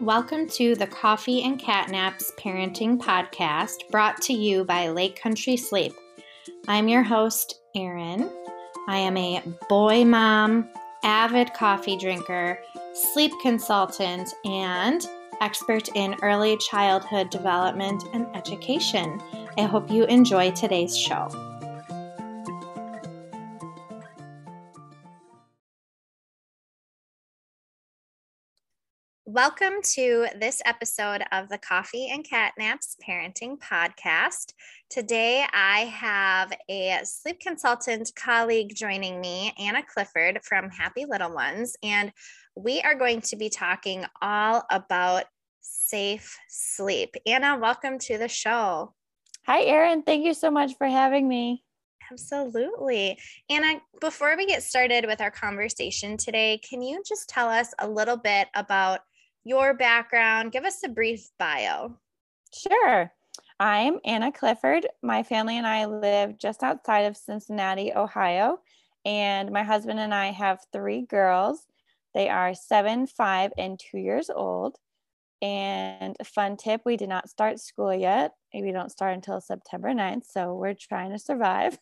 Welcome 0.00 0.48
to 0.50 0.74
the 0.74 0.86
Coffee 0.86 1.42
and 1.42 1.60
Catnaps 1.60 2.34
Parenting 2.36 2.98
Podcast 2.98 3.88
brought 3.90 4.20
to 4.22 4.32
you 4.32 4.64
by 4.64 4.88
Lake 4.88 5.20
Country 5.20 5.56
Sleep. 5.56 5.92
I'm 6.66 6.88
your 6.88 7.02
host, 7.02 7.60
Erin. 7.76 8.30
I 8.88 8.98
am 8.98 9.16
a 9.16 9.42
boy 9.68 10.04
mom, 10.04 10.68
avid 11.04 11.54
coffee 11.54 11.96
drinker, 11.96 12.58
sleep 12.94 13.32
consultant, 13.42 14.32
and 14.44 15.06
expert 15.40 15.88
in 15.94 16.16
early 16.22 16.56
childhood 16.56 17.30
development 17.30 18.02
and 18.12 18.26
education. 18.34 19.20
I 19.58 19.62
hope 19.62 19.90
you 19.90 20.04
enjoy 20.04 20.50
today's 20.52 20.96
show. 20.96 21.51
Welcome 29.34 29.80
to 29.94 30.26
this 30.38 30.60
episode 30.66 31.22
of 31.32 31.48
the 31.48 31.56
Coffee 31.56 32.10
and 32.10 32.22
Catnaps 32.22 32.96
Parenting 33.02 33.56
Podcast. 33.56 34.52
Today, 34.90 35.46
I 35.54 35.86
have 35.86 36.52
a 36.68 37.00
sleep 37.04 37.40
consultant 37.40 38.12
colleague 38.14 38.74
joining 38.74 39.22
me, 39.22 39.54
Anna 39.58 39.82
Clifford 39.82 40.40
from 40.44 40.68
Happy 40.68 41.06
Little 41.08 41.32
Ones, 41.32 41.76
and 41.82 42.12
we 42.56 42.82
are 42.82 42.94
going 42.94 43.22
to 43.22 43.36
be 43.36 43.48
talking 43.48 44.04
all 44.20 44.64
about 44.70 45.24
safe 45.62 46.36
sleep. 46.50 47.14
Anna, 47.24 47.56
welcome 47.58 47.98
to 48.00 48.18
the 48.18 48.28
show. 48.28 48.92
Hi, 49.46 49.62
Erin. 49.62 50.02
Thank 50.02 50.26
you 50.26 50.34
so 50.34 50.50
much 50.50 50.72
for 50.76 50.86
having 50.86 51.26
me. 51.26 51.64
Absolutely. 52.10 53.18
Anna, 53.48 53.80
before 53.98 54.36
we 54.36 54.44
get 54.44 54.62
started 54.62 55.06
with 55.06 55.22
our 55.22 55.30
conversation 55.30 56.18
today, 56.18 56.58
can 56.58 56.82
you 56.82 57.02
just 57.08 57.30
tell 57.30 57.48
us 57.48 57.72
a 57.78 57.88
little 57.88 58.18
bit 58.18 58.48
about 58.54 59.00
your 59.44 59.74
background. 59.74 60.52
Give 60.52 60.64
us 60.64 60.82
a 60.84 60.88
brief 60.88 61.30
bio. 61.38 61.96
Sure. 62.54 63.12
I'm 63.58 63.98
Anna 64.04 64.32
Clifford. 64.32 64.86
My 65.02 65.22
family 65.22 65.58
and 65.58 65.66
I 65.66 65.86
live 65.86 66.38
just 66.38 66.62
outside 66.62 67.02
of 67.02 67.16
Cincinnati, 67.16 67.92
Ohio. 67.94 68.58
And 69.04 69.50
my 69.50 69.62
husband 69.62 69.98
and 69.98 70.14
I 70.14 70.26
have 70.26 70.60
three 70.72 71.02
girls. 71.02 71.66
They 72.14 72.28
are 72.28 72.54
seven, 72.54 73.06
five, 73.06 73.52
and 73.58 73.78
two 73.78 73.98
years 73.98 74.30
old. 74.30 74.76
And 75.40 76.16
a 76.20 76.24
fun 76.24 76.56
tip 76.56 76.82
we 76.84 76.96
did 76.96 77.08
not 77.08 77.28
start 77.28 77.58
school 77.58 77.92
yet. 77.92 78.32
We 78.54 78.70
don't 78.70 78.92
start 78.92 79.14
until 79.14 79.40
September 79.40 79.88
9th. 79.88 80.24
So 80.30 80.54
we're 80.54 80.74
trying 80.74 81.10
to 81.10 81.18
survive. 81.18 81.78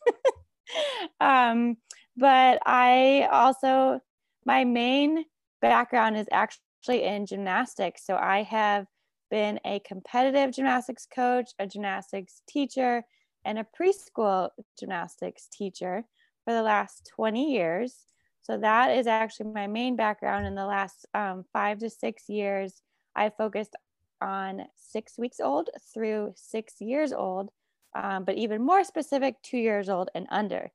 um, 1.21 1.77
but 2.17 2.61
I 2.65 3.29
also, 3.31 4.01
my 4.47 4.65
main 4.65 5.25
background 5.61 6.17
is 6.17 6.27
actually 6.33 6.63
actually 6.81 7.05
in 7.05 7.27
gymnastics. 7.27 8.05
So 8.07 8.17
I 8.17 8.43
have 8.43 8.87
been 9.31 9.61
a 9.65 9.81
competitive 9.81 10.53
gymnastics 10.53 11.07
coach, 11.07 11.51
a 11.59 11.67
gymnastics 11.67 12.43
teacher, 12.49 13.05
and 13.45 13.59
a 13.59 13.67
preschool 13.79 14.51
gymnastics 14.79 15.47
teacher 15.53 16.05
for 16.45 16.55
the 16.55 16.63
last 16.63 17.11
20 17.15 17.53
years. 17.53 18.07
So 18.43 18.57
that 18.59 18.97
is 18.97 19.07
actually 19.07 19.51
my 19.53 19.67
main 19.67 19.95
background. 19.95 20.47
In 20.47 20.55
the 20.55 20.65
last 20.65 21.07
um, 21.15 21.45
five 21.53 21.79
to 21.81 21.91
six 21.91 22.29
years, 22.29 22.81
I 23.15 23.31
focused 23.31 23.77
on 24.23 24.63
six 24.77 25.19
weeks 25.19 25.39
old 25.39 25.69
through 25.93 26.33
six 26.35 26.81
years 26.81 27.13
old, 27.13 27.51
um, 27.95 28.25
but 28.25 28.37
even 28.37 28.65
more 28.65 28.85
specific, 28.85 29.37
two 29.43 29.59
years 29.59 29.89
old 29.89 30.09
and 30.15 30.27
under. 30.31 30.73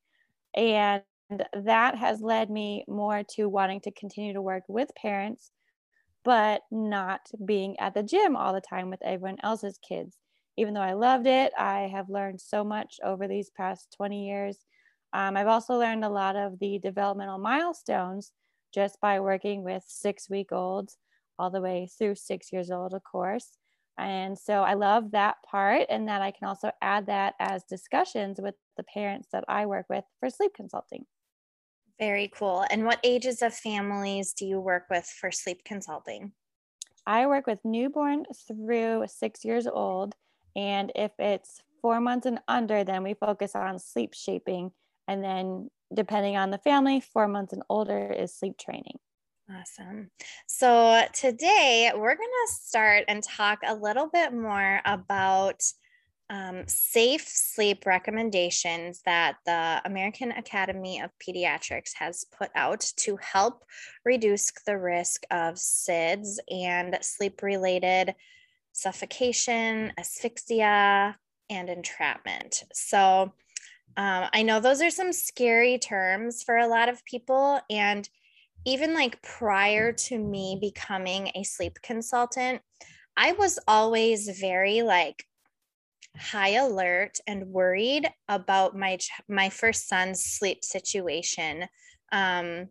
And 0.55 1.01
that 1.53 1.95
has 1.97 2.21
led 2.21 2.49
me 2.51 2.85
more 2.87 3.23
to 3.31 3.49
wanting 3.49 3.81
to 3.81 3.91
continue 3.91 4.33
to 4.33 4.41
work 4.41 4.63
with 4.67 4.89
parents 4.95 5.51
but 6.25 6.63
not 6.71 7.21
being 7.45 7.79
at 7.79 7.93
the 7.93 8.03
gym 8.03 8.35
all 8.35 8.53
the 8.53 8.61
time 8.61 8.89
with 8.89 9.01
everyone 9.03 9.37
else's 9.43 9.79
kids. 9.87 10.17
Even 10.57 10.73
though 10.73 10.81
I 10.81 10.93
loved 10.93 11.27
it, 11.27 11.53
I 11.57 11.81
have 11.93 12.09
learned 12.09 12.41
so 12.41 12.63
much 12.63 12.99
over 13.03 13.27
these 13.27 13.51
past 13.55 13.93
20 13.95 14.27
years. 14.27 14.57
Um, 15.13 15.37
I've 15.37 15.47
also 15.47 15.75
learned 15.75 16.03
a 16.03 16.09
lot 16.09 16.35
of 16.35 16.59
the 16.59 16.79
developmental 16.79 17.37
milestones 17.37 18.33
just 18.73 18.99
by 19.01 19.19
working 19.19 19.63
with 19.63 19.83
six 19.87 20.29
week 20.29 20.51
olds 20.51 20.97
all 21.39 21.49
the 21.49 21.61
way 21.61 21.87
through 21.97 22.15
six 22.15 22.51
years 22.51 22.71
old, 22.71 22.93
of 22.93 23.03
course. 23.03 23.57
And 23.97 24.37
so 24.37 24.63
I 24.63 24.73
love 24.73 25.11
that 25.11 25.37
part, 25.49 25.85
and 25.89 26.07
that 26.09 26.21
I 26.21 26.31
can 26.31 26.47
also 26.47 26.71
add 26.81 27.05
that 27.05 27.35
as 27.39 27.63
discussions 27.63 28.41
with 28.41 28.55
the 28.75 28.83
parents 28.83 29.29
that 29.31 29.45
I 29.47 29.65
work 29.65 29.85
with 29.89 30.03
for 30.19 30.29
sleep 30.29 30.51
consulting. 30.53 31.05
Very 31.99 32.29
cool. 32.33 32.65
And 32.69 32.85
what 32.85 32.99
ages 33.03 33.41
of 33.41 33.53
families 33.53 34.33
do 34.33 34.45
you 34.45 34.59
work 34.59 34.85
with 34.89 35.05
for 35.05 35.31
sleep 35.31 35.63
consulting? 35.63 36.33
I 37.07 37.27
work 37.27 37.47
with 37.47 37.63
newborn 37.63 38.25
through 38.47 39.05
six 39.07 39.45
years 39.45 39.67
old. 39.67 40.15
And 40.55 40.91
if 40.95 41.11
it's 41.19 41.61
four 41.81 42.01
months 42.01 42.25
and 42.25 42.39
under, 42.47 42.83
then 42.83 43.03
we 43.03 43.13
focus 43.13 43.55
on 43.55 43.79
sleep 43.79 44.13
shaping. 44.13 44.71
And 45.07 45.23
then, 45.23 45.69
depending 45.93 46.35
on 46.35 46.49
the 46.49 46.57
family, 46.57 46.99
four 46.99 47.27
months 47.27 47.53
and 47.53 47.63
older 47.69 48.11
is 48.11 48.33
sleep 48.33 48.57
training. 48.57 48.97
Awesome. 49.49 50.09
So, 50.47 51.03
today 51.13 51.91
we're 51.95 52.15
going 52.15 52.29
to 52.47 52.53
start 52.53 53.05
and 53.07 53.23
talk 53.23 53.59
a 53.63 53.75
little 53.75 54.09
bit 54.11 54.33
more 54.33 54.81
about 54.83 55.61
um, 56.29 56.63
safe 56.67 57.27
sleep 57.27 57.85
recommendations 57.85 59.01
that 59.05 59.37
the 59.45 59.81
American 59.85 60.31
Academy 60.31 61.01
of 61.01 61.11
Pediatrics 61.19 61.93
has 61.95 62.25
put 62.37 62.49
out 62.55 62.81
to 62.97 63.17
help 63.17 63.63
reduce 64.03 64.51
the 64.65 64.77
risk 64.77 65.23
of 65.29 65.55
SIDS 65.55 66.39
and 66.49 66.97
sleep 67.01 67.43
related 67.43 68.15
suffocation, 68.71 69.93
asphyxia, 69.97 71.15
and 71.49 71.69
entrapment. 71.69 72.63
So, 72.73 73.33
um, 73.97 74.27
I 74.33 74.43
know 74.43 74.59
those 74.59 74.81
are 74.81 74.89
some 74.89 75.13
scary 75.13 75.77
terms 75.77 76.43
for 76.43 76.57
a 76.57 76.67
lot 76.67 76.89
of 76.89 77.05
people. 77.05 77.61
And 77.69 78.09
even 78.65 78.93
like 78.93 79.21
prior 79.21 79.93
to 79.93 80.17
me 80.17 80.57
becoming 80.59 81.31
a 81.35 81.43
sleep 81.43 81.77
consultant, 81.81 82.61
I 83.15 83.31
was 83.33 83.59
always 83.67 84.27
very 84.39 84.81
like 84.81 85.25
high 86.17 86.55
alert 86.55 87.19
and 87.27 87.47
worried 87.47 88.07
about 88.27 88.77
my 88.77 88.97
my 89.27 89.49
first 89.49 89.87
son's 89.87 90.23
sleep 90.23 90.63
situation. 90.63 91.67
Um 92.11 92.67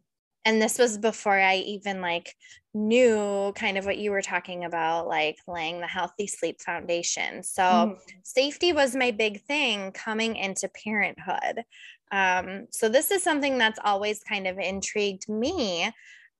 and 0.46 0.60
this 0.60 0.78
was 0.78 0.98
before 0.98 1.38
i 1.38 1.56
even 1.56 2.02
like 2.02 2.34
knew 2.74 3.52
kind 3.54 3.78
of 3.78 3.86
what 3.86 3.98
you 3.98 4.10
were 4.10 4.22
talking 4.22 4.64
about 4.64 5.06
like 5.06 5.36
laying 5.46 5.80
the 5.80 5.86
healthy 5.86 6.26
sleep 6.26 6.60
foundation. 6.60 7.42
So 7.42 7.62
mm. 7.62 7.98
safety 8.24 8.72
was 8.72 8.96
my 8.96 9.12
big 9.12 9.42
thing 9.42 9.92
coming 9.92 10.36
into 10.36 10.68
parenthood. 10.84 11.64
Um 12.10 12.66
so 12.70 12.88
this 12.88 13.10
is 13.10 13.22
something 13.22 13.58
that's 13.58 13.78
always 13.84 14.22
kind 14.24 14.46
of 14.46 14.58
intrigued 14.58 15.28
me. 15.28 15.90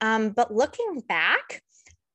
Um 0.01 0.31
but 0.31 0.53
looking 0.53 1.03
back 1.09 1.63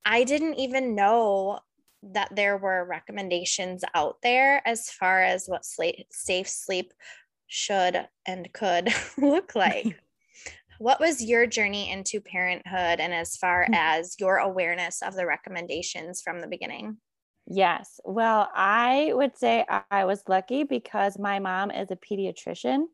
I 0.03 0.23
didn't 0.25 0.56
even 0.56 0.95
know 0.95 1.59
that 2.03 2.35
there 2.35 2.57
were 2.57 2.85
recommendations 2.85 3.83
out 3.93 4.17
there 4.23 4.61
as 4.67 4.89
far 4.89 5.21
as 5.21 5.47
what 5.47 5.65
sleep, 5.65 6.05
safe 6.11 6.47
sleep 6.47 6.93
should 7.47 8.07
and 8.25 8.51
could 8.53 8.93
look 9.17 9.55
like. 9.55 9.99
what 10.79 10.99
was 10.99 11.23
your 11.23 11.45
journey 11.45 11.91
into 11.91 12.21
parenthood 12.21 12.99
and 12.99 13.13
as 13.13 13.35
far 13.35 13.67
mm. 13.69 13.75
as 13.75 14.15
your 14.19 14.38
awareness 14.38 15.01
of 15.01 15.13
the 15.13 15.25
recommendations 15.25 16.21
from 16.21 16.39
the 16.39 16.47
beginning? 16.47 16.97
Yes. 17.45 17.99
Well, 18.05 18.49
I 18.53 19.11
would 19.13 19.35
say 19.35 19.65
I 19.89 20.05
was 20.05 20.23
lucky 20.27 20.63
because 20.63 21.17
my 21.17 21.39
mom 21.39 21.71
is 21.71 21.89
a 21.91 21.95
pediatrician. 21.95 22.85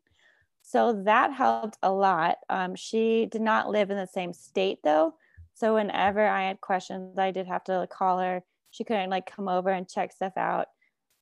So 0.62 1.02
that 1.04 1.32
helped 1.32 1.76
a 1.82 1.92
lot. 1.92 2.38
Um, 2.48 2.74
she 2.74 3.28
did 3.30 3.42
not 3.42 3.68
live 3.68 3.90
in 3.90 3.96
the 3.96 4.06
same 4.06 4.32
state 4.32 4.78
though. 4.82 5.14
So 5.54 5.74
whenever 5.74 6.26
I 6.26 6.48
had 6.48 6.60
questions, 6.60 7.18
I 7.18 7.30
did 7.30 7.46
have 7.46 7.64
to 7.64 7.86
call 7.90 8.18
her 8.18 8.42
she 8.76 8.84
couldn't 8.84 9.10
like 9.10 9.26
come 9.26 9.48
over 9.48 9.70
and 9.70 9.88
check 9.88 10.12
stuff 10.12 10.34
out. 10.36 10.66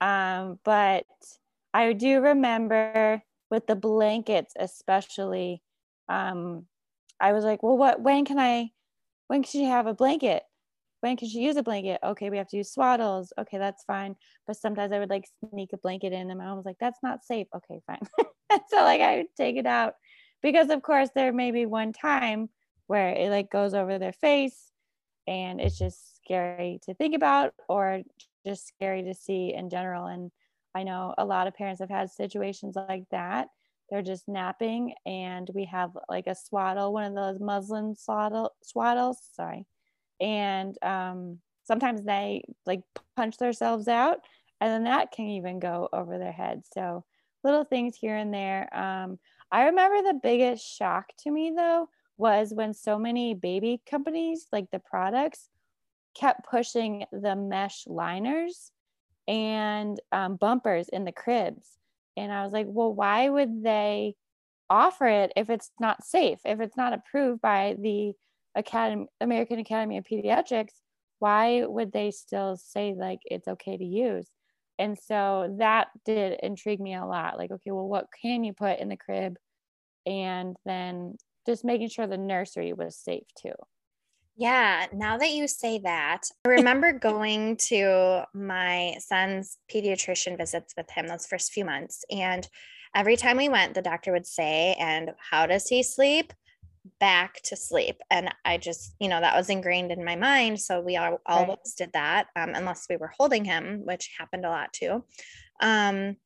Um, 0.01 0.59
but 0.65 1.06
I 1.73 1.93
do 1.93 2.21
remember 2.21 3.23
with 3.51 3.67
the 3.67 3.77
blankets, 3.77 4.55
especially, 4.59 5.62
um, 6.09 6.67
I 7.21 7.33
was 7.33 7.45
like, 7.45 7.62
well, 7.62 7.77
what, 7.77 8.01
when 8.01 8.25
can 8.25 8.39
I, 8.39 8.71
when 9.29 9.43
can 9.43 9.51
she 9.51 9.65
have 9.65 9.87
a 9.87 9.95
blanket? 9.95 10.43
When 11.01 11.17
can 11.17 11.29
she 11.29 11.41
use 11.41 11.56
a 11.56 11.62
blanket? 11.62 12.01
Okay, 12.03 12.31
we 12.31 12.39
have 12.39 12.49
to 12.49 12.56
use 12.56 12.75
swaddles. 12.75 13.29
Okay, 13.39 13.59
that's 13.59 13.85
fine. 13.85 14.17
But 14.47 14.57
sometimes 14.57 14.93
I 14.93 14.99
would 14.99 15.11
like 15.11 15.29
sneak 15.50 15.73
a 15.73 15.79
blanket 15.79 16.12
in 16.12 16.31
and 16.31 16.39
my 16.39 16.47
mom 16.47 16.57
was 16.57 16.67
like, 16.67 16.79
that's 16.81 16.99
not 17.03 17.25
safe. 17.25 17.47
Okay, 17.55 17.81
fine. 17.87 18.00
so 18.69 18.77
like 18.77 19.00
I 19.00 19.19
would 19.19 19.27
take 19.37 19.57
it 19.57 19.67
out 19.67 19.95
because 20.43 20.71
of 20.71 20.83
course 20.83 21.11
there 21.15 21.33
may 21.33 21.50
be 21.50 21.67
one 21.67 21.93
time 21.93 22.49
where 22.87 23.11
it 23.11 23.31
like 23.31 23.50
goes 23.50 23.75
over 23.75 23.99
their 23.99 24.12
face 24.12 24.71
and 25.27 25.61
it's 25.61 25.79
just 25.79 26.13
scary 26.25 26.81
to 26.85 26.94
think 26.94 27.15
about 27.15 27.55
or 27.69 28.03
just 28.47 28.69
scary 28.69 29.03
to 29.05 29.15
see 29.15 29.55
in 29.55 29.71
general. 29.71 30.06
And 30.06 30.31
I 30.75 30.82
know 30.82 31.15
a 31.17 31.25
lot 31.25 31.47
of 31.47 31.55
parents 31.55 31.81
have 31.81 31.91
had 31.91 32.11
situations 32.11 32.76
like 32.76 33.05
that. 33.11 33.49
They're 33.91 34.03
just 34.03 34.26
napping, 34.26 34.94
and 35.05 35.49
we 35.55 35.67
have 35.67 35.91
like 36.09 36.26
a 36.26 36.35
swaddle, 36.35 36.93
one 36.93 37.05
of 37.05 37.15
those 37.15 37.38
muslin 37.38 37.94
swaddle, 37.94 38.53
swaddles, 38.65 39.17
sorry. 39.35 39.67
And 40.21 40.76
um, 40.82 41.38
sometimes 41.65 42.03
they 42.03 42.44
like 42.67 42.82
punch 43.17 43.37
themselves 43.37 43.88
out 43.88 44.21
and 44.61 44.71
then 44.71 44.85
that 44.85 45.12
can 45.12 45.26
even 45.26 45.59
go 45.59 45.88
over 45.93 46.19
their 46.19 46.32
head 46.32 46.62
so 46.73 47.05
little 47.43 47.65
things 47.65 47.97
here 47.97 48.17
and 48.17 48.32
there 48.32 48.75
um, 48.76 49.19
i 49.50 49.65
remember 49.65 50.03
the 50.03 50.21
biggest 50.23 50.65
shock 50.65 51.06
to 51.19 51.31
me 51.31 51.53
though 51.55 51.88
was 52.17 52.53
when 52.55 52.73
so 52.73 52.99
many 52.99 53.35
baby 53.35 53.81
companies 53.88 54.47
like 54.53 54.71
the 54.71 54.79
products 54.79 55.49
kept 56.14 56.49
pushing 56.49 57.05
the 57.12 57.37
mesh 57.37 57.87
liners 57.87 58.70
and 59.26 59.99
um, 60.12 60.37
bumpers 60.37 60.88
in 60.88 61.05
the 61.05 61.12
cribs. 61.12 61.78
And 62.16 62.32
i 62.32 62.44
was 62.44 62.52
like 62.52 62.66
well 62.69 62.94
why 62.94 63.28
would 63.28 63.62
they 63.62 64.14
offer 64.70 65.06
it 65.06 65.32
if 65.37 65.50
it's 65.50 65.70
not 65.81 66.05
safe? 66.05 66.38
If 66.44 66.61
it's 66.61 66.76
not 66.76 66.93
approved 66.93 67.40
by 67.40 67.76
the 67.78 68.12
academy 68.56 69.06
american 69.20 69.58
academy 69.58 69.99
of 69.99 70.05
pediatrics 70.05 70.75
why 71.19 71.64
would 71.64 71.90
they 71.90 72.11
still 72.12 72.56
say 72.56 72.94
like 72.96 73.20
it's 73.25 73.49
okay 73.49 73.76
to 73.76 73.84
use? 73.84 74.28
And 74.78 74.99
so 74.99 75.55
that 75.58 75.88
did 76.05 76.38
intrigue 76.43 76.81
me 76.81 76.94
a 76.94 77.06
lot 77.06 77.38
like 77.38 77.50
okay 77.50 77.70
well 77.72 77.88
what 77.88 78.06
can 78.22 78.44
you 78.44 78.52
put 78.52 78.78
in 78.78 78.88
the 78.88 78.96
crib? 78.96 79.37
And 80.06 80.56
then 80.64 81.16
just 81.46 81.64
making 81.64 81.88
sure 81.88 82.06
the 82.06 82.19
nursery 82.19 82.72
was 82.72 82.96
safe 82.96 83.26
too 83.40 83.55
yeah, 84.37 84.87
now 84.93 85.17
that 85.19 85.31
you 85.31 85.47
say 85.47 85.79
that, 85.85 86.23
I 86.45 86.49
remember 86.49 86.93
going 86.93 87.57
to 87.69 88.25
my 88.35 88.97
son's 88.99 89.59
pediatrician 89.73 90.37
visits 90.37 90.75
with 90.77 90.91
him 90.91 91.07
those 91.07 91.27
first 91.27 91.53
few 91.53 91.65
months. 91.65 92.05
And 92.11 92.47
every 92.97 93.17
time 93.17 93.37
we 93.37 93.49
went, 93.49 93.75
the 93.75 93.83
doctor 93.83 94.13
would 94.13 94.27
say, 94.27 94.75
And 94.79 95.13
how 95.19 95.47
does 95.47 95.69
he 95.69 95.85
sleep? 95.85 96.33
Back 96.99 97.43
to 97.45 97.57
sleep. 97.57 98.01
And 98.11 98.35
I 98.45 98.59
just, 98.59 98.97
you 98.99 99.09
know, 99.09 99.21
that 99.21 99.37
was 99.37 99.51
ingrained 99.51 99.93
in 99.93 100.05
my 100.05 100.17
mind. 100.17 100.61
So 100.61 100.81
we 100.81 100.97
all, 100.97 101.21
always 101.27 101.49
right. 101.49 101.73
did 101.79 101.93
that, 101.93 102.27
um, 102.35 102.53
unless 102.55 102.87
we 102.91 102.97
were 102.97 103.13
holding 103.17 103.45
him, 103.45 103.83
which 103.85 104.11
happened 104.19 104.45
a 104.45 104.51
lot 104.51 104.73
too. 104.73 105.05
Um, 105.61 106.17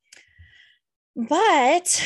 but 1.15 2.03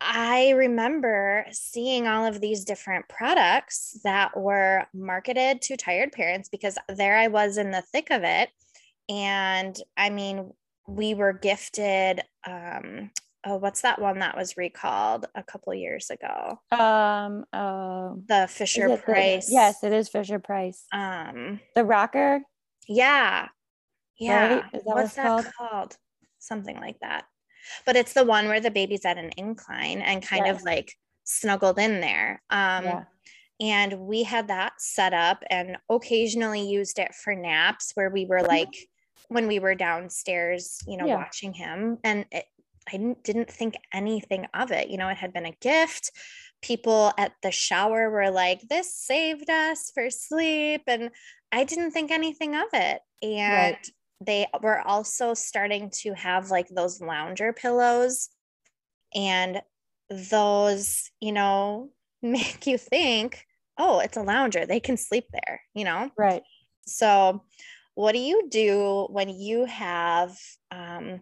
I 0.00 0.50
remember 0.50 1.46
seeing 1.50 2.06
all 2.06 2.24
of 2.24 2.40
these 2.40 2.64
different 2.64 3.08
products 3.08 3.98
that 4.04 4.36
were 4.36 4.86
marketed 4.94 5.60
to 5.62 5.76
tired 5.76 6.12
parents 6.12 6.48
because 6.48 6.78
there 6.88 7.16
I 7.16 7.28
was 7.28 7.58
in 7.58 7.70
the 7.70 7.82
thick 7.82 8.10
of 8.10 8.22
it. 8.24 8.48
And 9.08 9.76
I 9.96 10.10
mean, 10.10 10.52
we 10.86 11.14
were 11.14 11.32
gifted 11.32 12.22
um 12.46 13.10
oh 13.44 13.56
what's 13.56 13.82
that 13.82 14.00
one 14.00 14.18
that 14.18 14.36
was 14.36 14.56
recalled 14.56 15.26
a 15.34 15.42
couple 15.42 15.72
years 15.74 16.10
ago? 16.10 16.58
Um 16.72 17.44
uh, 17.52 18.14
the 18.26 18.48
fisher 18.50 18.96
price 18.96 19.46
the, 19.46 19.52
yes 19.52 19.84
it 19.84 19.92
is 19.92 20.08
fisher 20.08 20.38
price. 20.38 20.84
Um 20.92 21.60
the 21.74 21.84
rocker? 21.84 22.40
Yeah. 22.88 23.48
Yeah. 24.18 24.54
Right? 24.54 24.72
that 24.72 24.82
what's 24.84 25.14
that 25.14 25.26
called? 25.26 25.46
called? 25.56 25.96
Something 26.38 26.76
like 26.76 26.98
that 27.00 27.24
but 27.86 27.96
it's 27.96 28.12
the 28.12 28.24
one 28.24 28.48
where 28.48 28.60
the 28.60 28.70
baby's 28.70 29.04
at 29.04 29.18
an 29.18 29.30
incline 29.36 30.00
and 30.00 30.22
kind 30.22 30.46
yes. 30.46 30.56
of 30.56 30.64
like 30.64 30.94
snuggled 31.24 31.78
in 31.78 32.00
there. 32.00 32.42
Um, 32.50 32.84
yeah. 32.84 33.04
And 33.60 34.00
we 34.00 34.22
had 34.22 34.48
that 34.48 34.72
set 34.78 35.12
up 35.12 35.42
and 35.50 35.76
occasionally 35.90 36.66
used 36.66 36.98
it 36.98 37.14
for 37.14 37.34
naps 37.34 37.92
where 37.94 38.10
we 38.10 38.24
were 38.24 38.42
like, 38.42 38.74
when 39.28 39.46
we 39.46 39.58
were 39.58 39.74
downstairs, 39.74 40.78
you 40.86 40.96
know, 40.96 41.06
yeah. 41.06 41.16
watching 41.16 41.52
him. 41.52 41.98
And 42.02 42.24
it, 42.32 42.46
I 42.88 42.92
didn't, 42.92 43.22
didn't 43.22 43.50
think 43.50 43.76
anything 43.92 44.46
of 44.54 44.72
it. 44.72 44.88
You 44.88 44.96
know, 44.96 45.08
it 45.08 45.18
had 45.18 45.32
been 45.32 45.46
a 45.46 45.56
gift. 45.60 46.10
People 46.62 47.12
at 47.18 47.32
the 47.42 47.50
shower 47.50 48.10
were 48.10 48.30
like, 48.30 48.62
this 48.68 48.94
saved 48.94 49.50
us 49.50 49.90
for 49.94 50.10
sleep. 50.10 50.82
And 50.86 51.10
I 51.52 51.64
didn't 51.64 51.92
think 51.92 52.10
anything 52.10 52.54
of 52.54 52.68
it. 52.72 53.00
And 53.22 53.76
right 53.76 53.90
they 54.20 54.46
were 54.62 54.80
also 54.80 55.34
starting 55.34 55.90
to 55.90 56.12
have 56.14 56.50
like 56.50 56.68
those 56.68 57.00
lounger 57.00 57.52
pillows 57.52 58.28
and 59.14 59.62
those 60.10 61.10
you 61.20 61.32
know 61.32 61.90
make 62.22 62.66
you 62.66 62.76
think 62.76 63.46
oh 63.78 63.98
it's 64.00 64.16
a 64.16 64.22
lounger 64.22 64.66
they 64.66 64.80
can 64.80 64.96
sleep 64.96 65.24
there 65.32 65.60
you 65.74 65.84
know? 65.84 66.10
Right. 66.16 66.42
So 66.86 67.42
what 67.94 68.12
do 68.12 68.18
you 68.18 68.48
do 68.48 69.06
when 69.10 69.28
you 69.28 69.64
have 69.66 70.36
um, 70.70 71.20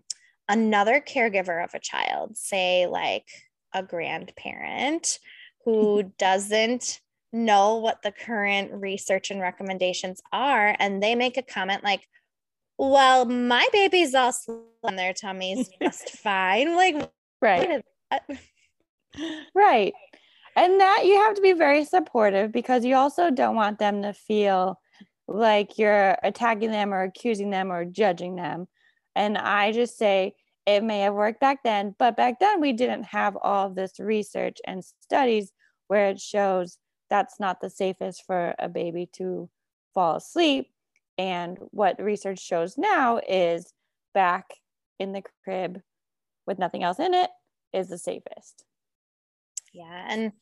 another 0.49 1.01
caregiver 1.01 1.62
of 1.62 1.75
a 1.75 1.81
child 1.81 2.37
say 2.37 2.87
like 2.87 3.27
a 3.75 3.83
grandparent 3.83 5.19
who 5.65 6.03
doesn't 6.19 7.01
know 7.33 7.77
what 7.77 8.01
the 8.03 8.12
current 8.12 8.73
research 8.73 9.31
and 9.31 9.41
recommendations 9.41 10.23
are 10.33 10.75
and 10.79 11.03
they 11.03 11.15
make 11.15 11.37
a 11.37 11.43
comment 11.43 11.85
like 11.85 12.06
well, 12.79 13.25
my 13.25 13.67
baby's 13.73 14.15
all 14.15 14.33
on 14.85 14.97
their 14.97 15.13
tummies 15.13 15.69
just 15.83 16.11
fine. 16.11 16.77
Like, 16.77 17.11
right. 17.43 17.85
right. 19.55 19.93
And 20.57 20.81
that 20.81 21.05
you 21.05 21.17
have 21.17 21.35
to 21.35 21.43
be 21.43 21.53
very 21.53 21.85
supportive 21.85 22.53
because 22.53 22.85
you 22.85 22.95
also 22.95 23.31
don't 23.31 23.57
want 23.57 23.79
them 23.79 24.03
to 24.03 24.13
feel 24.13 24.81
like 25.27 25.77
you're 25.79 26.17
attacking 26.23 26.71
them 26.71 26.95
or 26.95 27.03
accusing 27.03 27.51
them 27.51 27.71
or 27.71 27.85
judging 27.85 28.37
them. 28.37 28.67
And 29.15 29.37
I 29.37 29.73
just 29.73 29.99
say 29.99 30.35
it 30.65 30.83
may 30.83 31.01
have 31.01 31.15
worked 31.15 31.41
back 31.41 31.63
then, 31.65 31.95
but 31.99 32.17
back 32.17 32.41
then 32.41 32.61
we 32.61 32.73
didn't 32.73 33.05
have 33.05 33.37
all 33.43 33.71
this 33.71 33.99
research 33.99 34.59
and 34.67 34.85
studies 34.85 35.53
where 35.89 36.11
it 36.11 36.21
shows 36.21 36.79
that's 37.11 37.41
not 37.41 37.61
the 37.61 37.71
safest 37.71 38.25
for 38.27 38.55
a 38.59 38.69
baby 38.69 39.09
to 39.15 39.49
fall 39.95 40.17
asleep 40.17 40.69
and 41.19 41.59
what 41.70 42.00
research 42.00 42.41
shows 42.41 42.79
now 42.79 43.20
is 43.29 43.75
back 44.15 44.47
in 44.99 45.12
the 45.12 45.23
crib 45.44 45.81
with 46.47 46.59
nothing 46.59 46.82
else 46.82 47.00
in 47.00 47.12
it 47.12 47.29
is 47.73 47.88
the 47.88 47.99
safest. 47.99 48.65
Yeah. 49.75 50.06
And, 50.09 50.32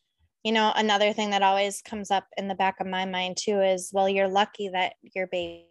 you 0.45 0.53
know, 0.53 0.73
another 0.77 1.13
thing 1.13 1.31
that 1.31 1.43
always 1.43 1.83
comes 1.83 2.11
up 2.11 2.27
in 2.37 2.47
the 2.47 2.55
back 2.55 2.79
of 2.79 2.87
my 2.87 3.07
mind 3.07 3.37
too 3.37 3.61
is, 3.61 3.91
well, 3.93 4.09
you're 4.09 4.29
lucky 4.29 4.69
that 4.69 4.95
your 5.03 5.27
baby 5.27 5.67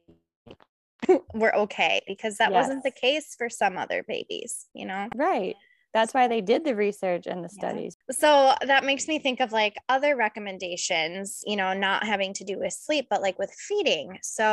were 1.33 1.55
okay 1.55 2.01
because 2.07 2.37
that 2.37 2.51
yes. 2.51 2.63
wasn't 2.63 2.83
the 2.83 2.91
case 2.91 3.35
for 3.37 3.49
some 3.49 3.77
other 3.77 4.03
babies, 4.07 4.65
you 4.73 4.85
know? 4.85 5.07
Right. 5.15 5.55
That's 5.95 6.13
why 6.13 6.27
they 6.27 6.41
did 6.41 6.65
the 6.65 6.75
research 6.75 7.25
and 7.25 7.41
the 7.41 7.47
studies. 7.47 7.95
Yeah. 8.09 8.15
So 8.17 8.67
that 8.67 8.83
makes 8.83 9.07
me 9.07 9.17
think 9.17 9.39
of 9.39 9.53
like 9.53 9.77
other 9.87 10.17
recommendations, 10.17 11.41
you 11.47 11.55
know, 11.55 11.71
not 11.71 12.05
having 12.05 12.33
to 12.33 12.43
do 12.43 12.59
with 12.59 12.73
sleep, 12.73 13.07
but 13.09 13.21
like 13.21 13.39
with 13.39 13.49
feeding. 13.53 14.19
So 14.21 14.43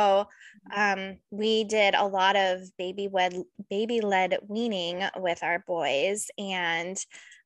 mm-hmm. 0.71 1.01
um, 1.11 1.17
we 1.31 1.65
did 1.65 1.95
a 1.95 2.07
lot 2.07 2.37
of 2.37 2.61
baby 2.77 3.09
led 3.11 3.35
baby 3.69 3.99
led 3.99 4.37
weaning 4.47 5.03
with 5.17 5.43
our 5.43 5.59
boys 5.67 6.27
and 6.37 6.97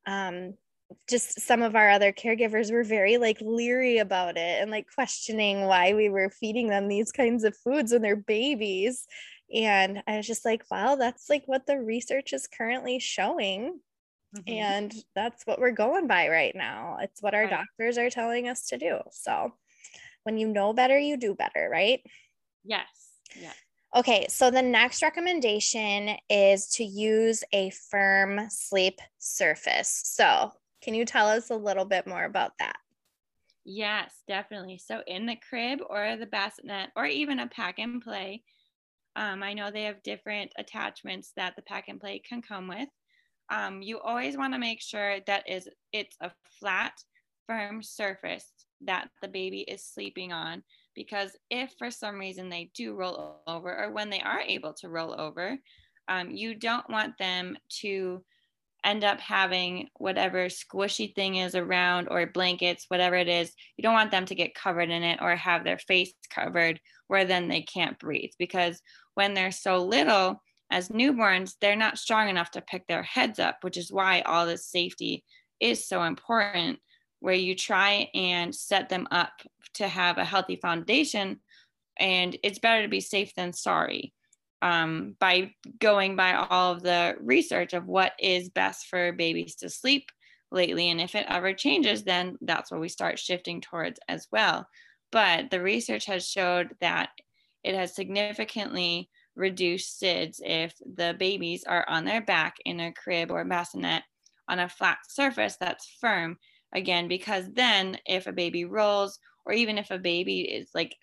um, 0.06 0.54
just 1.10 1.42
some 1.42 1.64
of 1.64 1.76
our 1.76 1.90
other 1.90 2.14
caregivers 2.14 2.72
were 2.72 2.84
very 2.84 3.18
like 3.18 3.40
leery 3.42 3.98
about 3.98 4.38
it 4.38 4.62
and 4.62 4.70
like 4.70 4.86
questioning 4.94 5.66
why 5.66 5.96
we 5.96 6.08
were 6.08 6.30
feeding 6.30 6.70
them 6.70 6.88
these 6.88 7.12
kinds 7.12 7.44
of 7.44 7.58
foods 7.58 7.92
when 7.92 8.02
they're 8.02 8.16
babies 8.16 9.06
and 9.54 10.02
i 10.08 10.16
was 10.16 10.26
just 10.26 10.46
like 10.46 10.64
wow 10.72 10.96
that's 10.96 11.30
like 11.30 11.44
what 11.46 11.66
the 11.66 11.78
research 11.78 12.32
is 12.32 12.48
currently 12.48 13.00
showing 13.00 13.80
Mm-hmm. 14.40 14.54
And 14.54 14.94
that's 15.16 15.46
what 15.46 15.60
we're 15.60 15.72
going 15.72 16.08
by 16.08 16.30
right 16.30 16.56
now. 16.56 16.98
It's 17.02 17.22
what 17.22 17.34
our 17.34 17.44
right. 17.44 17.50
doctors 17.50 17.98
are 17.98 18.10
telling 18.10 18.48
us 18.48 18.68
to 18.68 18.78
do. 18.78 19.00
So 19.12 19.54
when 20.24 20.38
you 20.38 20.48
know 20.48 20.74
better, 20.74 20.98
you 20.98 21.18
do 21.18 21.36
better, 21.36 21.70
right? 21.72 22.02
Yes. 22.64 22.88
Yeah. 23.40 23.54
Okay, 23.96 24.28
so 24.30 24.52
the 24.52 24.62
next 24.62 25.02
recommendation 25.02 26.18
is 26.30 26.68
to 26.72 26.84
use 26.84 27.44
a 27.54 27.70
firm 27.90 28.42
sleep 28.50 29.00
surface. 29.18 30.02
So, 30.04 30.52
can 30.82 30.94
you 30.94 31.06
tell 31.06 31.28
us 31.30 31.50
a 31.50 31.56
little 31.56 31.86
bit 31.86 32.06
more 32.06 32.26
about 32.26 32.52
that? 32.60 32.76
Yes, 33.64 34.14
definitely. 34.28 34.78
So, 34.78 35.02
in 35.08 35.26
the 35.26 35.38
crib 35.50 35.80
or 35.90 36.18
the 36.18 36.26
bassinet 36.26 36.90
or 36.96 37.06
even 37.06 37.40
a 37.40 37.48
pack 37.48 37.80
and 37.80 38.02
play, 38.02 38.44
um, 39.16 39.42
I 39.42 39.54
know 39.54 39.72
they 39.72 39.84
have 39.84 40.04
different 40.04 40.52
attachments 40.58 41.32
that 41.38 41.56
the 41.56 41.62
pack 41.62 41.86
and 41.88 42.00
play 42.00 42.20
can 42.20 42.42
come 42.42 42.68
with 42.68 42.90
um, 43.50 43.82
you 43.82 44.00
always 44.00 44.38
want 44.38 44.54
to 44.54 44.60
make 44.60 44.82
sure 44.82 45.20
that 45.28 45.50
is 45.50 45.70
it's 45.94 46.16
a 46.22 46.32
flat, 46.60 46.94
firm 47.48 47.82
surface 47.82 48.52
that 48.82 49.10
the 49.22 49.28
baby 49.28 49.62
is 49.62 49.84
sleeping 49.84 50.34
on. 50.34 50.64
Because 50.96 51.36
if 51.50 51.74
for 51.78 51.92
some 51.92 52.20
reason 52.20 52.50
they 52.50 52.72
do 52.74 52.96
roll 52.96 53.42
over, 53.48 53.86
or 53.86 53.92
when 53.92 54.10
they 54.10 54.20
are 54.20 54.42
able 54.42 54.74
to 54.74 54.90
roll 54.90 55.20
over, 55.20 55.58
um, 56.08 56.32
you 56.32 56.56
don't 56.56 56.90
want 56.90 57.18
them 57.18 57.58
to 57.82 58.24
end 58.84 59.04
up 59.04 59.20
having 59.20 59.90
whatever 59.98 60.46
squishy 60.46 61.14
thing 61.14 61.36
is 61.36 61.56
around 61.56 62.08
or 62.10 62.26
blankets, 62.26 62.86
whatever 62.88 63.16
it 63.16 63.28
is, 63.28 63.52
you 63.76 63.82
don't 63.82 63.94
want 63.94 64.12
them 64.12 64.26
to 64.26 64.36
get 64.36 64.56
covered 64.56 64.90
in 64.90 65.04
it 65.04 65.20
or 65.22 65.36
have 65.36 65.64
their 65.64 65.78
face 65.78 66.14
covered 66.30 66.80
where 67.08 67.26
then 67.26 67.48
they 67.48 67.62
can't 67.62 68.00
breathe. 68.00 68.32
Because 68.40 68.82
when 69.16 69.34
they're 69.34 69.52
so 69.52 69.84
little, 69.84 70.42
as 70.70 70.90
newborns, 70.90 71.54
they're 71.62 71.76
not 71.76 71.98
strong 71.98 72.30
enough 72.30 72.52
to 72.52 72.62
pick 72.62 72.88
their 72.88 73.04
heads 73.04 73.40
up, 73.40 73.58
which 73.62 73.78
is 73.78 73.92
why 73.92 74.22
all 74.22 74.46
this 74.46 74.66
safety 74.66 75.24
is 75.60 75.88
so 75.88 76.04
important, 76.04 76.80
where 77.20 77.34
you 77.34 77.56
try 77.56 78.10
and 78.14 78.54
set 78.54 78.90
them 78.90 79.08
up 79.12 79.32
to 79.76 79.88
have 79.88 80.18
a 80.18 80.26
healthy 80.26 80.56
foundation 80.56 81.40
and 82.00 82.38
it's 82.44 82.60
better 82.60 82.84
to 82.84 82.88
be 82.88 83.02
safe 83.02 83.34
than 83.36 83.54
sorry 83.54 84.14
um, 84.62 85.16
by 85.20 85.54
going 85.80 86.16
by 86.16 86.34
all 86.34 86.74
of 86.74 86.84
the 86.84 87.16
research 87.22 87.74
of 87.74 87.88
what 87.88 88.14
is 88.20 88.50
best 88.50 88.88
for 88.88 89.12
babies 89.12 89.56
to 89.56 89.70
sleep 89.70 90.12
lately. 90.52 90.90
And 90.90 91.02
if 91.02 91.16
it 91.16 91.26
ever 91.30 91.54
changes, 91.54 92.04
then 92.04 92.38
that's 92.42 92.72
what 92.72 92.82
we 92.82 92.90
start 92.90 93.20
shifting 93.20 93.62
towards 93.62 94.00
as 94.08 94.28
well. 94.32 94.68
But 95.12 95.52
the 95.52 95.62
research 95.62 96.06
has 96.06 96.28
showed 96.28 96.76
that 96.82 97.10
it 97.64 97.76
has 97.76 97.96
significantly 97.96 99.10
reduced 99.38 100.02
SIDS 100.02 100.40
if 100.44 100.74
the 100.96 101.16
babies 101.18 101.64
are 101.64 101.86
on 101.88 102.04
their 102.04 102.22
back 102.22 102.56
in 102.66 102.80
a 102.80 102.92
crib 102.92 103.32
or 103.32 103.46
bassinet 103.46 104.04
on 104.50 104.60
a 104.60 104.70
flat 104.70 104.98
surface 105.08 105.58
that's 105.60 105.98
firm. 106.02 106.38
Again, 106.74 107.08
because 107.08 107.46
then 107.54 107.98
if 108.06 108.28
a 108.28 108.34
baby 108.34 108.66
rolls 108.66 109.20
or 109.46 109.54
even 109.54 109.78
if 109.78 109.92
a 109.92 109.98
baby 109.98 110.42
is 110.42 110.70
like 110.76 110.96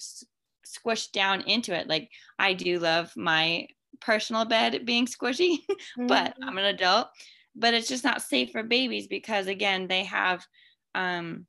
squished 0.64 1.12
down 1.12 1.42
into 1.42 1.74
it. 1.74 1.88
Like 1.88 2.10
I 2.38 2.52
do 2.52 2.78
love 2.78 3.12
my 3.16 3.66
personal 4.00 4.44
bed 4.44 4.84
being 4.84 5.06
squishy, 5.06 5.58
mm-hmm. 5.70 6.06
but 6.06 6.34
I'm 6.42 6.58
an 6.58 6.64
adult. 6.64 7.08
But 7.56 7.74
it's 7.74 7.88
just 7.88 8.04
not 8.04 8.22
safe 8.22 8.50
for 8.50 8.62
babies 8.62 9.06
because 9.06 9.46
again, 9.46 9.86
they 9.86 10.04
have 10.04 10.44
um, 10.94 11.46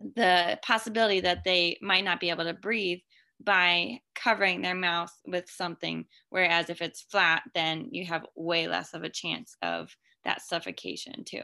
the 0.00 0.58
possibility 0.62 1.20
that 1.20 1.44
they 1.44 1.78
might 1.80 2.04
not 2.04 2.20
be 2.20 2.30
able 2.30 2.44
to 2.44 2.54
breathe 2.54 2.98
by 3.42 4.00
covering 4.14 4.62
their 4.62 4.74
mouth 4.74 5.12
with 5.26 5.48
something. 5.48 6.06
Whereas 6.30 6.70
if 6.70 6.80
it's 6.82 7.02
flat, 7.10 7.42
then 7.54 7.88
you 7.90 8.06
have 8.06 8.26
way 8.34 8.68
less 8.68 8.94
of 8.94 9.02
a 9.04 9.10
chance 9.10 9.56
of 9.62 9.94
that 10.24 10.42
suffocation 10.42 11.24
too. 11.24 11.42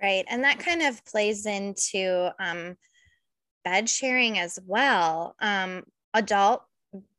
Right. 0.00 0.24
And 0.28 0.44
that 0.44 0.58
kind 0.58 0.82
of 0.82 1.04
plays 1.04 1.46
into 1.46 2.30
um, 2.40 2.76
bed 3.64 3.88
sharing 3.88 4.38
as 4.38 4.58
well. 4.66 5.36
Um, 5.40 5.84
adult 6.14 6.62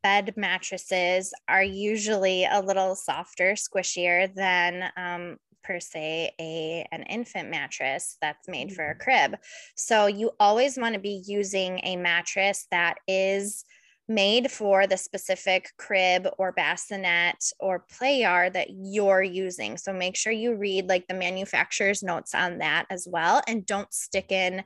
bed 0.04 0.34
mattresses 0.36 1.34
are 1.48 1.64
usually 1.64 2.46
a 2.46 2.62
little 2.62 2.96
softer, 2.96 3.54
squishier 3.54 4.34
than 4.34 4.92
um, 4.98 5.38
per 5.64 5.80
se 5.80 6.32
a 6.40 6.86
an 6.92 7.04
infant 7.04 7.50
mattress 7.50 8.18
that's 8.22 8.48
made 8.48 8.74
for 8.74 8.86
a 8.86 8.94
mm-hmm. 8.94 9.02
crib. 9.02 9.40
So 9.76 10.08
you 10.08 10.32
always 10.40 10.78
want 10.78 10.94
to 10.94 11.00
be 11.00 11.24
using 11.26 11.80
a 11.84 11.96
mattress 11.96 12.68
that 12.72 12.98
is 13.08 13.64
made 14.08 14.52
for 14.52 14.86
the 14.86 14.98
specific 14.98 15.70
crib 15.78 16.28
or 16.38 16.52
bassinet 16.52 17.52
or 17.60 17.86
play 17.98 18.20
yard 18.20 18.54
that 18.54 18.68
you're 18.70 19.24
using. 19.24 19.78
So 19.78 19.94
make 19.94 20.16
sure 20.16 20.34
you 20.34 20.56
read 20.56 20.90
like 20.90 21.08
the 21.08 21.14
manufacturer's 21.14 22.04
notes 22.04 22.36
on 22.36 22.58
that 22.60 22.86
as 22.90 23.08
well 23.10 23.42
and 23.48 23.66
don't 23.66 23.94
stick 23.94 24.32
in 24.32 24.64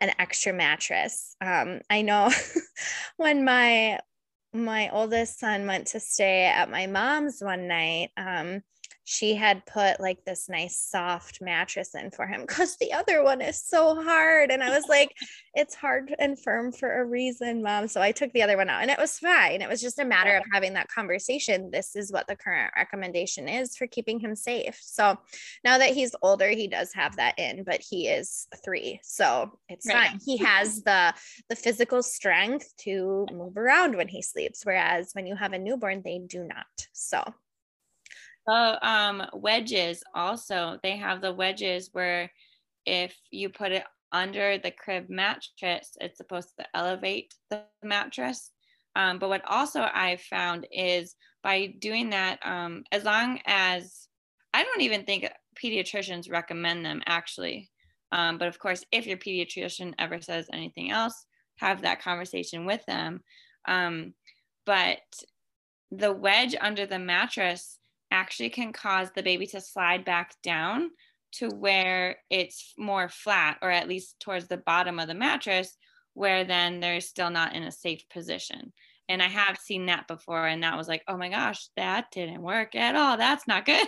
an 0.00 0.12
extra 0.18 0.52
mattress. 0.52 1.36
Um, 1.40 1.80
I 1.90 2.02
know 2.02 2.30
when 3.16 3.44
my 3.44 4.00
my 4.52 4.90
oldest 4.90 5.38
son 5.38 5.66
went 5.66 5.88
to 5.88 6.00
stay 6.00 6.46
at 6.46 6.70
my 6.70 6.86
mom's 6.86 7.40
one 7.40 7.68
night, 7.68 8.10
um, 8.16 8.62
she 9.10 9.34
had 9.34 9.66
put 9.66 9.98
like 9.98 10.24
this 10.24 10.48
nice 10.48 10.78
soft 10.78 11.42
mattress 11.42 11.96
in 11.96 12.12
for 12.12 12.28
him 12.28 12.42
because 12.42 12.76
the 12.76 12.92
other 12.92 13.24
one 13.24 13.40
is 13.40 13.60
so 13.60 14.00
hard. 14.00 14.52
And 14.52 14.62
I 14.62 14.70
was 14.70 14.84
like, 14.88 15.12
it's 15.52 15.74
hard 15.74 16.14
and 16.20 16.40
firm 16.40 16.70
for 16.70 17.00
a 17.00 17.04
reason, 17.04 17.60
mom. 17.60 17.88
So 17.88 18.00
I 18.00 18.12
took 18.12 18.32
the 18.32 18.44
other 18.44 18.56
one 18.56 18.68
out 18.68 18.82
and 18.82 18.90
it 18.90 19.00
was 19.00 19.18
fine. 19.18 19.62
It 19.62 19.68
was 19.68 19.80
just 19.80 19.98
a 19.98 20.04
matter 20.04 20.36
of 20.36 20.44
having 20.52 20.74
that 20.74 20.86
conversation. 20.86 21.72
This 21.72 21.96
is 21.96 22.12
what 22.12 22.28
the 22.28 22.36
current 22.36 22.72
recommendation 22.76 23.48
is 23.48 23.76
for 23.76 23.88
keeping 23.88 24.20
him 24.20 24.36
safe. 24.36 24.78
So 24.80 25.18
now 25.64 25.78
that 25.78 25.90
he's 25.90 26.14
older, 26.22 26.48
he 26.50 26.68
does 26.68 26.92
have 26.94 27.16
that 27.16 27.36
in, 27.36 27.64
but 27.64 27.80
he 27.80 28.06
is 28.06 28.46
three. 28.64 29.00
So 29.02 29.58
it's 29.68 29.88
right. 29.88 30.10
fine. 30.10 30.20
He 30.24 30.36
has 30.36 30.84
the 30.84 31.14
the 31.48 31.56
physical 31.56 32.04
strength 32.04 32.72
to 32.82 33.26
move 33.32 33.56
around 33.56 33.96
when 33.96 34.06
he 34.06 34.22
sleeps. 34.22 34.64
Whereas 34.64 35.10
when 35.14 35.26
you 35.26 35.34
have 35.34 35.52
a 35.52 35.58
newborn, 35.58 36.02
they 36.04 36.20
do 36.24 36.44
not. 36.44 36.86
So 36.92 37.24
Oh, 38.48 38.76
um, 38.82 39.26
wedges 39.32 40.02
also. 40.14 40.78
They 40.82 40.96
have 40.96 41.20
the 41.20 41.32
wedges 41.32 41.90
where 41.92 42.30
if 42.86 43.16
you 43.30 43.48
put 43.50 43.72
it 43.72 43.84
under 44.12 44.58
the 44.58 44.70
crib 44.70 45.08
mattress, 45.08 45.96
it's 46.00 46.16
supposed 46.18 46.50
to 46.58 46.66
elevate 46.74 47.34
the 47.50 47.64
mattress. 47.82 48.50
Um, 48.96 49.18
but 49.18 49.28
what 49.28 49.44
also 49.46 49.86
I've 49.92 50.22
found 50.22 50.66
is 50.72 51.14
by 51.42 51.74
doing 51.78 52.10
that, 52.10 52.38
um, 52.44 52.84
as 52.90 53.04
long 53.04 53.40
as 53.46 54.08
I 54.52 54.64
don't 54.64 54.80
even 54.80 55.04
think 55.04 55.28
pediatricians 55.62 56.30
recommend 56.30 56.84
them 56.84 57.02
actually. 57.06 57.70
Um, 58.12 58.38
but 58.38 58.48
of 58.48 58.58
course, 58.58 58.84
if 58.90 59.06
your 59.06 59.18
pediatrician 59.18 59.94
ever 59.98 60.20
says 60.20 60.48
anything 60.52 60.90
else, 60.90 61.26
have 61.56 61.82
that 61.82 62.02
conversation 62.02 62.64
with 62.64 62.84
them. 62.86 63.22
Um, 63.68 64.14
but 64.66 64.98
the 65.92 66.12
wedge 66.12 66.56
under 66.60 66.86
the 66.86 66.98
mattress 66.98 67.78
actually 68.10 68.50
can 68.50 68.72
cause 68.72 69.08
the 69.14 69.22
baby 69.22 69.46
to 69.48 69.60
slide 69.60 70.04
back 70.04 70.34
down 70.42 70.90
to 71.32 71.48
where 71.48 72.16
it's 72.28 72.74
more 72.76 73.08
flat 73.08 73.58
or 73.62 73.70
at 73.70 73.88
least 73.88 74.18
towards 74.20 74.48
the 74.48 74.56
bottom 74.56 74.98
of 74.98 75.08
the 75.08 75.14
mattress 75.14 75.76
where 76.14 76.44
then 76.44 76.80
they're 76.80 77.00
still 77.00 77.30
not 77.30 77.54
in 77.54 77.62
a 77.62 77.72
safe 77.72 78.08
position. 78.08 78.72
And 79.08 79.20
i 79.20 79.26
have 79.26 79.58
seen 79.58 79.86
that 79.86 80.06
before 80.06 80.46
and 80.46 80.62
that 80.62 80.76
was 80.76 80.86
like 80.86 81.02
oh 81.08 81.16
my 81.16 81.28
gosh 81.28 81.68
that 81.76 82.06
didn't 82.12 82.42
work 82.42 82.74
at 82.74 82.94
all. 82.94 83.16
That's 83.16 83.46
not 83.48 83.66
good. 83.66 83.86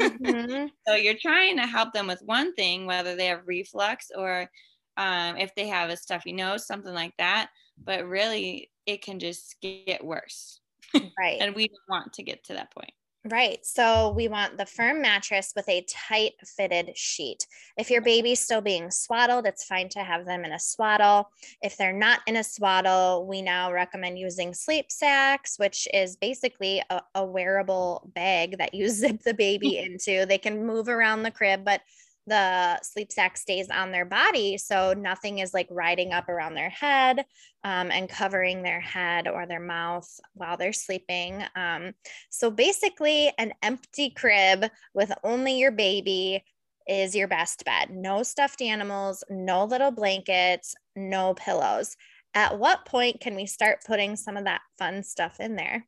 Mm-hmm. 0.00 0.66
so 0.88 0.94
you're 0.94 1.14
trying 1.14 1.56
to 1.56 1.66
help 1.66 1.92
them 1.92 2.06
with 2.06 2.22
one 2.24 2.54
thing 2.54 2.86
whether 2.86 3.14
they 3.14 3.26
have 3.26 3.46
reflux 3.46 4.10
or 4.16 4.50
um, 4.96 5.36
if 5.36 5.54
they 5.54 5.68
have 5.68 5.90
a 5.90 5.96
stuffy 5.96 6.32
nose 6.32 6.66
something 6.66 6.92
like 6.92 7.14
that 7.18 7.50
but 7.84 8.06
really 8.06 8.70
it 8.86 9.02
can 9.02 9.18
just 9.18 9.56
get 9.60 10.04
worse. 10.04 10.60
Right. 11.18 11.38
And 11.40 11.54
we 11.54 11.68
don't 11.68 11.88
want 11.88 12.14
to 12.14 12.22
get 12.22 12.44
to 12.44 12.54
that 12.54 12.72
point 12.72 12.92
Right. 13.24 13.58
So 13.66 14.10
we 14.10 14.28
want 14.28 14.56
the 14.56 14.64
firm 14.64 15.02
mattress 15.02 15.52
with 15.56 15.68
a 15.68 15.84
tight 15.88 16.34
fitted 16.56 16.96
sheet. 16.96 17.46
If 17.76 17.90
your 17.90 18.00
baby's 18.00 18.38
still 18.38 18.60
being 18.60 18.92
swaddled, 18.92 19.44
it's 19.44 19.64
fine 19.64 19.88
to 19.90 20.04
have 20.04 20.24
them 20.24 20.44
in 20.44 20.52
a 20.52 20.60
swaddle. 20.60 21.28
If 21.60 21.76
they're 21.76 21.92
not 21.92 22.20
in 22.28 22.36
a 22.36 22.44
swaddle, 22.44 23.26
we 23.26 23.42
now 23.42 23.72
recommend 23.72 24.20
using 24.20 24.54
sleep 24.54 24.92
sacks, 24.92 25.58
which 25.58 25.88
is 25.92 26.16
basically 26.16 26.80
a, 26.90 27.02
a 27.16 27.24
wearable 27.24 28.08
bag 28.14 28.56
that 28.58 28.72
you 28.72 28.88
zip 28.88 29.22
the 29.24 29.34
baby 29.34 29.78
into. 29.84 30.24
They 30.24 30.38
can 30.38 30.64
move 30.64 30.88
around 30.88 31.24
the 31.24 31.32
crib, 31.32 31.64
but 31.64 31.80
the 32.28 32.80
sleep 32.82 33.10
sack 33.10 33.36
stays 33.36 33.68
on 33.70 33.90
their 33.90 34.04
body. 34.04 34.58
So 34.58 34.92
nothing 34.92 35.38
is 35.38 35.54
like 35.54 35.68
riding 35.70 36.12
up 36.12 36.28
around 36.28 36.54
their 36.54 36.70
head 36.70 37.24
um, 37.64 37.90
and 37.90 38.08
covering 38.08 38.62
their 38.62 38.80
head 38.80 39.26
or 39.26 39.46
their 39.46 39.60
mouth 39.60 40.08
while 40.34 40.56
they're 40.56 40.72
sleeping. 40.72 41.42
Um, 41.56 41.92
so 42.30 42.50
basically, 42.50 43.32
an 43.38 43.52
empty 43.62 44.10
crib 44.10 44.66
with 44.94 45.12
only 45.24 45.58
your 45.58 45.72
baby 45.72 46.44
is 46.86 47.14
your 47.14 47.28
best 47.28 47.64
bed. 47.64 47.90
No 47.90 48.22
stuffed 48.22 48.62
animals, 48.62 49.22
no 49.28 49.64
little 49.64 49.90
blankets, 49.90 50.74
no 50.96 51.34
pillows. 51.34 51.96
At 52.34 52.58
what 52.58 52.86
point 52.86 53.20
can 53.20 53.34
we 53.34 53.46
start 53.46 53.84
putting 53.86 54.16
some 54.16 54.36
of 54.36 54.44
that 54.44 54.62
fun 54.78 55.02
stuff 55.02 55.40
in 55.40 55.56
there? 55.56 55.86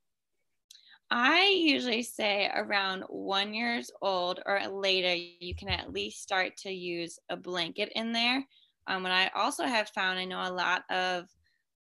I 1.11 1.61
usually 1.61 2.05
say 2.05 2.51
around 2.55 3.03
one 3.09 3.53
years 3.53 3.91
old 4.01 4.41
or 4.47 4.61
later, 4.69 5.15
you 5.15 5.55
can 5.55 5.69
at 5.69 5.93
least 5.93 6.23
start 6.23 6.57
to 6.59 6.71
use 6.71 7.19
a 7.29 7.37
blanket 7.37 7.91
in 7.97 8.13
there. 8.13 8.45
Um, 8.87 9.03
what 9.03 9.13
I 9.13 9.31
also 9.35 9.65
have 9.65 9.89
found, 9.89 10.19
I 10.19 10.25
know 10.25 10.43
a 10.43 10.53
lot 10.53 10.85
of 10.89 11.27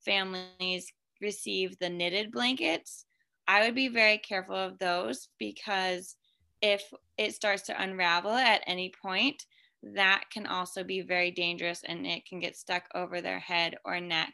families 0.04 0.92
receive 1.22 1.78
the 1.78 1.90
knitted 1.90 2.32
blankets. 2.32 3.06
I 3.48 3.66
would 3.66 3.76
be 3.76 3.88
very 3.88 4.18
careful 4.18 4.56
of 4.56 4.80
those 4.80 5.30
because 5.38 6.16
if 6.62 6.84
it 7.18 7.36
starts 7.36 7.64
to 7.64 7.82
unravel 7.82 8.32
at 8.32 8.64
any 8.66 8.92
point, 9.02 9.46
that 9.82 10.24
can 10.32 10.46
also 10.46 10.84
be 10.84 11.02
very 11.02 11.32
dangerous 11.32 11.84
and 11.86 12.06
it 12.06 12.26
can 12.26 12.40
get 12.40 12.58
stuck 12.58 12.86
over 12.96 13.22
their 13.22 13.40
head 13.40 13.76
or 13.86 14.00
neck. 14.00 14.34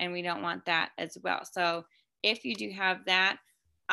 And 0.00 0.12
we 0.12 0.22
don't 0.22 0.42
want 0.42 0.64
that 0.66 0.90
as 0.98 1.16
well. 1.22 1.44
So 1.44 1.84
if 2.22 2.44
you 2.44 2.54
do 2.54 2.70
have 2.70 3.04
that, 3.06 3.38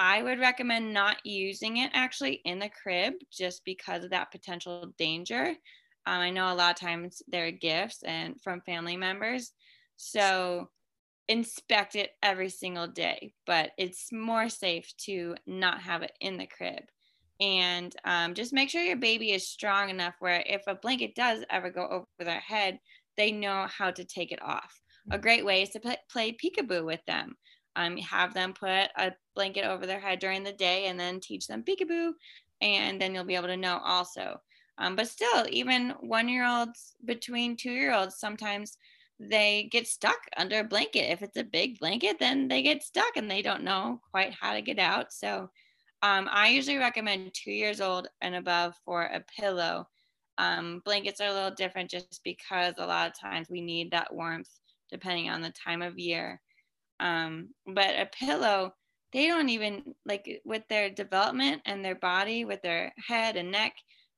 I 0.02 0.24
would 0.24 0.40
recommend 0.40 0.94
not 0.94 1.18
using 1.26 1.76
it 1.76 1.92
actually 1.94 2.36
in 2.46 2.58
the 2.58 2.70
crib 2.70 3.16
just 3.30 3.66
because 3.66 4.06
of 4.06 4.12
that 4.12 4.32
potential 4.32 4.94
danger. 4.98 5.48
Um, 6.06 6.22
I 6.22 6.30
know 6.30 6.54
a 6.54 6.56
lot 6.56 6.72
of 6.72 6.80
times 6.80 7.22
they're 7.28 7.52
gifts 7.52 8.02
and 8.04 8.40
from 8.42 8.62
family 8.62 8.96
members. 8.96 9.52
So 9.98 10.70
inspect 11.28 11.98
it 11.98 12.12
every 12.24 12.48
single 12.48 12.88
day, 12.88 13.34
but 13.46 13.72
it's 13.78 14.10
more 14.14 14.48
safe 14.48 14.90
to 15.00 15.36
not 15.46 15.82
have 15.82 16.02
it 16.02 16.14
in 16.22 16.38
the 16.38 16.48
crib. 16.48 16.84
And 17.42 17.94
um, 18.06 18.36
just 18.36 18.54
make 18.54 18.70
sure 18.70 18.82
your 18.82 18.96
baby 18.96 19.34
is 19.34 19.50
strong 19.50 19.90
enough 19.90 20.16
where 20.22 20.42
if 20.46 20.62
a 20.66 20.76
blanket 20.76 21.14
does 21.14 21.44
ever 21.50 21.70
go 21.70 21.86
over 21.86 22.06
their 22.20 22.40
head, 22.40 22.80
they 23.18 23.34
know 23.34 23.68
how 23.68 23.92
to 23.92 24.06
take 24.06 24.32
it 24.32 24.42
off. 24.42 24.80
A 25.12 25.20
great 25.20 25.44
way 25.44 25.62
is 25.62 25.72
to 25.72 25.82
play, 25.82 25.98
play 26.10 26.32
peekaboo 26.32 26.86
with 26.86 27.02
them 27.06 27.36
um, 27.76 27.98
have 27.98 28.34
them 28.34 28.54
put 28.54 28.90
a 28.98 29.12
blanket 29.40 29.66
over 29.66 29.86
their 29.86 30.00
head 30.00 30.20
during 30.20 30.44
the 30.44 30.54
day 30.54 30.88
and 30.88 31.00
then 31.00 31.20
teach 31.20 31.48
them 31.48 31.64
peekaboo 31.64 32.12
and 32.62 33.02
then 33.02 33.14
you'll 33.14 33.24
be 33.24 33.36
able 33.36 33.48
to 33.48 33.58
know 33.58 33.80
also 33.84 34.40
um, 34.78 34.96
but 34.96 35.08
still 35.08 35.46
even 35.50 35.94
one 36.02 36.28
year 36.28 36.46
olds 36.46 36.96
between 37.06 37.56
two 37.56 37.72
year 37.72 37.94
olds 37.94 38.20
sometimes 38.20 38.78
they 39.20 39.68
get 39.72 39.86
stuck 39.86 40.20
under 40.38 40.60
a 40.60 40.64
blanket. 40.64 41.12
If 41.12 41.22
it's 41.22 41.38
a 41.38 41.44
big 41.44 41.80
blanket, 41.80 42.20
then 42.20 42.48
they 42.48 42.62
get 42.62 42.84
stuck 42.84 43.18
and 43.18 43.30
they 43.30 43.42
don't 43.42 43.64
know 43.64 44.00
quite 44.12 44.34
how 44.34 44.54
to 44.54 44.62
get 44.62 44.80
out. 44.80 45.12
So 45.12 45.50
um, 46.02 46.30
I 46.32 46.50
usually 46.50 46.78
recommend 46.78 47.34
two 47.34 47.52
years 47.52 47.82
old 47.82 48.08
and 48.22 48.36
above 48.36 48.76
for 48.86 49.04
a 49.04 49.24
pillow. 49.38 49.88
Um, 50.38 50.82
blankets 50.86 51.20
are 51.20 51.28
a 51.28 51.34
little 51.34 51.52
different 51.52 51.92
just 51.92 52.22
because 52.24 52.76
a 52.78 52.86
lot 52.86 53.10
of 53.10 53.20
times 53.20 53.50
we 53.50 53.60
need 53.60 53.92
that 53.92 54.14
warmth 54.14 54.50
depending 54.90 55.30
on 55.30 55.42
the 55.42 55.52
time 55.52 55.82
of 55.82 56.00
year. 56.00 56.42
Um, 57.02 57.50
but 57.68 58.00
a 58.00 58.06
pillow, 58.06 58.74
they 59.12 59.28
don't 59.28 59.50
even 59.50 59.96
like 60.06 60.42
with 60.46 60.64
their 60.70 60.90
development 60.90 61.62
and 61.66 61.84
their 61.84 61.96
body, 61.96 62.46
with 62.46 62.62
their 62.62 62.94
head 63.08 63.36
and 63.36 63.52
neck, 63.52 63.74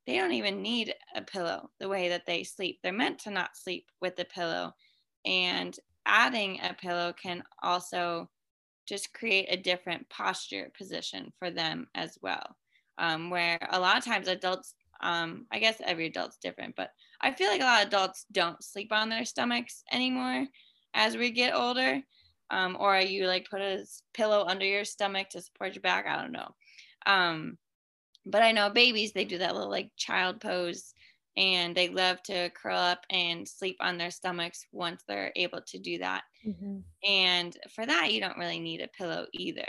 they 0.06 0.16
don't 0.16 0.32
even 0.32 0.62
need 0.62 0.94
a 1.14 1.22
pillow 1.22 1.70
the 1.80 1.88
way 1.88 2.08
that 2.08 2.26
they 2.26 2.44
sleep. 2.44 2.80
They're 2.82 2.92
meant 2.92 3.20
to 3.20 3.30
not 3.30 3.56
sleep 3.56 3.86
with 4.00 4.18
a 4.18 4.24
pillow. 4.24 4.72
And 5.24 5.76
adding 6.04 6.58
a 6.62 6.74
pillow 6.74 7.12
can 7.12 7.42
also 7.62 8.28
just 8.86 9.14
create 9.14 9.46
a 9.48 9.56
different 9.56 10.08
posture 10.10 10.70
position 10.76 11.32
for 11.38 11.50
them 11.50 11.86
as 11.94 12.18
well. 12.20 12.56
Um, 12.98 13.30
where 13.30 13.58
a 13.70 13.80
lot 13.80 13.96
of 13.96 14.04
times 14.04 14.28
adults, 14.28 14.74
um, 15.00 15.46
I 15.50 15.58
guess 15.58 15.80
every 15.84 16.06
adult's 16.06 16.36
different, 16.36 16.74
but 16.76 16.90
I 17.20 17.32
feel 17.32 17.48
like 17.48 17.60
a 17.60 17.64
lot 17.64 17.82
of 17.82 17.88
adults 17.88 18.26
don't 18.32 18.62
sleep 18.62 18.92
on 18.92 19.08
their 19.08 19.24
stomachs 19.24 19.82
anymore 19.92 20.46
as 20.94 21.16
we 21.16 21.30
get 21.30 21.54
older. 21.54 22.00
Um, 22.52 22.76
or 22.78 23.00
you 23.00 23.26
like 23.26 23.48
put 23.50 23.60
a 23.60 23.84
pillow 24.14 24.44
under 24.46 24.66
your 24.66 24.84
stomach 24.84 25.30
to 25.30 25.40
support 25.40 25.74
your 25.74 25.82
back. 25.82 26.06
I 26.06 26.20
don't 26.20 26.32
know. 26.32 26.54
Um, 27.06 27.58
but 28.24 28.42
I 28.42 28.52
know 28.52 28.70
babies, 28.70 29.12
they 29.12 29.24
do 29.24 29.38
that 29.38 29.54
little 29.54 29.70
like 29.70 29.90
child 29.96 30.40
pose 30.40 30.94
and 31.36 31.74
they 31.74 31.88
love 31.88 32.22
to 32.24 32.50
curl 32.50 32.78
up 32.78 33.04
and 33.10 33.48
sleep 33.48 33.76
on 33.80 33.96
their 33.96 34.10
stomachs 34.10 34.66
once 34.70 35.02
they're 35.08 35.32
able 35.34 35.62
to 35.68 35.78
do 35.78 35.98
that. 35.98 36.22
Mm-hmm. 36.46 36.78
And 37.08 37.56
for 37.74 37.86
that, 37.86 38.12
you 38.12 38.20
don't 38.20 38.38
really 38.38 38.60
need 38.60 38.82
a 38.82 38.88
pillow 38.88 39.26
either. 39.32 39.66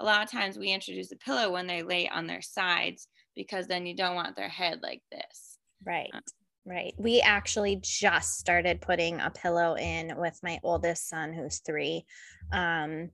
A 0.00 0.04
lot 0.04 0.22
of 0.22 0.30
times 0.30 0.58
we 0.58 0.72
introduce 0.72 1.10
a 1.12 1.16
pillow 1.16 1.50
when 1.50 1.66
they 1.66 1.82
lay 1.82 2.08
on 2.08 2.26
their 2.26 2.42
sides 2.42 3.08
because 3.34 3.66
then 3.66 3.86
you 3.86 3.96
don't 3.96 4.14
want 4.14 4.36
their 4.36 4.48
head 4.48 4.80
like 4.82 5.02
this. 5.10 5.58
Right. 5.84 6.10
Um, 6.12 6.20
right. 6.66 6.92
We 6.98 7.20
actually 7.20 7.78
just 7.82 8.38
started 8.38 8.80
putting 8.80 9.20
a 9.20 9.30
pillow 9.30 9.76
in 9.76 10.14
with 10.16 10.38
my 10.42 10.58
oldest 10.62 11.08
son, 11.08 11.32
who's 11.32 11.60
three. 11.60 12.04
Um, 12.52 13.10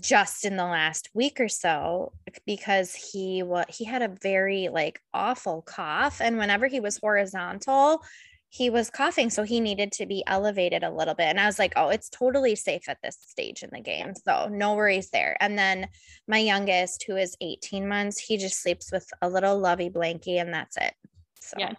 just 0.00 0.44
in 0.44 0.56
the 0.56 0.64
last 0.64 1.08
week 1.14 1.40
or 1.40 1.48
so 1.48 2.12
because 2.46 2.94
he 2.94 3.42
what 3.42 3.70
he 3.70 3.84
had 3.84 4.02
a 4.02 4.14
very 4.22 4.68
like 4.68 5.00
awful 5.14 5.62
cough 5.62 6.20
and 6.20 6.36
whenever 6.36 6.66
he 6.66 6.80
was 6.80 6.98
horizontal 6.98 8.02
he 8.48 8.70
was 8.70 8.90
coughing 8.90 9.30
so 9.30 9.42
he 9.42 9.60
needed 9.60 9.90
to 9.92 10.06
be 10.06 10.22
elevated 10.26 10.82
a 10.82 10.90
little 10.90 11.14
bit 11.14 11.26
and 11.26 11.40
i 11.40 11.46
was 11.46 11.58
like 11.58 11.72
oh 11.76 11.88
it's 11.88 12.08
totally 12.08 12.54
safe 12.54 12.88
at 12.88 12.98
this 13.02 13.16
stage 13.26 13.62
in 13.62 13.70
the 13.72 13.80
game 13.80 14.12
so 14.14 14.48
no 14.50 14.74
worries 14.74 15.10
there 15.10 15.36
and 15.40 15.58
then 15.58 15.88
my 16.28 16.38
youngest 16.38 17.04
who 17.06 17.16
is 17.16 17.36
18 17.40 17.88
months 17.88 18.18
he 18.18 18.36
just 18.36 18.60
sleeps 18.60 18.92
with 18.92 19.08
a 19.22 19.28
little 19.28 19.58
lovey 19.58 19.90
blankie 19.90 20.40
and 20.40 20.52
that's 20.52 20.76
it 20.76 20.94
so 21.40 21.56
yeah 21.58 21.72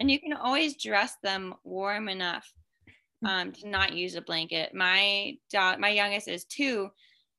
and 0.00 0.10
you 0.10 0.20
can 0.20 0.32
always 0.32 0.80
dress 0.80 1.16
them 1.22 1.54
warm 1.64 2.08
enough 2.08 2.50
mm. 3.24 3.28
um, 3.28 3.52
to 3.52 3.68
not 3.68 3.94
use 3.94 4.14
a 4.14 4.20
blanket 4.20 4.74
my 4.74 5.36
dog 5.50 5.78
my 5.78 5.90
youngest 5.90 6.28
is 6.28 6.44
two 6.44 6.90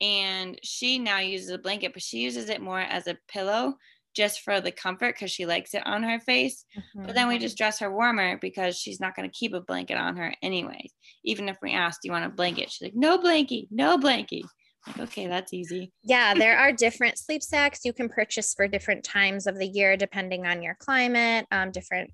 and 0.01 0.60
she 0.63 1.00
now 1.00 1.20
uses 1.20 1.50
a 1.50 1.58
blanket, 1.58 1.94
but 1.94 2.04
she 2.04 2.20
uses 2.20 2.50
it 2.50 2.62
more 2.62 2.80
as 2.80 3.08
a 3.08 3.18
pillow 3.27 3.75
just 4.16 4.42
for 4.42 4.60
the 4.60 4.72
comfort 4.72 5.16
because 5.16 5.32
she 5.32 5.46
likes 5.46 5.74
it 5.74 5.86
on 5.86 6.04
her 6.04 6.20
face. 6.20 6.66
Mm-hmm. 6.75 7.06
But 7.06 7.16
then 7.16 7.27
we 7.27 7.38
just 7.38 7.58
dress 7.58 7.80
her 7.80 7.92
warmer 7.92 8.38
because 8.38 8.77
she's 8.77 9.00
not 9.00 9.16
going 9.16 9.30
to 9.30 9.38
keep 9.38 9.54
a 9.54 9.62
blanket 9.62 9.98
on 9.98 10.18
her 10.18 10.34
anyways. 10.42 10.92
Even 11.24 11.50
if 11.50 11.58
we 11.62 11.72
ask, 11.72 12.01
Do 12.01 12.08
you 12.08 12.12
want 12.12 12.25
a 12.25 12.30
blanket? 12.30 12.72
She's 12.72 12.88
like, 12.88 12.96
No 12.96 13.18
blankie, 13.18 13.68
no 13.72 13.98
blankie. 13.98 14.44
Like, 14.88 15.00
okay, 15.00 15.27
that's 15.27 15.54
easy. 15.54 15.92
Yeah, 16.04 16.34
there 16.34 16.58
are 16.58 16.72
different 16.72 17.18
sleep 17.18 17.44
sacks 17.44 17.82
you 17.84 17.92
can 17.92 18.08
purchase 18.08 18.54
for 18.56 18.68
different 18.68 19.04
times 19.04 19.46
of 19.46 19.58
the 19.58 19.67
year, 19.67 19.98
depending 19.98 20.45
on 20.45 20.62
your 20.62 20.78
climate, 20.80 21.45
um, 21.52 21.72
different 21.72 22.10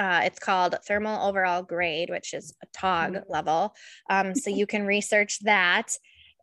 uh, 0.00 0.22
it's 0.24 0.38
called 0.38 0.76
thermal 0.86 1.28
overall 1.28 1.62
grade, 1.62 2.08
which 2.08 2.32
is 2.32 2.54
a 2.62 2.66
TOG 2.72 3.12
mm-hmm. 3.12 3.30
level. 3.30 3.74
Um, 4.08 4.34
so 4.34 4.50
you 4.60 4.66
can 4.66 4.86
research 4.86 5.38
that 5.40 5.92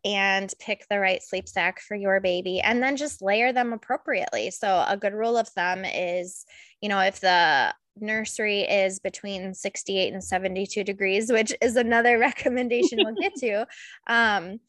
and 0.04 0.54
pick 0.60 0.86
the 0.88 1.00
right 1.00 1.20
sleep 1.20 1.48
sack 1.48 1.80
for 1.80 1.96
your 1.96 2.20
baby 2.20 2.60
and 2.60 2.80
then 2.80 2.96
just 2.96 3.20
layer 3.20 3.52
them 3.52 3.72
appropriately. 3.72 4.52
So, 4.52 4.84
a 4.88 4.96
good 4.96 5.12
rule 5.12 5.36
of 5.36 5.48
thumb 5.48 5.84
is, 5.84 6.46
you 6.80 6.88
know, 6.88 7.00
if 7.00 7.18
the 7.20 7.74
nursery 8.00 8.60
is 8.60 9.00
between 9.00 9.54
68 9.54 10.12
and 10.12 10.22
72 10.22 10.84
degrees, 10.84 11.32
which 11.32 11.52
is 11.60 11.74
another 11.74 12.16
recommendation 12.20 13.00
we'll 13.02 13.16
get 13.16 13.34
to, 13.40 13.66
um, 14.06 14.60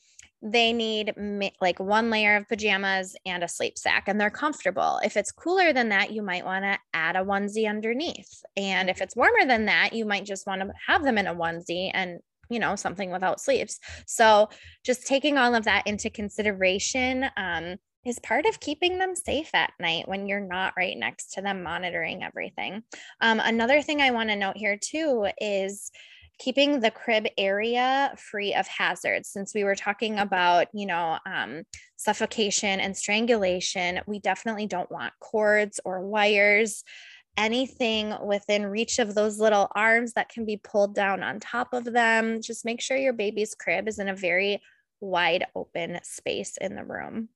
they 0.41 0.71
need 0.71 1.13
like 1.59 1.79
one 1.79 2.09
layer 2.09 2.37
of 2.37 2.47
pajamas 2.47 3.15
and 3.25 3.43
a 3.43 3.47
sleep 3.47 3.77
sack 3.77 4.05
and 4.07 4.19
they're 4.19 4.29
comfortable. 4.29 4.99
If 5.03 5.17
it's 5.17 5.31
cooler 5.31 5.73
than 5.73 5.89
that, 5.89 6.11
you 6.11 6.21
might 6.21 6.45
want 6.45 6.63
to 6.63 6.79
add 6.93 7.17
a 7.17 7.23
onesie 7.23 7.69
underneath. 7.69 8.43
And 8.55 8.89
if 8.89 9.01
it's 9.01 9.15
warmer 9.15 9.45
than 9.45 9.65
that, 9.65 9.91
you 9.93 10.05
might 10.05 10.25
just 10.25 10.47
want 10.47 10.61
to 10.61 10.71
have 10.87 11.03
them 11.03 11.17
in 11.17 11.27
a 11.27 11.35
onesie 11.35 11.91
and 11.93 12.19
you 12.49 12.59
know 12.59 12.75
something 12.75 13.11
without 13.11 13.39
sleeves 13.39 13.79
so 14.07 14.49
just 14.83 15.05
taking 15.05 15.37
all 15.37 15.53
of 15.53 15.65
that 15.65 15.85
into 15.85 16.09
consideration 16.09 17.25
um, 17.37 17.75
is 18.05 18.17
part 18.19 18.47
of 18.47 18.59
keeping 18.59 18.97
them 18.97 19.15
safe 19.15 19.53
at 19.53 19.71
night 19.79 20.07
when 20.07 20.25
you're 20.25 20.39
not 20.39 20.73
right 20.75 20.97
next 20.97 21.33
to 21.33 21.41
them 21.41 21.61
monitoring 21.61 22.23
everything 22.23 22.81
um, 23.21 23.39
another 23.39 23.83
thing 23.83 24.01
i 24.01 24.09
want 24.09 24.29
to 24.29 24.35
note 24.35 24.57
here 24.57 24.79
too 24.81 25.27
is 25.39 25.91
keeping 26.39 26.79
the 26.79 26.89
crib 26.89 27.27
area 27.37 28.13
free 28.17 28.53
of 28.53 28.65
hazards 28.67 29.29
since 29.29 29.53
we 29.53 29.63
were 29.63 29.75
talking 29.75 30.17
about 30.19 30.67
you 30.73 30.87
know 30.87 31.19
um, 31.25 31.63
suffocation 31.97 32.79
and 32.79 32.95
strangulation 32.95 33.99
we 34.07 34.19
definitely 34.19 34.65
don't 34.65 34.91
want 34.91 35.13
cords 35.19 35.79
or 35.85 36.01
wires 36.01 36.83
anything 37.39 38.13
within 38.25 38.65
reach 38.65 38.99
of 38.99 39.15
those 39.15 39.39
little 39.39 39.69
arms 39.73 40.13
that 40.13 40.29
can 40.29 40.45
be 40.45 40.57
pulled 40.57 40.93
down 40.93 41.23
on 41.23 41.39
top 41.39 41.73
of 41.73 41.85
them. 41.85 42.41
Just 42.41 42.65
make 42.65 42.81
sure 42.81 42.97
your 42.97 43.13
baby's 43.13 43.55
crib 43.55 43.87
is 43.87 43.97
in 43.97 44.09
a 44.09 44.15
very 44.15 44.61
wide 44.99 45.45
open 45.55 45.99
space 46.03 46.57
in 46.59 46.75
the 46.75 46.83
room. 46.83 47.29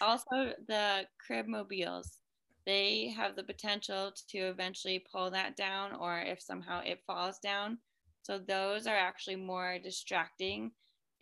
Also, 0.00 0.54
the 0.66 1.06
crib 1.24 1.46
mobiles, 1.46 2.18
they 2.64 3.12
have 3.14 3.36
the 3.36 3.42
potential 3.42 4.12
to 4.28 4.38
eventually 4.38 5.04
pull 5.12 5.30
that 5.30 5.54
down 5.54 5.94
or 5.94 6.18
if 6.18 6.40
somehow 6.40 6.80
it 6.82 7.00
falls 7.06 7.38
down. 7.40 7.76
So, 8.22 8.38
those 8.38 8.86
are 8.86 8.96
actually 8.96 9.36
more 9.36 9.78
distracting 9.82 10.72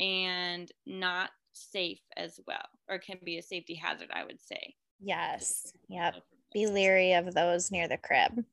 and 0.00 0.70
not 0.87 1.30
safe 1.52 2.00
as 2.16 2.38
well, 2.46 2.66
or 2.88 2.98
can 2.98 3.18
be 3.24 3.38
a 3.38 3.42
safety 3.42 3.74
hazard, 3.74 4.11
I 4.12 4.24
would 4.24 4.40
say. 4.40 4.74
Yes. 5.00 5.72
Yep 5.88 6.16
be 6.52 6.66
leery 6.66 7.12
of 7.12 7.34
those 7.34 7.70
near 7.70 7.88
the 7.88 7.96
crib. 7.96 8.44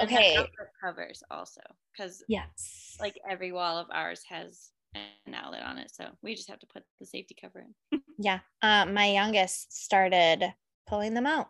Okay. 0.00 0.36
Covers 0.80 1.22
also 1.30 1.62
because 1.90 2.22
yes, 2.28 2.96
like 3.00 3.18
every 3.28 3.50
wall 3.50 3.78
of 3.78 3.86
ours 3.90 4.22
has 4.28 4.70
an 4.94 5.34
outlet 5.34 5.62
on 5.62 5.78
it, 5.78 5.90
so 5.90 6.04
we 6.22 6.34
just 6.34 6.50
have 6.50 6.58
to 6.58 6.66
put 6.66 6.82
the 7.00 7.06
safety 7.06 7.34
cover 7.40 7.64
in. 7.92 8.00
yeah, 8.18 8.40
uh, 8.60 8.84
my 8.84 9.06
youngest 9.06 9.72
started 9.84 10.52
pulling 10.86 11.14
them 11.14 11.26
out. 11.26 11.48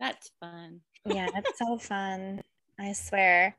That's 0.00 0.30
fun. 0.40 0.80
yeah, 1.06 1.28
it's 1.36 1.56
so 1.58 1.78
fun. 1.78 2.42
I 2.80 2.92
swear. 2.92 3.54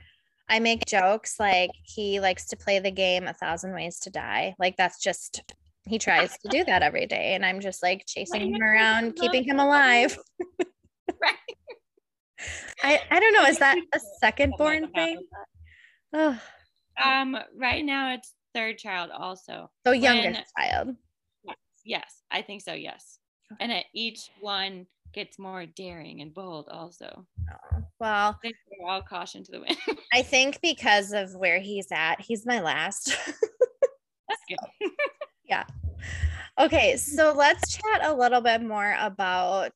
I 0.52 0.60
make 0.60 0.86
jokes 0.86 1.40
like 1.40 1.72
he 1.82 2.20
likes 2.20 2.46
to 2.48 2.58
play 2.58 2.80
the 2.80 2.92
game 2.92 3.26
A 3.26 3.34
Thousand 3.34 3.74
Ways 3.74 4.00
to 4.02 4.10
Die. 4.10 4.54
Like 4.60 4.76
that's 4.76 5.02
just 5.02 5.54
he 5.88 5.98
tries 5.98 6.38
to 6.40 6.50
do 6.50 6.66
that 6.66 6.84
every 6.84 7.06
day, 7.06 7.36
and 7.36 7.46
I'm 7.46 7.62
just 7.62 7.82
like 7.82 8.06
chasing 8.06 8.54
him 8.54 8.62
around, 8.62 9.16
keeping 9.16 9.46
him 9.46 9.60
alive. 9.60 10.18
right. 11.22 11.34
I, 12.84 13.00
I 13.10 13.20
don't 13.22 13.34
know. 13.34 13.46
Is 13.46 13.60
that 13.60 13.78
a 13.94 14.00
second 14.20 14.54
born 14.58 14.92
thing? 14.92 15.22
Oh. 16.12 16.38
Um, 17.02 17.38
right 17.56 17.86
now 17.86 18.14
it's 18.14 18.36
third 18.54 18.78
child 18.78 19.10
also. 19.10 19.72
So 19.88 19.94
youngest 19.94 20.52
when, 20.58 20.68
child. 20.70 20.96
Yes, 21.46 21.56
yes, 21.86 22.24
I 22.30 22.42
think 22.42 22.62
so. 22.62 22.74
Yes, 22.74 23.20
and 23.62 23.72
it, 23.72 23.86
each 23.94 24.30
one 24.42 24.86
gets 25.14 25.40
more 25.40 25.66
daring 25.66 26.20
and 26.20 26.34
bold 26.34 26.68
also. 26.70 27.26
Oh, 27.50 27.84
well, 28.00 28.38
all 28.88 29.02
caution 29.02 29.44
to 29.44 29.52
the 29.52 29.60
wind. 29.62 29.78
I 30.14 30.22
think 30.22 30.60
because 30.62 31.12
of 31.14 31.36
where 31.36 31.60
he's 31.60 31.88
at, 31.92 32.22
he's 32.22 32.46
my 32.46 32.62
last. 32.62 33.18
That's 34.28 34.42
good. 34.48 34.92
yeah. 35.46 35.64
Okay, 36.60 36.98
so 36.98 37.34
let's 37.36 37.76
chat 37.76 38.04
a 38.04 38.14
little 38.14 38.42
bit 38.42 38.62
more 38.62 38.96
about 39.00 39.74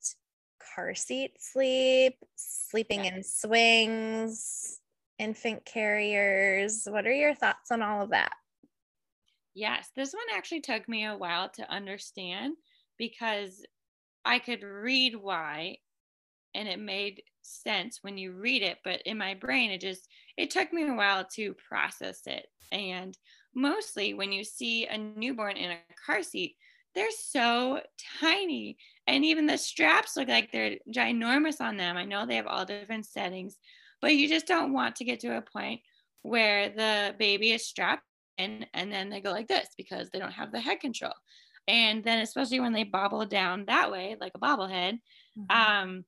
car 0.74 0.94
seat 0.94 1.32
sleep, 1.38 2.14
sleeping 2.36 3.04
yeah. 3.04 3.16
in 3.16 3.22
swings, 3.22 4.80
infant 5.18 5.64
carriers. 5.64 6.86
What 6.88 7.06
are 7.06 7.12
your 7.12 7.34
thoughts 7.34 7.70
on 7.70 7.82
all 7.82 8.02
of 8.02 8.10
that? 8.10 8.32
Yes, 9.54 9.88
this 9.96 10.12
one 10.12 10.36
actually 10.36 10.60
took 10.60 10.86
me 10.88 11.06
a 11.06 11.16
while 11.16 11.48
to 11.50 11.72
understand 11.72 12.54
because 12.98 13.64
I 14.24 14.38
could 14.38 14.62
read 14.62 15.16
why 15.16 15.78
and 16.54 16.68
it 16.68 16.78
made 16.78 17.22
sense 17.46 17.98
when 18.02 18.18
you 18.18 18.32
read 18.32 18.62
it, 18.62 18.78
but 18.84 19.02
in 19.02 19.18
my 19.18 19.34
brain, 19.34 19.70
it 19.70 19.80
just, 19.80 20.08
it 20.36 20.50
took 20.50 20.72
me 20.72 20.88
a 20.88 20.94
while 20.94 21.24
to 21.34 21.54
process 21.68 22.22
it. 22.26 22.46
And 22.72 23.16
mostly 23.54 24.14
when 24.14 24.32
you 24.32 24.44
see 24.44 24.86
a 24.86 24.98
newborn 24.98 25.56
in 25.56 25.70
a 25.70 25.78
car 26.04 26.22
seat, 26.22 26.56
they're 26.94 27.10
so 27.10 27.80
tiny. 28.20 28.78
And 29.06 29.24
even 29.24 29.46
the 29.46 29.58
straps 29.58 30.16
look 30.16 30.28
like 30.28 30.50
they're 30.50 30.76
ginormous 30.92 31.60
on 31.60 31.76
them. 31.76 31.96
I 31.96 32.04
know 32.04 32.26
they 32.26 32.36
have 32.36 32.46
all 32.46 32.64
different 32.64 33.06
settings, 33.06 33.56
but 34.00 34.14
you 34.14 34.28
just 34.28 34.46
don't 34.46 34.72
want 34.72 34.96
to 34.96 35.04
get 35.04 35.20
to 35.20 35.36
a 35.36 35.42
point 35.42 35.80
where 36.22 36.70
the 36.70 37.14
baby 37.18 37.52
is 37.52 37.66
strapped 37.66 38.02
in 38.38 38.66
and 38.74 38.92
then 38.92 39.10
they 39.10 39.20
go 39.20 39.30
like 39.30 39.46
this 39.46 39.68
because 39.76 40.10
they 40.10 40.18
don't 40.18 40.32
have 40.32 40.52
the 40.52 40.60
head 40.60 40.80
control. 40.80 41.12
And 41.68 42.04
then, 42.04 42.20
especially 42.20 42.60
when 42.60 42.72
they 42.72 42.84
bobble 42.84 43.26
down 43.26 43.64
that 43.66 43.90
way, 43.90 44.16
like 44.20 44.32
a 44.34 44.38
bobblehead, 44.38 44.98
mm-hmm. 45.38 45.50
um, 45.50 46.04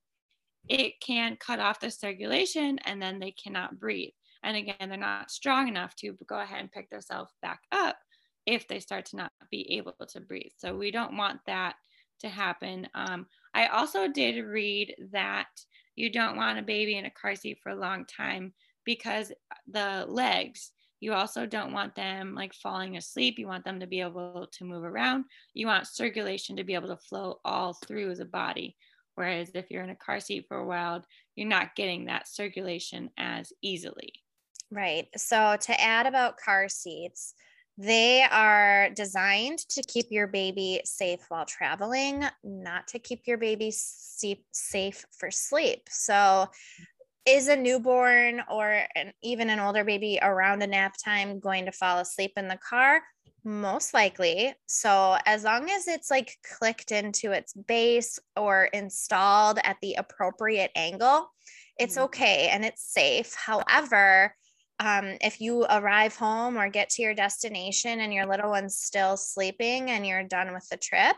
it 0.68 1.00
can 1.00 1.37
cut 1.37 1.61
off 1.61 1.81
the 1.81 1.90
circulation 1.90 2.78
and 2.85 3.00
then 3.00 3.18
they 3.18 3.33
cannot 3.33 3.78
breathe. 3.78 4.12
And 4.42 4.57
again, 4.57 4.88
they're 4.88 4.96
not 4.96 5.31
strong 5.31 5.68
enough 5.68 5.94
to 5.96 6.16
go 6.26 6.38
ahead 6.38 6.61
and 6.61 6.72
pick 6.72 6.90
themselves 6.90 7.33
back 7.42 7.61
up 7.72 7.96
if 8.46 8.68
they 8.68 8.81
start 8.81 9.07
to 9.07 9.16
not 9.16 9.33
be 9.50 9.76
able 9.76 9.94
to 10.09 10.20
breathe. 10.20 10.52
So 10.57 10.76
we 10.76 10.90
don't 10.90 11.16
want 11.16 11.40
that 11.46 11.74
to 12.20 12.28
happen. 12.28 12.88
Um, 12.94 13.26
I 13.54 13.66
also 13.66 14.09
did 14.09 14.44
read 14.44 14.94
that 15.12 15.48
you 15.96 16.11
don't 16.11 16.37
want 16.37 16.59
a 16.59 16.62
baby 16.62 16.96
in 16.96 17.07
a 17.07 17.11
car 17.11 17.35
seat 17.35 17.59
for 17.62 17.70
a 17.70 17.76
long 17.76 18.04
time 18.04 18.52
because 18.85 19.33
the 19.66 20.07
legs 20.09 20.72
you 21.00 21.12
also 21.12 21.46
don't 21.46 21.72
want 21.72 21.94
them 21.94 22.35
like 22.35 22.52
falling 22.52 22.96
asleep. 22.96 23.38
You 23.38 23.46
want 23.46 23.64
them 23.64 23.81
to 23.81 23.87
be 23.87 24.00
able 24.00 24.48
to 24.50 24.64
move 24.64 24.85
around. 24.85 25.26
You 25.54 25.66
want 25.66 25.87
circulation 25.87 26.57
to 26.57 26.64
be 26.64 26.74
able 26.74 26.88
to 26.88 26.96
flow 26.96 27.40
all 27.44 27.72
through 27.72 28.16
the 28.16 28.24
body. 28.24 28.76
Whereas 29.18 29.50
if 29.52 29.68
you're 29.68 29.83
in 29.83 29.90
a 29.90 29.96
car 29.96 30.20
seat 30.20 30.44
for 30.46 30.59
a 30.59 30.64
while, 30.64 31.04
you're 31.35 31.48
not 31.48 31.74
getting 31.74 32.04
that 32.04 32.28
circulation 32.28 33.11
as 33.18 33.52
easily. 33.62 34.12
Right. 34.70 35.09
So 35.16 35.57
to 35.61 35.81
add 35.81 36.07
about 36.07 36.37
car 36.37 36.68
seats, 36.68 37.35
they 37.76 38.22
are 38.22 38.90
designed 38.90 39.59
to 39.70 39.83
keep 39.83 40.07
your 40.11 40.28
baby 40.28 40.83
safe 40.85 41.18
while 41.31 41.46
traveling, 41.46 42.26
not 42.44 42.87
to 42.88 43.00
keep 43.00 43.22
your 43.26 43.38
baby 43.38 43.72
safe 43.72 45.04
for 45.11 45.33
sleep. 45.33 45.88
So 45.90 46.46
is 47.26 47.48
a 47.48 47.57
newborn 47.57 48.40
or 48.48 48.85
an, 48.94 49.12
even 49.24 49.50
an 49.50 49.59
older 49.59 49.83
baby 49.83 50.20
around 50.22 50.62
a 50.62 50.68
nap 50.68 50.94
time 51.04 51.40
going 51.40 51.64
to 51.64 51.72
fall 51.72 51.98
asleep 51.98 52.35
in 52.37 52.46
the 52.46 52.59
car? 52.59 53.02
Most 53.49 53.95
likely. 53.95 54.53
So, 54.67 55.17
as 55.25 55.43
long 55.43 55.71
as 55.71 55.89
it's 55.89 56.11
like 56.11 56.37
clicked 56.59 56.93
into 56.93 57.33
its 57.33 57.55
base 57.55 58.19
or 58.37 58.65
installed 58.65 59.59
at 59.65 59.79
the 59.81 59.95
appropriate 59.95 60.71
angle, 60.77 61.33
it's 61.79 61.95
mm-hmm. 61.95 62.05
okay 62.05 62.49
and 62.53 62.63
it's 62.63 62.93
safe. 62.93 63.35
However, 63.35 64.35
um, 64.81 65.17
if 65.23 65.41
you 65.41 65.65
arrive 65.65 66.15
home 66.15 66.59
or 66.59 66.69
get 66.69 66.91
to 66.91 67.03
your 67.03 67.15
destination 67.15 68.01
and 68.01 68.13
your 68.13 68.27
little 68.27 68.51
one's 68.51 68.77
still 68.77 69.17
sleeping 69.17 69.91
and 69.91 70.07
you're 70.07 70.25
done 70.25 70.53
with 70.53 70.69
the 70.69 70.77
trip, 70.77 71.17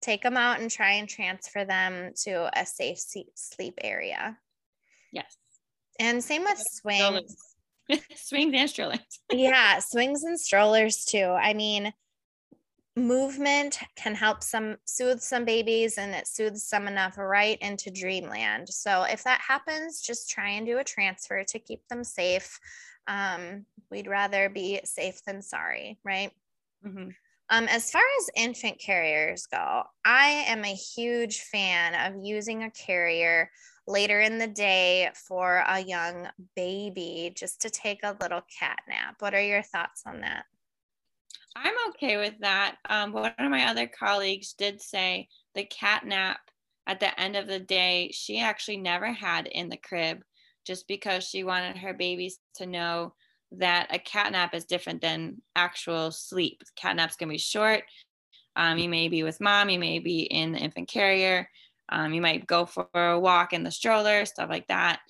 take 0.00 0.22
them 0.22 0.36
out 0.36 0.60
and 0.60 0.70
try 0.70 0.92
and 0.92 1.08
transfer 1.08 1.64
them 1.64 2.12
to 2.26 2.48
a 2.56 2.64
safe 2.64 3.00
sleep 3.34 3.74
area. 3.82 4.38
Yes. 5.12 5.36
And 5.98 6.22
same 6.22 6.44
with 6.44 6.62
swings. 6.64 7.55
swings 8.16 8.54
and 8.54 8.70
strollers. 8.70 8.98
yeah, 9.32 9.78
swings 9.78 10.24
and 10.24 10.38
strollers 10.38 11.04
too. 11.04 11.24
I 11.24 11.54
mean, 11.54 11.92
movement 12.96 13.78
can 13.94 14.14
help 14.14 14.42
some 14.42 14.76
soothe 14.86 15.20
some 15.20 15.44
babies 15.44 15.98
and 15.98 16.14
it 16.14 16.26
soothes 16.26 16.64
some 16.64 16.88
enough 16.88 17.18
right 17.18 17.58
into 17.60 17.90
dreamland. 17.90 18.68
So 18.68 19.02
if 19.02 19.22
that 19.24 19.40
happens, 19.46 20.00
just 20.00 20.30
try 20.30 20.50
and 20.50 20.66
do 20.66 20.78
a 20.78 20.84
transfer 20.84 21.44
to 21.44 21.58
keep 21.58 21.86
them 21.88 22.02
safe. 22.02 22.58
Um, 23.06 23.66
we'd 23.90 24.08
rather 24.08 24.48
be 24.48 24.80
safe 24.84 25.22
than 25.24 25.42
sorry, 25.42 25.98
right? 26.04 26.32
Mm-hmm. 26.84 27.10
Um, 27.48 27.68
as 27.68 27.90
far 27.90 28.02
as 28.20 28.30
infant 28.34 28.80
carriers 28.80 29.46
go, 29.46 29.82
I 30.04 30.44
am 30.48 30.64
a 30.64 30.74
huge 30.74 31.40
fan 31.40 31.94
of 31.94 32.24
using 32.24 32.64
a 32.64 32.70
carrier 32.70 33.50
later 33.86 34.20
in 34.20 34.38
the 34.38 34.48
day 34.48 35.10
for 35.14 35.62
a 35.66 35.80
young 35.80 36.28
baby 36.56 37.32
just 37.36 37.60
to 37.62 37.70
take 37.70 38.00
a 38.02 38.16
little 38.20 38.42
cat 38.58 38.78
nap. 38.88 39.16
What 39.20 39.34
are 39.34 39.42
your 39.42 39.62
thoughts 39.62 40.02
on 40.06 40.20
that? 40.22 40.44
I'm 41.54 41.74
okay 41.90 42.16
with 42.16 42.34
that. 42.40 42.76
Um, 42.88 43.12
one 43.12 43.32
of 43.38 43.50
my 43.50 43.66
other 43.66 43.86
colleagues 43.86 44.52
did 44.52 44.82
say 44.82 45.28
the 45.54 45.64
cat 45.64 46.04
nap 46.04 46.40
at 46.86 47.00
the 47.00 47.18
end 47.18 47.36
of 47.36 47.46
the 47.46 47.58
day, 47.58 48.10
she 48.12 48.40
actually 48.40 48.76
never 48.76 49.12
had 49.12 49.46
in 49.46 49.68
the 49.68 49.76
crib 49.76 50.22
just 50.64 50.86
because 50.86 51.24
she 51.24 51.44
wanted 51.44 51.76
her 51.78 51.94
babies 51.94 52.38
to 52.56 52.66
know 52.66 53.14
that 53.52 53.88
a 53.90 53.98
cat 53.98 54.32
nap 54.32 54.54
is 54.54 54.64
different 54.64 55.00
than 55.00 55.40
actual 55.54 56.10
sleep. 56.10 56.62
Cat 56.76 56.96
nap's 56.96 57.16
gonna 57.16 57.32
be 57.32 57.38
short. 57.38 57.84
Um, 58.56 58.78
you 58.78 58.88
may 58.88 59.08
be 59.08 59.22
with 59.22 59.40
mom, 59.40 59.68
you 59.68 59.78
may 59.78 59.98
be 59.98 60.22
in 60.22 60.52
the 60.52 60.58
infant 60.58 60.88
carrier. 60.88 61.48
Um, 61.88 62.12
you 62.12 62.20
might 62.20 62.46
go 62.46 62.66
for 62.66 62.88
a 62.94 63.18
walk 63.18 63.52
in 63.52 63.62
the 63.62 63.70
stroller, 63.70 64.24
stuff 64.24 64.50
like 64.50 64.66
that. 64.68 65.00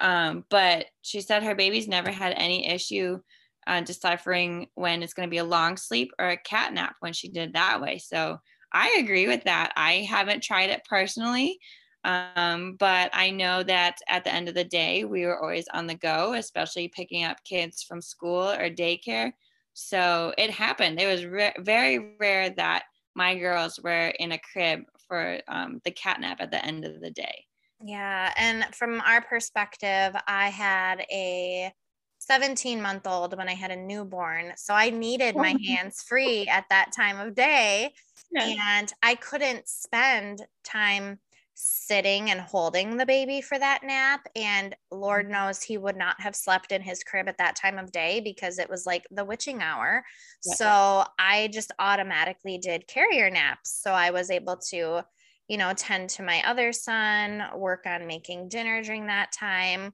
Um, 0.00 0.44
but 0.50 0.86
she 1.02 1.20
said 1.20 1.42
her 1.42 1.54
baby's 1.54 1.86
never 1.86 2.10
had 2.10 2.34
any 2.36 2.66
issue 2.66 3.20
uh, 3.66 3.80
deciphering 3.80 4.68
when 4.74 5.02
it's 5.02 5.14
going 5.14 5.28
to 5.28 5.30
be 5.30 5.38
a 5.38 5.44
long 5.44 5.76
sleep 5.76 6.12
or 6.18 6.28
a 6.28 6.36
cat 6.36 6.72
nap 6.72 6.96
when 7.00 7.12
she 7.12 7.28
did 7.28 7.52
that 7.52 7.80
way. 7.80 7.98
So 7.98 8.38
I 8.72 8.96
agree 8.98 9.28
with 9.28 9.44
that. 9.44 9.72
I 9.76 10.06
haven't 10.08 10.42
tried 10.42 10.70
it 10.70 10.84
personally, 10.88 11.58
um, 12.04 12.76
but 12.78 13.10
I 13.12 13.30
know 13.30 13.62
that 13.62 13.98
at 14.08 14.24
the 14.24 14.32
end 14.32 14.48
of 14.48 14.54
the 14.54 14.64
day, 14.64 15.04
we 15.04 15.24
were 15.24 15.40
always 15.40 15.66
on 15.68 15.86
the 15.86 15.94
go, 15.94 16.34
especially 16.34 16.88
picking 16.88 17.24
up 17.24 17.42
kids 17.44 17.82
from 17.82 18.02
school 18.02 18.50
or 18.50 18.68
daycare. 18.70 19.32
So 19.72 20.34
it 20.36 20.50
happened. 20.50 21.00
It 21.00 21.06
was 21.06 21.24
re- 21.24 21.54
very 21.58 22.16
rare 22.20 22.50
that 22.50 22.84
my 23.14 23.36
girls 23.38 23.80
were 23.82 24.08
in 24.08 24.32
a 24.32 24.38
crib 24.38 24.82
for 25.08 25.40
um, 25.48 25.80
the 25.84 25.90
catnap 25.90 26.36
at 26.40 26.50
the 26.50 26.64
end 26.64 26.84
of 26.84 27.00
the 27.00 27.10
day. 27.10 27.46
Yeah. 27.82 28.32
And 28.36 28.66
from 28.74 29.00
our 29.00 29.22
perspective, 29.22 30.14
I 30.26 30.50
had 30.50 31.04
a 31.10 31.72
17 32.18 32.80
month 32.80 33.06
old 33.06 33.36
when 33.36 33.48
I 33.48 33.54
had 33.54 33.70
a 33.70 33.76
newborn. 33.76 34.52
So 34.56 34.74
I 34.74 34.90
needed 34.90 35.36
my 35.36 35.56
hands 35.66 36.02
free 36.02 36.46
at 36.48 36.64
that 36.70 36.92
time 36.92 37.18
of 37.18 37.34
day. 37.34 37.94
Yeah. 38.30 38.78
And 38.78 38.92
I 39.00 39.14
couldn't 39.14 39.68
spend 39.68 40.44
time 40.64 41.20
sitting 41.54 42.30
and 42.30 42.40
holding 42.40 42.96
the 42.96 43.06
baby 43.06 43.40
for 43.40 43.58
that 43.58 43.82
nap. 43.84 44.26
And 44.36 44.74
Lord 44.90 45.26
mm-hmm. 45.26 45.32
knows 45.32 45.62
he 45.62 45.78
would 45.78 45.96
not 45.96 46.20
have 46.20 46.36
slept 46.36 46.72
in 46.72 46.82
his 46.82 47.02
crib 47.04 47.28
at 47.28 47.38
that 47.38 47.56
time 47.56 47.78
of 47.78 47.92
day 47.92 48.20
because 48.20 48.58
it 48.58 48.68
was 48.68 48.86
like 48.86 49.06
the 49.10 49.24
witching 49.24 49.62
hour. 49.62 50.04
So 50.40 51.04
I 51.18 51.48
just 51.52 51.72
automatically 51.78 52.58
did 52.58 52.88
carrier 52.88 53.30
naps. 53.30 53.80
So 53.82 53.92
I 53.92 54.10
was 54.10 54.30
able 54.30 54.56
to, 54.70 55.02
you 55.48 55.56
know, 55.56 55.72
tend 55.74 56.10
to 56.10 56.22
my 56.22 56.42
other 56.46 56.72
son, 56.72 57.42
work 57.56 57.84
on 57.86 58.06
making 58.06 58.48
dinner 58.48 58.82
during 58.82 59.06
that 59.06 59.32
time. 59.32 59.92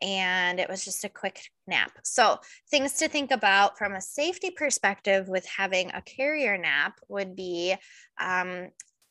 And 0.00 0.60
it 0.60 0.68
was 0.68 0.84
just 0.84 1.04
a 1.04 1.08
quick 1.08 1.40
nap. 1.66 1.90
So, 2.04 2.38
things 2.70 2.92
to 2.94 3.08
think 3.08 3.32
about 3.32 3.76
from 3.76 3.94
a 3.94 4.00
safety 4.00 4.50
perspective 4.50 5.28
with 5.28 5.44
having 5.44 5.90
a 5.90 6.02
carrier 6.02 6.56
nap 6.56 7.00
would 7.08 7.34
be 7.34 7.74
um, 8.20 8.68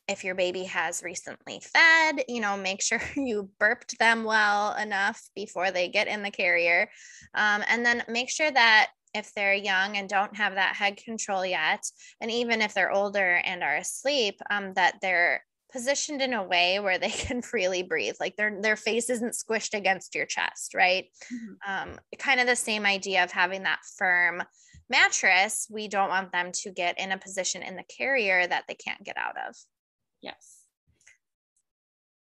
if 0.08 0.24
your 0.24 0.36
baby 0.36 0.64
has 0.64 1.04
recently 1.04 1.60
fed, 1.62 2.24
you 2.28 2.40
know, 2.42 2.58
make 2.58 2.82
sure 2.82 3.02
you 3.16 3.50
burped 3.60 3.98
them 4.00 4.24
well 4.24 4.76
enough 4.76 5.22
before 5.36 5.72
they 5.72 5.90
get 5.90 6.08
in 6.08 6.24
the 6.24 6.32
carrier. 6.32 6.90
Um, 7.34 7.64
and 7.68 7.86
then 7.86 8.04
make 8.08 8.30
sure 8.30 8.52
that 8.52 8.90
if 9.14 9.34
they're 9.34 9.54
young 9.54 9.98
and 9.98 10.08
don't 10.08 10.36
have 10.36 10.56
that 10.56 10.76
head 10.76 10.98
control 10.98 11.46
yet, 11.46 11.84
and 12.22 12.32
even 12.32 12.62
if 12.62 12.74
they're 12.74 12.92
older 12.92 13.42
and 13.44 13.64
are 13.64 13.78
asleep, 13.78 14.40
um, 14.50 14.74
that 14.74 14.96
they're 15.02 15.42
positioned 15.72 16.22
in 16.22 16.34
a 16.34 16.44
way 16.44 16.80
where 16.80 16.98
they 16.98 17.10
can 17.26 17.42
freely 17.42 17.84
breathe 17.84 18.16
like 18.20 18.36
their 18.36 18.62
their 18.62 18.76
face 18.76 19.10
isn't 19.10 19.36
squished 19.36 19.74
against 19.74 20.16
your 20.16 20.26
chest 20.26 20.74
right 20.74 21.06
mm-hmm. 21.32 21.90
um, 21.90 22.00
kind 22.18 22.40
of 22.40 22.48
the 22.48 22.56
same 22.56 22.86
idea 22.86 23.24
of 23.24 23.32
having 23.32 23.64
that 23.64 23.80
firm 23.98 24.42
mattress 24.90 25.68
we 25.70 25.90
don't 25.90 26.10
want 26.10 26.32
them 26.32 26.52
to 26.54 26.72
get 26.72 26.98
in 26.98 27.12
a 27.12 27.18
position 27.18 27.62
in 27.62 27.76
the 27.76 27.84
carrier 27.84 28.48
that 28.48 28.64
they 28.70 28.76
can't 28.76 29.04
get 29.04 29.18
out 29.18 29.36
of 29.48 29.56
Yes. 30.22 30.58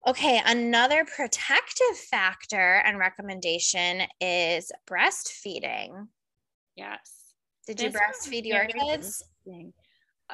Okay, 0.06 0.42
another 0.46 1.06
protective 1.06 1.98
factor 2.10 2.82
and 2.86 3.00
recommendation 3.00 4.02
is 4.20 4.70
breastfeeding. 4.86 6.08
Yes. 6.76 7.34
Did 7.68 7.80
you 7.80 7.90
breastfeed 7.90 8.46
your 8.46 8.66
kids? 8.66 9.24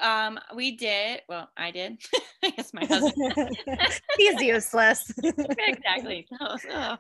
Um, 0.01 0.39
we 0.55 0.75
did. 0.75 1.21
Well, 1.29 1.49
I 1.55 1.69
did. 1.69 2.01
I 2.43 2.49
guess 2.49 2.73
my 2.73 2.83
husband. 2.85 3.35
He's 4.17 4.41
useless. 4.41 5.13
exactly. 5.67 6.27
So, 6.39 6.57
so. 6.57 6.97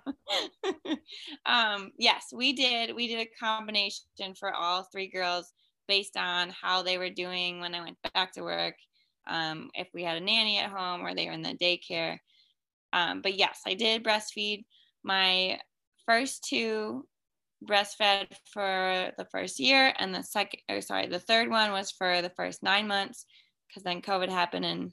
um, 1.45 1.91
yes, 1.97 2.25
we 2.31 2.53
did. 2.53 2.95
We 2.95 3.07
did 3.07 3.27
a 3.27 3.43
combination 3.43 4.35
for 4.39 4.53
all 4.53 4.87
three 4.91 5.09
girls 5.09 5.51
based 5.87 6.17
on 6.17 6.51
how 6.51 6.83
they 6.83 6.99
were 6.99 7.09
doing 7.09 7.61
when 7.61 7.73
I 7.73 7.81
went 7.81 7.97
back 8.13 8.33
to 8.33 8.43
work 8.43 8.75
um, 9.29 9.69
if 9.73 9.87
we 9.93 10.03
had 10.03 10.17
a 10.17 10.25
nanny 10.25 10.57
at 10.57 10.71
home 10.71 11.01
or 11.01 11.13
they 11.13 11.27
were 11.27 11.33
in 11.33 11.41
the 11.41 11.55
daycare. 11.55 12.17
Um, 12.91 13.21
but 13.21 13.37
yes, 13.37 13.61
I 13.65 13.75
did 13.75 14.03
breastfeed 14.03 14.65
my 15.03 15.59
first 16.05 16.43
two 16.43 17.05
breastfed 17.67 18.35
for 18.51 19.11
the 19.17 19.25
first 19.31 19.59
year 19.59 19.93
and 19.99 20.15
the 20.15 20.23
second 20.23 20.61
or 20.69 20.79
sorry 20.79 21.07
the 21.07 21.19
third 21.19 21.49
one 21.49 21.71
was 21.71 21.91
for 21.91 22.21
the 22.21 22.31
first 22.31 22.63
nine 22.63 22.87
months 22.87 23.25
because 23.67 23.83
then 23.83 24.01
covid 24.01 24.29
happened 24.29 24.63
and 24.63 24.91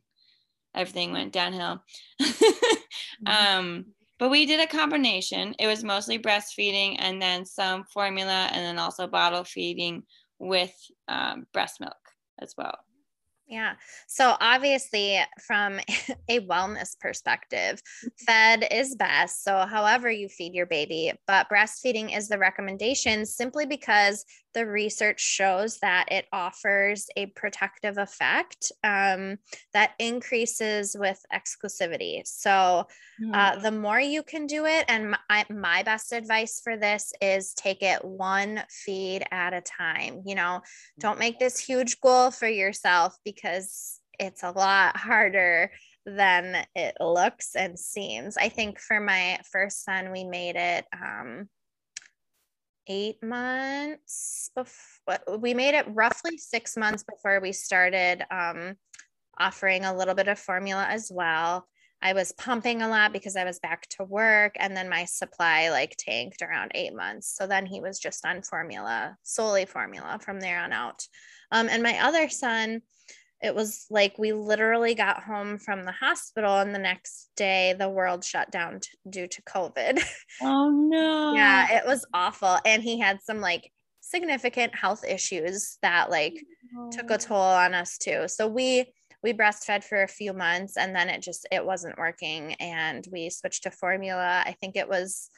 everything 0.75 1.13
went 1.13 1.33
downhill 1.33 1.81
mm-hmm. 2.21 3.27
um, 3.27 3.85
but 4.19 4.31
we 4.31 4.47
did 4.47 4.59
a 4.61 4.67
combination 4.67 5.55
it 5.61 5.69
was 5.69 5.85
mostly 5.85 6.19
breastfeeding 6.19 6.97
and 6.99 7.23
then 7.23 7.45
some 7.45 7.85
formula 7.85 8.49
and 8.53 8.65
then 8.65 8.79
also 8.79 9.07
bottle 9.07 9.45
feeding 9.45 10.03
with 10.41 10.75
um, 11.07 11.47
breast 11.53 11.81
milk 11.81 11.95
as 12.41 12.53
well 12.59 12.77
yeah. 13.49 13.75
So 14.09 14.37
obviously, 14.41 15.21
from 15.47 15.79
a 16.29 16.41
wellness 16.41 16.99
perspective, 16.99 17.81
mm-hmm. 17.81 18.09
fed 18.27 18.67
is 18.71 18.97
best. 18.97 19.45
So, 19.45 19.67
however 19.67 20.11
you 20.11 20.29
feed 20.29 20.55
your 20.55 20.67
baby, 20.67 21.13
but 21.27 21.49
breastfeeding 21.49 22.17
is 22.17 22.29
the 22.29 22.39
recommendation 22.39 23.25
simply 23.25 23.65
because 23.67 24.25
the 24.57 24.67
research 24.67 25.21
shows 25.21 25.77
that 25.81 26.07
it 26.11 26.25
offers 26.33 27.09
a 27.15 27.27
protective 27.27 27.99
effect 27.99 28.73
um, 28.83 29.37
that 29.75 29.91
increases 29.99 30.97
with 30.99 31.23
exclusivity. 31.31 32.23
So, 32.25 32.87
uh, 33.35 33.53
mm. 33.53 33.63
the 33.63 33.71
more 33.71 34.01
you 34.01 34.23
can 34.23 34.47
do 34.47 34.65
it, 34.65 34.87
and 34.89 35.15
my, 35.29 35.45
my 35.51 35.83
best 35.83 36.13
advice 36.13 36.59
for 36.65 36.79
this 36.79 37.13
is 37.21 37.53
take 37.53 37.83
it 37.83 38.03
one 38.03 38.63
feed 38.71 39.25
at 39.31 39.53
a 39.53 39.61
time. 39.61 40.23
You 40.25 40.37
know, 40.37 40.63
don't 40.99 41.19
make 41.19 41.39
this 41.39 41.59
huge 41.59 42.01
goal 42.01 42.31
for 42.31 42.49
yourself 42.49 43.15
because 43.27 44.01
it's 44.19 44.43
a 44.43 44.53
lot 44.53 44.97
harder 44.97 45.71
than 46.07 46.65
it 46.75 46.97
looks 46.99 47.57
and 47.57 47.79
seems. 47.79 48.39
I 48.39 48.49
think 48.49 48.81
for 48.81 49.01
my 49.01 49.39
first 49.53 49.85
son, 49.85 50.13
we 50.13 50.25
made 50.25 50.57
it. 50.57 50.87
Um, 50.95 51.51
eight 52.89 53.23
months 53.23 54.51
before 54.55 55.39
we 55.39 55.55
made 55.55 55.75
it 55.75 55.87
roughly 55.89 56.37
six 56.39 56.77
months 56.77 57.05
before 57.05 57.41
we 57.41 57.53
started 57.53 58.25
um, 58.31 58.75
offering 59.39 59.85
a 59.85 59.97
little 59.97 60.15
bit 60.15 60.29
of 60.29 60.39
formula 60.39 60.87
as 60.89 61.11
well. 61.13 61.67
I 62.03 62.13
was 62.13 62.33
pumping 62.33 62.83
a 62.83 62.89
lot 62.89 63.13
because 63.13 63.37
I 63.37 63.45
was 63.45 63.59
back 63.59 63.89
to 63.91 64.05
work 64.05 64.57
and 64.59 64.77
then 64.77 64.89
my 64.89 65.05
supply 65.05 65.71
like 65.71 65.97
tanked 65.99 66.43
around 66.43 66.73
eight 66.75 66.95
months. 66.95 67.35
So 67.35 67.47
then 67.47 67.67
he 67.67 67.81
was 67.81 67.99
just 67.99 68.25
on 68.27 68.43
formula, 68.43 69.17
solely 69.23 69.65
formula 69.65 70.19
from 70.21 70.41
there 70.41 70.61
on 70.61 70.73
out. 70.73 71.03
Um, 71.51 71.69
and 71.69 71.83
my 71.83 72.05
other 72.05 72.29
son, 72.29 72.83
it 73.43 73.55
was 73.55 73.87
like 73.91 74.19
we 74.19 74.33
literally 74.33 74.95
got 74.95 75.23
home 75.23 75.59
from 75.59 75.85
the 75.85 75.93
hospital 75.93 76.59
and 76.59 76.75
the 76.75 76.79
next 76.79 77.31
day 77.37 77.75
the 77.79 77.89
world 77.89 78.25
shut 78.25 78.51
down 78.51 78.81
t- 78.81 78.91
due 79.09 79.27
to 79.27 79.43
covid. 79.43 80.03
Oh 80.43 80.71
no. 80.71 81.35
Yeah 81.35 81.77
it 81.77 81.87
was 81.87 82.05
awful. 82.13 82.59
And 82.65 82.83
he 82.83 82.99
had 82.99 83.23
some 83.23 83.41
like 83.41 83.73
significant 84.01 84.75
health 84.75 85.05
issues 85.05 85.79
that 85.83 86.11
like 86.11 86.35
oh. 86.77 86.91
took 86.91 87.11
a 87.11 87.19
toll 87.19 87.41
on 87.41 87.75
us 87.75 87.99
too. 87.99 88.29
So 88.29 88.49
we 88.49 88.87
we 89.23 89.33
breastfed 89.33 89.85
for 89.85 90.03
a 90.03 90.09
few 90.09 90.33
months 90.33 90.77
and 90.77 90.95
then 90.95 91.09
it 91.09 91.23
just 91.23 91.47
it 91.51 91.65
wasn't 91.65 91.99
working 91.99 92.55
and 92.55 93.07
we 93.11 93.31
switched 93.31 93.65
to 93.65 93.71
formula. 93.71 94.43
I 94.45 94.53
think 94.61 94.77
it 94.77 94.89
was 94.89 95.31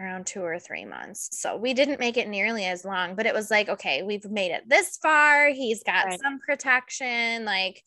around 0.00 0.26
two 0.26 0.42
or 0.42 0.58
three 0.58 0.84
months. 0.84 1.28
So 1.32 1.56
we 1.56 1.72
didn't 1.74 2.00
make 2.00 2.16
it 2.16 2.28
nearly 2.28 2.64
as 2.64 2.84
long, 2.84 3.14
but 3.14 3.26
it 3.26 3.34
was 3.34 3.50
like, 3.50 3.68
okay, 3.68 4.02
we've 4.02 4.28
made 4.30 4.50
it 4.50 4.68
this 4.68 4.98
far. 5.02 5.50
He's 5.50 5.82
got 5.84 6.06
right. 6.06 6.20
some 6.20 6.40
protection, 6.40 7.44
like 7.44 7.82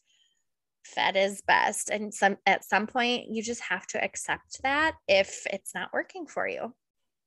fed 0.86 1.18
is 1.18 1.42
best. 1.42 1.90
And 1.90 2.14
some 2.14 2.38
at 2.46 2.64
some 2.64 2.88
point 2.88 3.26
you 3.30 3.44
just 3.44 3.62
have 3.62 3.86
to 3.88 4.04
accept 4.04 4.62
that 4.64 4.96
if 5.08 5.46
it's 5.52 5.76
not 5.76 5.92
working 5.94 6.28
for 6.28 6.48
you. 6.48 6.74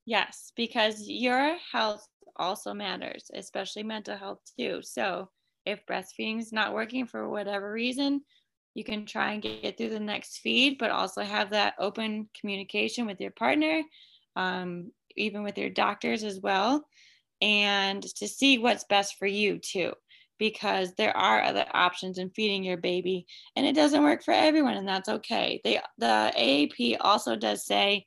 Yes, 0.05 0.51
because 0.55 1.07
your 1.07 1.57
health 1.71 2.07
also 2.35 2.73
matters, 2.73 3.29
especially 3.33 3.83
mental 3.83 4.17
health 4.17 4.39
too. 4.57 4.79
So 4.81 5.29
if 5.65 5.85
breastfeeding 5.85 6.39
is 6.39 6.51
not 6.51 6.73
working 6.73 7.05
for 7.05 7.29
whatever 7.29 7.71
reason, 7.71 8.21
you 8.73 8.83
can 8.83 9.05
try 9.05 9.33
and 9.33 9.43
get 9.43 9.77
through 9.77 9.89
the 9.89 9.99
next 9.99 10.39
feed, 10.39 10.77
but 10.79 10.89
also 10.89 11.21
have 11.21 11.51
that 11.51 11.75
open 11.77 12.29
communication 12.39 13.05
with 13.05 13.19
your 13.19 13.31
partner 13.31 13.83
um, 14.35 14.91
even 15.15 15.43
with 15.43 15.57
your 15.57 15.69
doctors 15.69 16.23
as 16.23 16.39
well, 16.39 16.85
and 17.41 18.03
to 18.03 18.27
see 18.27 18.57
what's 18.57 18.83
best 18.85 19.17
for 19.17 19.25
you 19.25 19.59
too, 19.59 19.93
because 20.37 20.93
there 20.95 21.15
are 21.15 21.41
other 21.41 21.65
options 21.73 22.17
in 22.17 22.29
feeding 22.29 22.63
your 22.63 22.77
baby, 22.77 23.25
and 23.55 23.65
it 23.65 23.75
doesn't 23.75 24.03
work 24.03 24.23
for 24.23 24.33
everyone, 24.33 24.75
and 24.75 24.87
that's 24.87 25.09
okay. 25.09 25.61
They, 25.63 25.79
the 25.97 26.31
AAP 26.37 26.97
also 27.01 27.35
does 27.35 27.65
say 27.65 28.05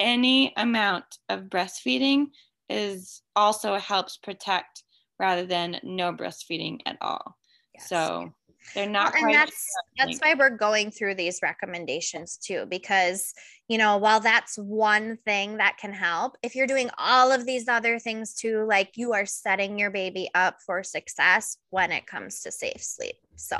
any 0.00 0.52
amount 0.56 1.04
of 1.28 1.42
breastfeeding 1.42 2.26
is 2.68 3.22
also 3.36 3.76
helps 3.76 4.16
protect 4.16 4.82
rather 5.18 5.46
than 5.46 5.78
no 5.82 6.12
breastfeeding 6.12 6.78
at 6.86 6.96
all. 7.00 7.36
Yes. 7.74 7.88
So 7.88 8.32
they're 8.74 8.88
not 8.88 9.12
well, 9.14 9.24
and 9.24 9.34
that's 9.34 9.66
that's 9.98 10.18
why 10.20 10.34
we're 10.34 10.50
going 10.50 10.90
through 10.90 11.14
these 11.14 11.40
recommendations 11.42 12.36
too 12.36 12.66
because 12.68 13.34
you 13.68 13.78
know 13.78 13.96
while 13.96 14.20
that's 14.20 14.56
one 14.56 15.18
thing 15.24 15.58
that 15.58 15.76
can 15.78 15.92
help 15.92 16.36
if 16.42 16.54
you're 16.54 16.66
doing 16.66 16.90
all 16.98 17.30
of 17.30 17.46
these 17.46 17.68
other 17.68 17.98
things 17.98 18.34
too 18.34 18.64
like 18.68 18.92
you 18.96 19.12
are 19.12 19.26
setting 19.26 19.78
your 19.78 19.90
baby 19.90 20.30
up 20.34 20.56
for 20.64 20.82
success 20.82 21.58
when 21.70 21.92
it 21.92 22.06
comes 22.06 22.40
to 22.40 22.50
safe 22.50 22.82
sleep. 22.82 23.16
So 23.36 23.58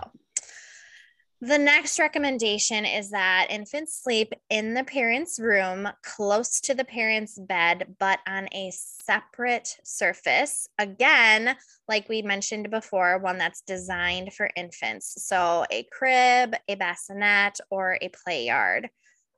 the 1.44 1.58
next 1.58 1.98
recommendation 1.98 2.86
is 2.86 3.10
that 3.10 3.48
infants 3.50 4.02
sleep 4.02 4.32
in 4.48 4.72
the 4.72 4.84
parent's 4.84 5.38
room 5.38 5.86
close 6.02 6.58
to 6.62 6.74
the 6.74 6.84
parent's 6.84 7.38
bed, 7.38 7.96
but 7.98 8.20
on 8.26 8.48
a 8.52 8.72
separate 8.72 9.76
surface. 9.84 10.66
Again, 10.78 11.54
like 11.86 12.08
we 12.08 12.22
mentioned 12.22 12.70
before, 12.70 13.18
one 13.18 13.36
that's 13.36 13.60
designed 13.60 14.32
for 14.32 14.48
infants. 14.56 15.22
So 15.26 15.66
a 15.70 15.86
crib, 15.92 16.54
a 16.66 16.76
bassinet, 16.76 17.60
or 17.68 17.98
a 18.00 18.08
play 18.08 18.46
yard. 18.46 18.88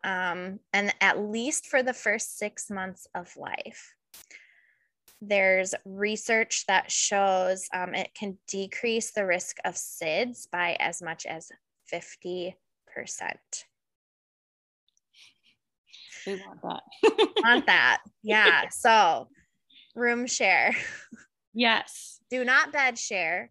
Um, 0.04 0.60
and 0.72 0.94
at 1.00 1.18
least 1.18 1.66
for 1.66 1.82
the 1.82 1.94
first 1.94 2.38
six 2.38 2.70
months 2.70 3.08
of 3.16 3.36
life. 3.36 3.94
There's 5.20 5.74
research 5.84 6.66
that 6.68 6.92
shows 6.92 7.68
um, 7.74 7.96
it 7.96 8.14
can 8.14 8.38
decrease 8.46 9.10
the 9.10 9.26
risk 9.26 9.56
of 9.64 9.74
SIDS 9.74 10.48
by 10.48 10.76
as 10.78 11.02
much 11.02 11.26
as 11.26 11.50
50%. 11.92 12.54
We 16.26 16.34
want 16.34 16.62
that. 16.62 16.82
want 17.42 17.66
that. 17.66 17.98
Yeah. 18.22 18.68
So 18.70 19.28
room 19.94 20.26
share. 20.26 20.74
Yes. 21.54 22.18
Do 22.28 22.44
not 22.44 22.72
bed 22.72 22.98
share. 22.98 23.50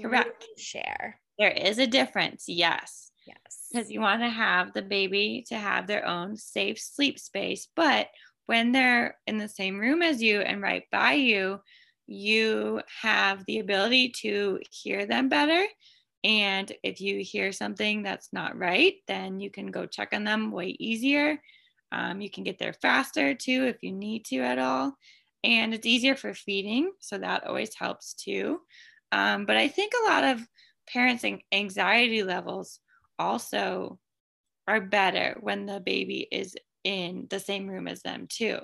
Correct. 0.00 0.46
share. 0.56 1.20
There 1.38 1.50
is 1.50 1.78
a 1.78 1.86
difference. 1.86 2.44
Yes. 2.48 3.10
Yes. 3.26 3.68
Because 3.70 3.90
you 3.90 4.00
want 4.00 4.22
to 4.22 4.28
have 4.28 4.72
the 4.72 4.82
baby 4.82 5.44
to 5.48 5.56
have 5.56 5.86
their 5.86 6.06
own 6.06 6.36
safe 6.36 6.78
sleep 6.80 7.18
space. 7.18 7.68
But 7.76 8.08
when 8.46 8.72
they're 8.72 9.16
in 9.26 9.38
the 9.38 9.48
same 9.48 9.78
room 9.78 10.02
as 10.02 10.22
you 10.22 10.40
and 10.40 10.62
right 10.62 10.84
by 10.90 11.12
you, 11.14 11.60
you 12.06 12.82
have 13.02 13.44
the 13.46 13.58
ability 13.60 14.10
to 14.22 14.60
hear 14.70 15.06
them 15.06 15.28
better 15.28 15.64
and 16.24 16.72
if 16.82 17.02
you 17.02 17.22
hear 17.22 17.52
something 17.52 18.02
that's 18.02 18.30
not 18.32 18.58
right, 18.58 18.94
then 19.06 19.40
you 19.40 19.50
can 19.50 19.70
go 19.70 19.84
check 19.84 20.14
on 20.14 20.24
them 20.24 20.50
way 20.50 20.74
easier. 20.80 21.38
Um, 21.92 22.22
you 22.22 22.30
can 22.30 22.44
get 22.44 22.58
there 22.58 22.72
faster 22.72 23.34
too 23.34 23.66
if 23.66 23.82
you 23.82 23.92
need 23.92 24.24
to 24.26 24.38
at 24.38 24.58
all. 24.58 24.96
And 25.44 25.74
it's 25.74 25.86
easier 25.86 26.16
for 26.16 26.32
feeding. 26.32 26.90
So 27.00 27.18
that 27.18 27.46
always 27.46 27.74
helps 27.74 28.14
too. 28.14 28.60
Um, 29.12 29.44
but 29.44 29.58
I 29.58 29.68
think 29.68 29.92
a 29.92 30.10
lot 30.10 30.24
of 30.24 30.40
parents' 30.88 31.26
anxiety 31.52 32.22
levels 32.22 32.80
also 33.18 33.98
are 34.66 34.80
better 34.80 35.36
when 35.40 35.66
the 35.66 35.78
baby 35.78 36.26
is 36.32 36.56
in 36.84 37.26
the 37.28 37.38
same 37.38 37.68
room 37.68 37.86
as 37.86 38.00
them 38.00 38.26
too. 38.30 38.58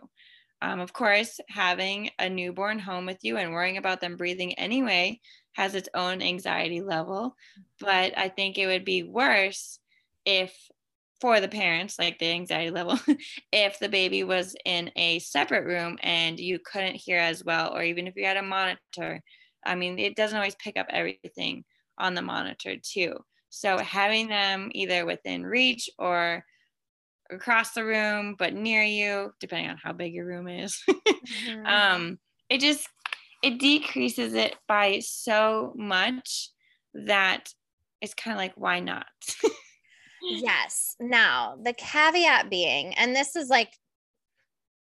Um, 0.62 0.80
of 0.80 0.92
course, 0.92 1.40
having 1.48 2.10
a 2.18 2.28
newborn 2.28 2.78
home 2.78 3.06
with 3.06 3.18
you 3.22 3.36
and 3.36 3.52
worrying 3.52 3.76
about 3.76 4.00
them 4.00 4.16
breathing 4.16 4.54
anyway 4.54 5.20
has 5.52 5.74
its 5.74 5.88
own 5.94 6.22
anxiety 6.22 6.80
level. 6.80 7.36
But 7.78 8.16
I 8.16 8.28
think 8.28 8.58
it 8.58 8.66
would 8.66 8.84
be 8.84 9.02
worse 9.02 9.78
if, 10.24 10.54
for 11.20 11.40
the 11.40 11.48
parents, 11.48 11.98
like 11.98 12.18
the 12.18 12.26
anxiety 12.26 12.70
level, 12.70 12.98
if 13.52 13.78
the 13.78 13.88
baby 13.88 14.24
was 14.24 14.54
in 14.64 14.90
a 14.96 15.18
separate 15.18 15.64
room 15.64 15.98
and 16.02 16.38
you 16.38 16.58
couldn't 16.64 16.96
hear 16.96 17.18
as 17.18 17.44
well, 17.44 17.74
or 17.74 17.82
even 17.82 18.06
if 18.06 18.14
you 18.16 18.24
had 18.24 18.36
a 18.36 18.42
monitor. 18.42 19.20
I 19.64 19.74
mean, 19.74 19.98
it 19.98 20.16
doesn't 20.16 20.36
always 20.36 20.56
pick 20.56 20.78
up 20.78 20.86
everything 20.90 21.64
on 21.98 22.14
the 22.14 22.22
monitor, 22.22 22.76
too. 22.82 23.16
So 23.50 23.78
having 23.78 24.28
them 24.28 24.70
either 24.72 25.04
within 25.04 25.44
reach 25.44 25.90
or 25.98 26.44
across 27.30 27.72
the 27.72 27.84
room 27.84 28.34
but 28.38 28.54
near 28.54 28.82
you 28.82 29.32
depending 29.40 29.70
on 29.70 29.78
how 29.82 29.92
big 29.92 30.12
your 30.12 30.26
room 30.26 30.48
is 30.48 30.82
mm-hmm. 30.88 31.66
um 31.66 32.18
it 32.48 32.60
just 32.60 32.88
it 33.42 33.58
decreases 33.58 34.34
it 34.34 34.56
by 34.68 34.98
so 35.00 35.72
much 35.76 36.50
that 36.94 37.52
it's 38.00 38.14
kind 38.14 38.34
of 38.34 38.38
like 38.38 38.52
why 38.56 38.80
not 38.80 39.06
yes. 40.22 40.96
Now, 41.00 41.56
the 41.62 41.72
caveat 41.72 42.50
being, 42.50 42.94
and 42.94 43.14
this 43.14 43.36
is 43.36 43.48
like, 43.48 43.72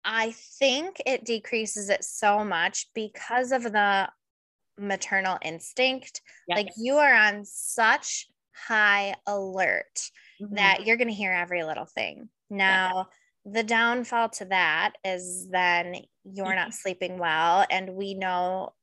I 0.03 0.33
think 0.59 1.01
it 1.05 1.25
decreases 1.25 1.89
it 1.89 2.03
so 2.03 2.43
much 2.43 2.87
because 2.93 3.51
of 3.51 3.63
the 3.63 4.09
maternal 4.77 5.37
instinct. 5.41 6.21
Yes. 6.47 6.57
Like 6.57 6.69
you 6.77 6.95
are 6.95 7.13
on 7.13 7.43
such 7.43 8.27
high 8.53 9.15
alert 9.25 9.99
mm-hmm. 10.41 10.55
that 10.55 10.85
you're 10.85 10.97
going 10.97 11.07
to 11.07 11.13
hear 11.13 11.31
every 11.31 11.63
little 11.63 11.85
thing. 11.85 12.29
Now, 12.49 12.91
yeah. 12.95 13.03
The 13.45 13.63
downfall 13.63 14.29
to 14.29 14.45
that 14.45 14.93
is 15.03 15.47
then 15.49 15.95
you're 16.23 16.47
mm-hmm. 16.47 16.55
not 16.55 16.73
sleeping 16.73 17.17
well. 17.19 17.65
And 17.69 17.95
we 17.95 18.13
know, 18.15 18.73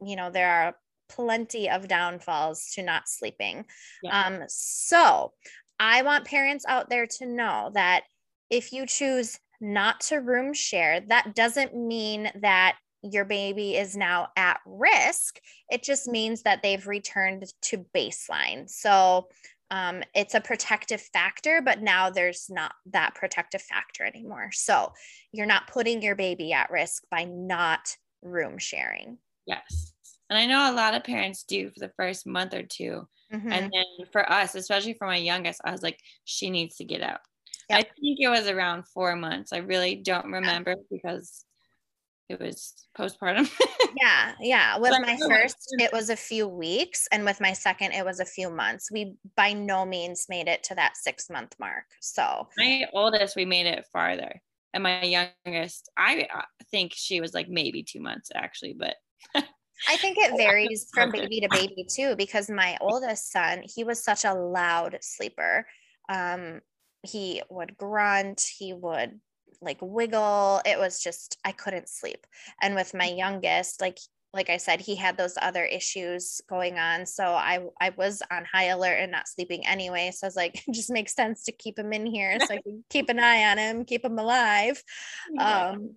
you 0.00 0.16
know, 0.16 0.30
there 0.30 0.50
are 0.50 0.76
plenty 1.08 1.68
of 1.68 1.88
downfalls 1.88 2.70
to 2.74 2.82
not 2.82 3.08
sleeping. 3.08 3.64
Yeah. 4.02 4.22
Um, 4.22 4.42
so 4.48 5.32
I 5.80 6.02
want 6.02 6.26
parents 6.26 6.64
out 6.68 6.88
there 6.88 7.06
to 7.18 7.26
know 7.26 7.70
that 7.74 8.04
if 8.50 8.72
you 8.72 8.86
choose 8.86 9.38
not 9.60 10.00
to 10.00 10.16
room 10.16 10.54
share, 10.54 11.00
that 11.08 11.34
doesn't 11.34 11.74
mean 11.74 12.30
that 12.40 12.76
your 13.02 13.24
baby 13.24 13.76
is 13.76 13.96
now 13.96 14.28
at 14.36 14.60
risk. 14.66 15.40
It 15.70 15.82
just 15.82 16.06
means 16.06 16.42
that 16.42 16.62
they've 16.62 16.86
returned 16.86 17.44
to 17.62 17.84
baseline. 17.96 18.68
So 18.68 19.28
um, 19.70 20.02
it's 20.14 20.34
a 20.34 20.40
protective 20.40 21.00
factor, 21.00 21.62
but 21.64 21.80
now 21.80 22.10
there's 22.10 22.46
not 22.50 22.72
that 22.86 23.14
protective 23.14 23.62
factor 23.62 24.04
anymore. 24.04 24.50
So 24.52 24.92
you're 25.32 25.46
not 25.46 25.68
putting 25.68 26.02
your 26.02 26.16
baby 26.16 26.52
at 26.52 26.70
risk 26.70 27.04
by 27.10 27.24
not 27.24 27.96
room 28.22 28.58
sharing. 28.58 29.18
Yes. 29.46 29.92
And 30.28 30.38
I 30.38 30.46
know 30.46 30.70
a 30.70 30.74
lot 30.74 30.94
of 30.94 31.04
parents 31.04 31.44
do 31.44 31.70
for 31.70 31.78
the 31.78 31.92
first 31.96 32.26
month 32.26 32.54
or 32.54 32.62
2 32.62 33.06
mm-hmm. 33.32 33.52
And 33.52 33.70
then 33.72 34.06
for 34.12 34.30
us, 34.30 34.54
especially 34.54 34.94
for 34.94 35.06
my 35.06 35.16
youngest, 35.16 35.60
I 35.64 35.70
was 35.72 35.82
like, 35.82 35.98
she 36.24 36.50
needs 36.50 36.76
to 36.76 36.84
get 36.84 37.02
out. 37.02 37.20
Yep. 37.68 37.78
I 37.78 37.82
think 37.82 38.18
it 38.20 38.28
was 38.28 38.48
around 38.48 38.88
four 38.88 39.14
months. 39.14 39.52
I 39.52 39.58
really 39.58 39.96
don't 39.96 40.26
remember 40.26 40.74
because 40.90 41.44
it 42.30 42.40
was 42.40 42.74
postpartum. 42.96 43.50
yeah, 44.00 44.32
yeah. 44.40 44.78
With 44.78 44.92
but 44.92 45.02
my 45.02 45.18
first, 45.28 45.56
it 45.78 45.92
was 45.92 46.10
a 46.10 46.16
few 46.16 46.46
weeks, 46.46 47.08
and 47.10 47.24
with 47.24 47.40
my 47.40 47.52
second, 47.52 47.92
it 47.92 48.04
was 48.04 48.20
a 48.20 48.24
few 48.24 48.50
months. 48.50 48.90
We 48.90 49.14
by 49.36 49.52
no 49.52 49.84
means 49.84 50.26
made 50.28 50.46
it 50.46 50.62
to 50.64 50.74
that 50.76 50.96
six 50.96 51.28
month 51.28 51.56
mark. 51.58 51.84
So 52.00 52.46
my 52.56 52.86
oldest, 52.92 53.34
we 53.34 53.44
made 53.44 53.66
it 53.66 53.84
farther, 53.92 54.40
and 54.72 54.84
my 54.84 55.02
youngest, 55.02 55.90
I 55.96 56.28
uh, 56.32 56.42
think 56.70 56.92
she 56.94 57.20
was 57.20 57.34
like 57.34 57.48
maybe 57.48 57.82
two 57.82 58.00
months 58.00 58.30
actually, 58.34 58.74
but. 58.78 58.94
I 59.88 59.96
think 59.96 60.18
it 60.18 60.36
varies 60.36 60.88
from 60.92 61.10
baby 61.10 61.40
to 61.40 61.48
baby 61.50 61.86
too, 61.90 62.14
because 62.14 62.50
my 62.50 62.76
oldest 62.82 63.32
son, 63.32 63.62
he 63.64 63.82
was 63.82 64.04
such 64.04 64.26
a 64.26 64.34
loud 64.34 64.98
sleeper. 65.00 65.66
Um, 66.06 66.60
he 67.02 67.40
would 67.48 67.78
grunt, 67.78 68.44
he 68.58 68.74
would 68.74 69.18
like 69.60 69.78
wiggle. 69.80 70.60
It 70.64 70.78
was 70.78 71.02
just 71.02 71.38
I 71.44 71.52
couldn't 71.52 71.88
sleep. 71.88 72.26
And 72.60 72.74
with 72.74 72.94
my 72.94 73.06
youngest, 73.06 73.80
like 73.80 73.98
like 74.32 74.48
I 74.48 74.58
said, 74.58 74.80
he 74.80 74.94
had 74.94 75.16
those 75.16 75.36
other 75.42 75.64
issues 75.64 76.40
going 76.48 76.78
on. 76.78 77.04
So 77.04 77.24
I 77.24 77.60
I 77.80 77.90
was 77.90 78.22
on 78.30 78.44
high 78.44 78.66
alert 78.66 78.98
and 79.00 79.10
not 79.10 79.28
sleeping 79.28 79.66
anyway. 79.66 80.12
So 80.12 80.26
I 80.26 80.28
was 80.28 80.36
like, 80.36 80.66
it 80.66 80.72
just 80.74 80.90
makes 80.90 81.14
sense 81.14 81.44
to 81.44 81.52
keep 81.52 81.78
him 81.78 81.92
in 81.92 82.06
here 82.06 82.38
so 82.40 82.54
I 82.54 82.58
can 82.64 82.84
keep 82.90 83.08
an 83.08 83.18
eye 83.18 83.50
on 83.50 83.58
him, 83.58 83.84
keep 83.84 84.04
him 84.04 84.18
alive. 84.18 84.82
Yeah. 85.32 85.70
Um, 85.70 85.94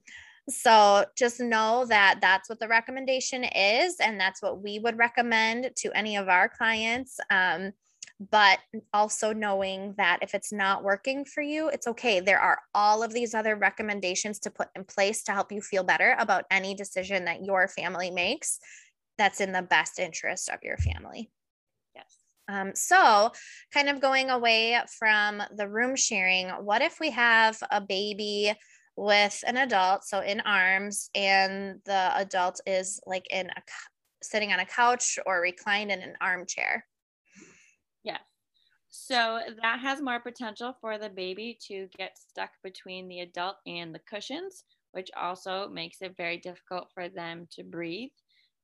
so 0.50 1.06
just 1.16 1.40
know 1.40 1.86
that 1.88 2.20
that's 2.22 2.50
what 2.50 2.60
the 2.60 2.68
recommendation 2.68 3.46
is, 3.46 3.96
and 4.02 4.20
that's 4.20 4.42
what 4.42 4.62
we 4.62 4.78
would 4.80 4.98
recommend 4.98 5.72
to 5.78 5.92
any 5.98 6.18
of 6.18 6.28
our 6.28 6.50
clients. 6.50 7.18
Um, 7.30 7.72
but 8.20 8.60
also 8.94 9.34
knowing 9.34 9.96
that 9.98 10.20
if 10.22 10.34
it's 10.34 10.54
not 10.54 10.84
working 10.84 11.26
for 11.26 11.42
you, 11.42 11.70
it's 11.70 11.88
okay. 11.88 12.20
There 12.20 12.40
are 12.40 12.60
all 12.74 13.04
of 13.04 13.14
these 13.14 13.34
other 13.34 13.56
recommendations 13.56 14.40
to 14.40 14.52
put 14.52 14.70
in 14.76 14.84
place 14.84 15.24
to 15.24 15.32
help 15.32 15.52
you 15.52 15.62
feel 15.62 15.84
better 15.84 16.16
about 16.20 16.46
any 16.52 16.76
decision 16.76 17.26
that 17.26 17.44
your 17.44 17.68
family 17.68 18.12
makes 18.12 18.60
that's 19.18 19.42
in 19.42 19.52
the 19.52 19.62
best 19.62 20.00
interest 20.00 20.50
of 20.50 20.60
your 20.64 20.78
family. 20.78 21.30
Yes. 21.96 22.18
Um, 22.48 22.72
so, 22.76 23.32
kind 23.74 23.90
of 23.90 24.02
going 24.02 24.30
away 24.30 24.80
from 24.98 25.42
the 25.56 25.68
room 25.68 25.96
sharing, 25.96 26.50
what 26.50 26.82
if 26.82 27.00
we 27.00 27.12
have 27.12 27.58
a 27.72 27.82
baby 27.82 28.54
with 28.96 29.44
an 29.48 29.58
adult, 29.58 30.04
so 30.04 30.20
in 30.20 30.40
arms, 30.42 31.10
and 31.16 31.80
the 31.86 32.12
adult 32.16 32.60
is 32.66 33.00
like 33.06 33.26
in 33.32 33.50
a 33.50 33.62
sitting 34.22 34.52
on 34.54 34.60
a 34.60 34.66
couch 34.66 35.20
or 35.26 35.42
reclined 35.42 35.92
in 35.92 36.02
an 36.02 36.14
armchair? 36.22 36.86
Yeah. 38.04 38.18
So 38.90 39.40
that 39.62 39.80
has 39.80 40.02
more 40.02 40.20
potential 40.20 40.76
for 40.80 40.98
the 40.98 41.10
baby 41.10 41.58
to 41.68 41.88
get 41.98 42.18
stuck 42.18 42.52
between 42.64 43.08
the 43.08 43.22
adult 43.22 43.56
and 43.66 43.94
the 43.94 44.00
cushions, 44.00 44.64
which 44.92 45.10
also 45.18 45.68
makes 45.70 46.02
it 46.02 46.16
very 46.16 46.38
difficult 46.38 46.90
for 46.94 47.10
them 47.10 47.48
to 47.52 47.64
breathe. 47.64 48.12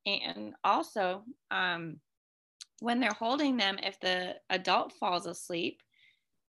And 0.05 0.53
also, 0.63 1.23
um, 1.49 1.99
when 2.79 2.99
they're 2.99 3.11
holding 3.11 3.57
them, 3.57 3.79
if 3.81 3.99
the 3.99 4.35
adult 4.49 4.93
falls 4.93 5.25
asleep, 5.25 5.81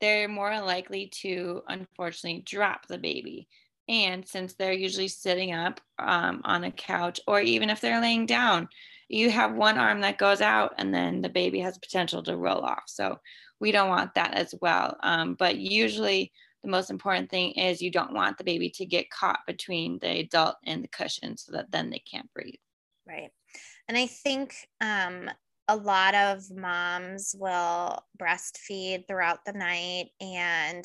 they're 0.00 0.28
more 0.28 0.60
likely 0.60 1.10
to 1.22 1.62
unfortunately 1.68 2.42
drop 2.46 2.86
the 2.86 2.98
baby. 2.98 3.48
And 3.88 4.26
since 4.26 4.54
they're 4.54 4.72
usually 4.72 5.08
sitting 5.08 5.52
up 5.52 5.80
um, 5.98 6.42
on 6.44 6.64
a 6.64 6.70
couch, 6.70 7.20
or 7.26 7.40
even 7.40 7.70
if 7.70 7.80
they're 7.80 8.00
laying 8.00 8.26
down, 8.26 8.68
you 9.08 9.30
have 9.30 9.54
one 9.54 9.78
arm 9.78 10.00
that 10.02 10.18
goes 10.18 10.40
out 10.40 10.74
and 10.78 10.94
then 10.94 11.22
the 11.22 11.28
baby 11.28 11.60
has 11.60 11.78
potential 11.78 12.22
to 12.22 12.36
roll 12.36 12.60
off. 12.60 12.84
So 12.86 13.18
we 13.58 13.72
don't 13.72 13.88
want 13.88 14.14
that 14.14 14.34
as 14.34 14.54
well. 14.60 14.96
Um, 15.02 15.34
but 15.34 15.56
usually 15.56 16.32
the 16.62 16.70
most 16.70 16.90
important 16.90 17.30
thing 17.30 17.52
is 17.52 17.80
you 17.80 17.90
don't 17.90 18.12
want 18.12 18.36
the 18.36 18.44
baby 18.44 18.68
to 18.70 18.84
get 18.84 19.10
caught 19.10 19.40
between 19.46 19.98
the 20.00 20.20
adult 20.20 20.56
and 20.64 20.84
the 20.84 20.88
cushion 20.88 21.36
so 21.36 21.52
that 21.52 21.70
then 21.70 21.90
they 21.90 22.02
can't 22.10 22.32
breathe. 22.34 22.54
Right. 23.06 23.30
And 23.88 23.96
I 23.96 24.06
think 24.06 24.54
um, 24.80 25.30
a 25.68 25.76
lot 25.76 26.14
of 26.14 26.50
moms 26.54 27.34
will 27.38 28.04
breastfeed 28.20 29.06
throughout 29.06 29.44
the 29.46 29.52
night 29.52 30.10
and 30.20 30.84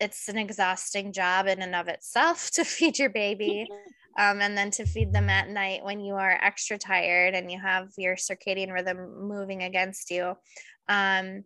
it's 0.00 0.28
an 0.28 0.38
exhausting 0.38 1.12
job 1.12 1.48
in 1.48 1.60
and 1.60 1.74
of 1.74 1.88
itself 1.88 2.50
to 2.54 2.64
feed 2.64 2.98
your 2.98 3.10
baby 3.10 3.66
um, 4.18 4.40
and 4.42 4.58
then 4.58 4.70
to 4.72 4.84
feed 4.84 5.12
them 5.12 5.30
at 5.30 5.48
night 5.48 5.84
when 5.84 6.00
you 6.00 6.14
are 6.14 6.38
extra 6.42 6.76
tired 6.76 7.34
and 7.34 7.50
you 7.50 7.58
have 7.58 7.88
your 7.96 8.16
circadian 8.16 8.72
rhythm 8.72 9.28
moving 9.28 9.62
against 9.62 10.10
you. 10.10 10.34
Um, 10.88 11.44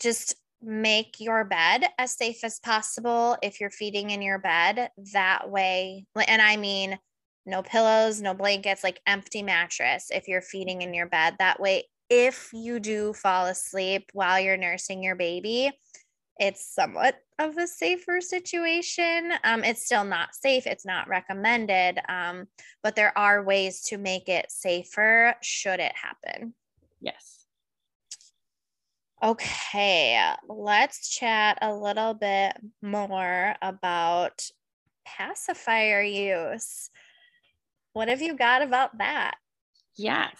just 0.00 0.36
make 0.62 1.16
your 1.18 1.44
bed 1.44 1.84
as 1.98 2.16
safe 2.16 2.44
as 2.44 2.60
possible 2.60 3.36
if 3.42 3.60
you're 3.60 3.70
feeding 3.70 4.10
in 4.10 4.22
your 4.22 4.38
bed. 4.38 4.90
That 5.12 5.50
way, 5.50 6.06
and 6.28 6.40
I 6.40 6.56
mean, 6.56 6.98
no 7.44 7.62
pillows, 7.62 8.22
no 8.22 8.32
blankets, 8.32 8.84
like 8.84 9.00
empty 9.06 9.42
mattress 9.42 10.08
if 10.10 10.28
you're 10.28 10.42
feeding 10.42 10.82
in 10.82 10.94
your 10.94 11.08
bed. 11.08 11.34
That 11.40 11.58
way, 11.58 11.84
if 12.08 12.50
you 12.52 12.78
do 12.78 13.12
fall 13.12 13.46
asleep 13.46 14.10
while 14.12 14.38
you're 14.38 14.56
nursing 14.56 15.02
your 15.02 15.16
baby, 15.16 15.72
it's 16.38 16.74
somewhat 16.74 17.16
of 17.38 17.56
a 17.56 17.66
safer 17.66 18.20
situation. 18.20 19.32
Um, 19.44 19.64
it's 19.64 19.84
still 19.84 20.04
not 20.04 20.34
safe, 20.34 20.66
it's 20.66 20.86
not 20.86 21.08
recommended, 21.08 22.00
um, 22.08 22.46
but 22.82 22.96
there 22.96 23.16
are 23.16 23.42
ways 23.42 23.82
to 23.88 23.98
make 23.98 24.28
it 24.28 24.50
safer 24.50 25.34
should 25.42 25.80
it 25.80 25.92
happen. 25.94 26.54
Yes. 27.00 27.46
Okay, 29.22 30.22
let's 30.48 31.08
chat 31.08 31.58
a 31.60 31.74
little 31.74 32.14
bit 32.14 32.52
more 32.80 33.56
about 33.60 34.48
pacifier 35.04 36.02
use. 36.02 36.90
What 37.94 38.08
have 38.08 38.22
you 38.22 38.36
got 38.36 38.62
about 38.62 38.98
that? 38.98 39.34
Yes. 39.96 40.36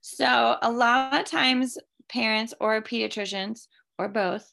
So, 0.00 0.56
a 0.62 0.70
lot 0.70 1.20
of 1.20 1.26
times, 1.26 1.76
parents 2.08 2.54
or 2.60 2.80
pediatricians 2.80 3.66
or 3.98 4.08
both 4.08 4.50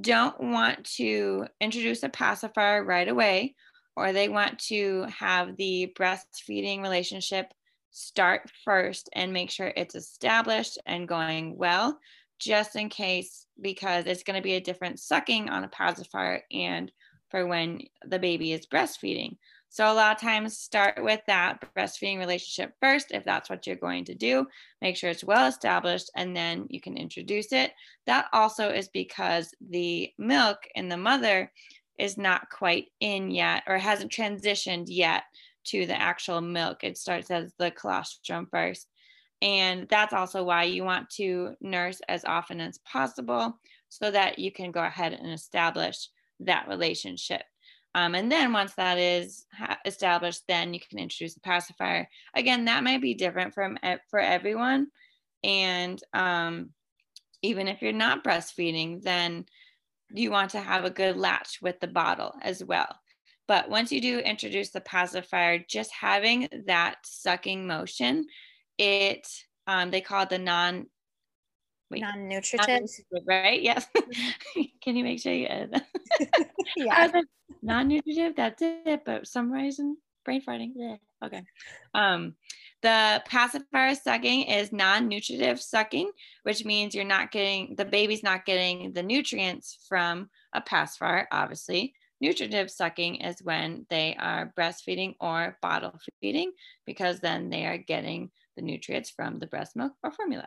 don't 0.00 0.40
want 0.40 0.84
to 0.96 1.46
introduce 1.60 2.02
a 2.02 2.08
pacifier 2.08 2.82
right 2.82 3.08
away, 3.08 3.54
or 3.96 4.12
they 4.12 4.28
want 4.28 4.58
to 4.58 5.06
have 5.18 5.56
the 5.56 5.92
breastfeeding 5.98 6.82
relationship 6.82 7.52
start 7.90 8.50
first 8.64 9.10
and 9.12 9.32
make 9.32 9.50
sure 9.50 9.72
it's 9.76 9.94
established 9.94 10.78
and 10.86 11.06
going 11.06 11.58
well, 11.58 11.98
just 12.38 12.74
in 12.74 12.88
case, 12.88 13.46
because 13.60 14.06
it's 14.06 14.22
going 14.22 14.36
to 14.36 14.42
be 14.42 14.54
a 14.54 14.60
different 14.60 14.98
sucking 14.98 15.50
on 15.50 15.64
a 15.64 15.68
pacifier 15.68 16.42
and 16.50 16.90
for 17.30 17.46
when 17.46 17.80
the 18.06 18.18
baby 18.18 18.52
is 18.52 18.66
breastfeeding. 18.66 19.36
So 19.72 19.90
a 19.90 19.94
lot 19.94 20.14
of 20.14 20.20
times 20.20 20.58
start 20.58 21.02
with 21.02 21.22
that 21.28 21.64
breastfeeding 21.74 22.18
relationship 22.18 22.74
first 22.78 23.06
if 23.10 23.24
that's 23.24 23.48
what 23.48 23.66
you're 23.66 23.74
going 23.74 24.04
to 24.04 24.14
do. 24.14 24.46
Make 24.82 24.98
sure 24.98 25.08
it's 25.08 25.24
well 25.24 25.46
established 25.46 26.10
and 26.14 26.36
then 26.36 26.66
you 26.68 26.78
can 26.78 26.98
introduce 26.98 27.52
it. 27.52 27.72
That 28.04 28.26
also 28.34 28.68
is 28.68 28.88
because 28.88 29.54
the 29.70 30.12
milk 30.18 30.58
in 30.74 30.90
the 30.90 30.98
mother 30.98 31.50
is 31.98 32.18
not 32.18 32.50
quite 32.50 32.88
in 33.00 33.30
yet 33.30 33.62
or 33.66 33.78
hasn't 33.78 34.12
transitioned 34.12 34.88
yet 34.88 35.22
to 35.64 35.86
the 35.86 35.98
actual 35.98 36.42
milk. 36.42 36.84
It 36.84 36.98
starts 36.98 37.30
as 37.30 37.54
the 37.58 37.70
colostrum 37.70 38.48
first. 38.50 38.88
And 39.40 39.88
that's 39.88 40.12
also 40.12 40.44
why 40.44 40.64
you 40.64 40.84
want 40.84 41.08
to 41.12 41.54
nurse 41.62 42.02
as 42.10 42.26
often 42.26 42.60
as 42.60 42.76
possible 42.80 43.58
so 43.88 44.10
that 44.10 44.38
you 44.38 44.52
can 44.52 44.70
go 44.70 44.84
ahead 44.84 45.14
and 45.14 45.32
establish 45.32 46.08
that 46.40 46.68
relationship. 46.68 47.42
Um, 47.94 48.14
and 48.14 48.32
then 48.32 48.52
once 48.52 48.74
that 48.74 48.98
is 48.98 49.44
established, 49.84 50.42
then 50.48 50.72
you 50.72 50.80
can 50.80 50.98
introduce 50.98 51.34
the 51.34 51.40
pacifier. 51.40 52.08
Again, 52.34 52.64
that 52.64 52.84
might 52.84 53.02
be 53.02 53.14
different 53.14 53.54
from 53.54 53.78
for 54.08 54.18
everyone. 54.18 54.86
And 55.44 56.02
um, 56.14 56.70
even 57.42 57.68
if 57.68 57.82
you're 57.82 57.92
not 57.92 58.24
breastfeeding, 58.24 59.02
then 59.02 59.44
you 60.10 60.30
want 60.30 60.50
to 60.50 60.60
have 60.60 60.84
a 60.84 60.90
good 60.90 61.16
latch 61.16 61.58
with 61.60 61.80
the 61.80 61.88
bottle 61.88 62.34
as 62.42 62.64
well. 62.64 62.98
But 63.48 63.68
once 63.68 63.92
you 63.92 64.00
do 64.00 64.18
introduce 64.20 64.70
the 64.70 64.80
pacifier, 64.80 65.62
just 65.68 65.90
having 65.92 66.48
that 66.66 66.96
sucking 67.04 67.66
motion, 67.66 68.26
it 68.78 69.28
um, 69.66 69.90
they 69.90 70.00
call 70.00 70.22
it 70.22 70.30
the 70.30 70.38
non 70.38 70.86
Wait, 71.90 72.00
non-nutritive, 72.00 72.88
right? 73.26 73.60
Yes. 73.60 73.86
Can 74.82 74.96
you 74.96 75.04
make 75.04 75.20
sure 75.20 75.32
you 75.32 75.46
edit 75.46 75.72
that? 75.72 76.48
yeah. 76.76 77.10
Non-nutritive. 77.62 78.34
That's 78.36 78.62
it. 78.62 79.02
But 79.04 79.26
some 79.26 79.50
reason 79.50 79.96
brain 80.24 80.42
farting. 80.46 80.72
Yeah. 80.74 80.96
Okay. 81.24 81.42
Um, 81.94 82.34
the 82.82 83.22
pacifier 83.26 83.94
sucking 83.94 84.42
is 84.42 84.72
non-nutritive 84.72 85.60
sucking, 85.60 86.10
which 86.42 86.64
means 86.64 86.94
you're 86.94 87.04
not 87.04 87.30
getting 87.30 87.74
the 87.76 87.84
baby's 87.84 88.22
not 88.22 88.44
getting 88.44 88.92
the 88.92 89.02
nutrients 89.02 89.78
from 89.88 90.30
a 90.52 90.60
pacifier, 90.60 91.28
obviously. 91.30 91.94
Nutritive 92.20 92.70
sucking 92.70 93.16
is 93.16 93.42
when 93.42 93.84
they 93.90 94.16
are 94.18 94.52
breastfeeding 94.56 95.14
or 95.20 95.58
bottle 95.60 95.98
feeding 96.20 96.52
because 96.86 97.18
then 97.20 97.50
they 97.50 97.66
are 97.66 97.78
getting 97.78 98.30
the 98.56 98.62
nutrients 98.62 99.10
from 99.10 99.38
the 99.38 99.46
breast 99.46 99.74
milk 99.74 99.92
or 100.02 100.12
formula. 100.12 100.46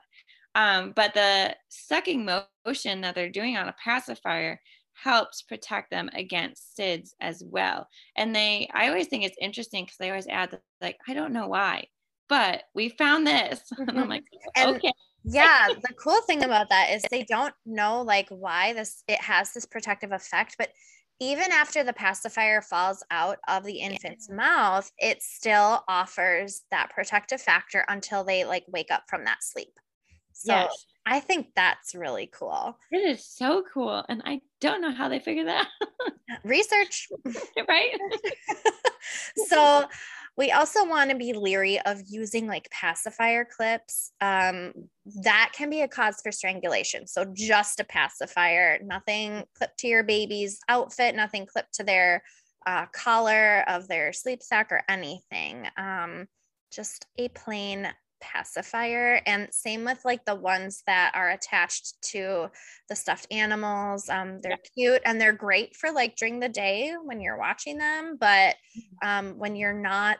Um, 0.55 0.93
but 0.95 1.13
the 1.13 1.55
sucking 1.67 2.25
motion 2.25 3.01
that 3.01 3.13
they're 3.13 3.29
doing 3.29 3.57
on 3.57 3.67
a 3.67 3.75
pacifier 3.83 4.61
helps 5.01 5.41
protect 5.41 5.91
them 5.91 6.09
against 6.13 6.77
SIDS 6.77 7.11
as 7.21 7.43
well. 7.45 7.87
And 8.15 8.35
they, 8.35 8.69
I 8.73 8.87
always 8.87 9.07
think 9.07 9.23
it's 9.23 9.37
interesting 9.41 9.85
because 9.85 9.97
they 9.97 10.09
always 10.09 10.27
add, 10.27 10.59
like, 10.81 10.97
I 11.07 11.13
don't 11.13 11.33
know 11.33 11.47
why, 11.47 11.87
but 12.29 12.63
we 12.73 12.89
found 12.89 13.27
this. 13.27 13.61
and 13.77 13.89
I'm 13.89 13.95
mm-hmm. 13.95 14.09
like, 14.09 14.23
okay. 14.57 14.91
yeah, 15.23 15.67
the 15.69 15.93
cool 15.93 16.21
thing 16.21 16.43
about 16.43 16.69
that 16.69 16.91
is 16.91 17.03
they 17.11 17.23
don't 17.23 17.53
know 17.65 18.01
like 18.01 18.29
why 18.29 18.73
this 18.73 19.03
it 19.07 19.21
has 19.21 19.53
this 19.53 19.65
protective 19.65 20.11
effect, 20.11 20.55
but 20.57 20.69
even 21.19 21.51
after 21.51 21.83
the 21.83 21.93
pacifier 21.93 22.61
falls 22.61 23.03
out 23.09 23.37
of 23.47 23.63
the 23.63 23.79
infant's 23.79 24.29
mouth, 24.29 24.91
it 24.97 25.21
still 25.23 25.83
offers 25.87 26.63
that 26.71 26.89
protective 26.89 27.41
factor 27.41 27.85
until 27.87 28.23
they 28.23 28.43
like 28.43 28.65
wake 28.67 28.91
up 28.91 29.03
from 29.07 29.23
that 29.23 29.41
sleep. 29.41 29.79
So 30.33 30.53
yes. 30.53 30.85
I 31.05 31.21
think 31.21 31.47
that's 31.55 31.95
really 31.95 32.29
cool. 32.33 32.77
It 32.91 32.97
is 32.97 33.25
so 33.25 33.63
cool. 33.73 34.03
And 34.09 34.21
I 34.25 34.41
don't 34.65 34.81
know 34.81 34.91
how 34.91 35.09
they 35.09 35.19
figure 35.19 35.45
that 35.45 35.67
out. 35.67 36.13
Research. 36.43 37.07
right. 37.67 37.97
so 39.47 39.85
we 40.37 40.51
also 40.51 40.85
want 40.85 41.09
to 41.09 41.15
be 41.15 41.33
leery 41.33 41.79
of 41.81 42.01
using 42.07 42.47
like 42.47 42.69
pacifier 42.69 43.45
clips. 43.45 44.11
Um, 44.19 44.73
that 45.23 45.51
can 45.53 45.69
be 45.69 45.81
a 45.81 45.87
cause 45.87 46.19
for 46.21 46.31
strangulation. 46.31 47.07
So 47.07 47.25
just 47.33 47.79
a 47.79 47.85
pacifier, 47.85 48.79
nothing 48.83 49.43
clipped 49.57 49.79
to 49.79 49.87
your 49.87 50.03
baby's 50.03 50.59
outfit, 50.67 51.15
nothing 51.15 51.45
clipped 51.45 51.73
to 51.75 51.83
their 51.83 52.23
uh, 52.65 52.87
collar 52.87 53.63
of 53.67 53.87
their 53.87 54.11
sleep 54.11 54.43
sack 54.43 54.71
or 54.71 54.83
anything. 54.89 55.67
Um, 55.77 56.27
just 56.71 57.05
a 57.17 57.29
plain 57.29 57.87
pacifier 58.21 59.21
and 59.25 59.47
same 59.51 59.83
with 59.83 59.99
like 60.05 60.23
the 60.25 60.35
ones 60.35 60.83
that 60.87 61.11
are 61.15 61.31
attached 61.31 62.01
to 62.01 62.49
the 62.89 62.95
stuffed 62.95 63.27
animals 63.31 64.09
um, 64.09 64.39
they're 64.41 64.51
yeah. 64.51 64.69
cute 64.75 65.01
and 65.05 65.19
they're 65.19 65.33
great 65.33 65.75
for 65.75 65.91
like 65.91 66.15
during 66.15 66.39
the 66.39 66.49
day 66.49 66.93
when 67.03 67.19
you're 67.21 67.37
watching 67.37 67.77
them 67.77 68.17
but 68.19 68.55
mm-hmm. 68.77 69.07
um, 69.07 69.37
when 69.37 69.55
you're 69.55 69.73
not 69.73 70.19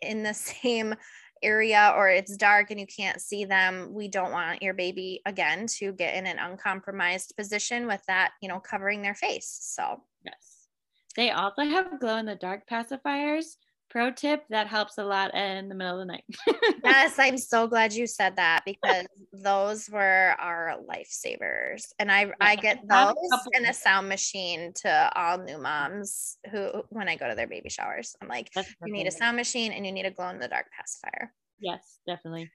in 0.00 0.22
the 0.22 0.34
same 0.34 0.94
area 1.42 1.92
or 1.96 2.08
it's 2.08 2.36
dark 2.36 2.70
and 2.70 2.78
you 2.78 2.86
can't 2.86 3.20
see 3.20 3.44
them 3.44 3.92
we 3.92 4.06
don't 4.06 4.30
want 4.30 4.62
your 4.62 4.74
baby 4.74 5.20
again 5.26 5.66
to 5.66 5.92
get 5.92 6.14
in 6.14 6.26
an 6.26 6.38
uncompromised 6.38 7.34
position 7.36 7.86
with 7.86 8.00
that 8.06 8.30
you 8.40 8.48
know 8.48 8.60
covering 8.60 9.02
their 9.02 9.14
face 9.14 9.58
so 9.60 10.00
yes 10.24 10.68
they 11.16 11.30
also 11.30 11.62
have 11.62 12.00
glow 12.00 12.16
in 12.16 12.26
the 12.26 12.36
dark 12.36 12.68
pacifiers 12.68 13.56
pro 13.92 14.10
tip 14.10 14.42
that 14.48 14.66
helps 14.66 14.96
a 14.96 15.04
lot 15.04 15.34
in 15.34 15.68
the 15.68 15.74
middle 15.74 16.00
of 16.00 16.06
the 16.06 16.12
night. 16.12 16.24
yes, 16.84 17.18
I'm 17.18 17.36
so 17.36 17.66
glad 17.66 17.92
you 17.92 18.06
said 18.06 18.36
that 18.36 18.62
because 18.64 19.06
those 19.32 19.88
were 19.90 20.34
our 20.40 20.78
lifesavers. 20.88 21.84
And 21.98 22.10
I 22.10 22.24
yeah, 22.24 22.32
I 22.40 22.56
get 22.56 22.80
those 22.88 23.14
and 23.54 23.66
a 23.66 23.74
sound 23.74 24.08
machine 24.08 24.72
to 24.76 25.12
all 25.14 25.38
new 25.38 25.58
moms 25.58 26.38
who 26.50 26.82
when 26.88 27.08
I 27.08 27.16
go 27.16 27.28
to 27.28 27.34
their 27.34 27.46
baby 27.46 27.68
showers. 27.68 28.16
I'm 28.22 28.28
like, 28.28 28.50
you 28.56 28.92
need 28.92 29.06
a 29.06 29.12
sound 29.12 29.36
machine 29.36 29.72
and 29.72 29.84
you 29.84 29.92
need 29.92 30.06
a 30.06 30.10
glow 30.10 30.30
in 30.30 30.38
the 30.38 30.48
dark 30.48 30.66
pacifier. 30.76 31.32
Yes, 31.60 31.98
definitely. 32.06 32.50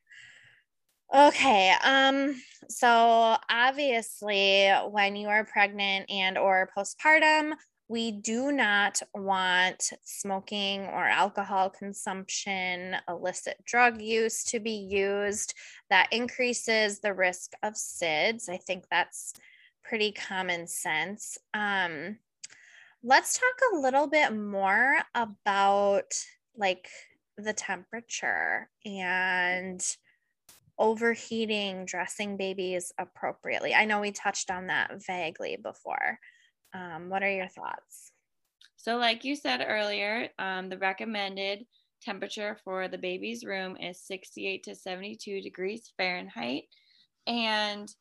Okay. 1.16 1.74
Um 1.84 2.42
so 2.68 3.38
obviously 3.50 4.70
when 4.90 5.16
you 5.16 5.28
are 5.30 5.46
pregnant 5.46 6.10
and 6.10 6.38
or 6.38 6.70
postpartum, 6.76 7.54
we 7.90 8.12
do 8.12 8.52
not 8.52 9.02
want 9.14 9.92
smoking 10.04 10.82
or 10.82 11.06
alcohol 11.06 11.70
consumption, 11.70 12.96
illicit 13.08 13.64
drug 13.66 14.02
use 14.02 14.44
to 14.46 14.60
be 14.60 14.72
used. 14.72 15.54
That 15.90 16.12
increases 16.12 17.00
the 17.00 17.14
risk 17.14 17.54
of 17.64 17.76
SIDS. 17.76 18.50
I 18.50 18.58
think 18.58 18.86
that's 18.92 19.34
pretty 19.84 20.12
common 20.12 20.68
sense. 20.68 21.38
Um, 21.54 22.18
let's 23.04 23.40
talk 23.40 23.72
a 23.72 23.80
little 23.80 24.08
bit 24.08 24.36
more 24.36 24.98
about 25.16 26.14
like 26.58 26.90
the 27.38 27.54
temperature 27.54 28.70
and 28.86 29.82
overheating 30.78 31.86
dressing 31.86 32.36
babies 32.36 32.92
appropriately. 32.98 33.74
I 33.74 33.86
know 33.86 34.02
we 34.02 34.12
touched 34.12 34.52
on 34.52 34.68
that 34.68 34.92
vaguely 35.06 35.58
before. 35.62 36.20
Um, 36.78 37.10
what 37.10 37.24
are 37.24 37.32
your 37.32 37.48
thoughts? 37.48 38.12
So, 38.76 38.98
like 38.98 39.24
you 39.24 39.36
said 39.36 39.66
earlier, 39.68 40.30
um, 40.38 40.70
the 40.70 40.78
recommended 40.78 41.66
temperature 42.02 42.58
for 42.64 42.88
the 42.88 42.98
baby's 42.98 43.44
room 43.44 43.76
is 43.78 44.00
68 44.02 44.64
to 44.64 44.76
72 44.76 45.42
degrees 45.42 45.92
Fahrenheit. 45.98 46.64
And 47.26 47.94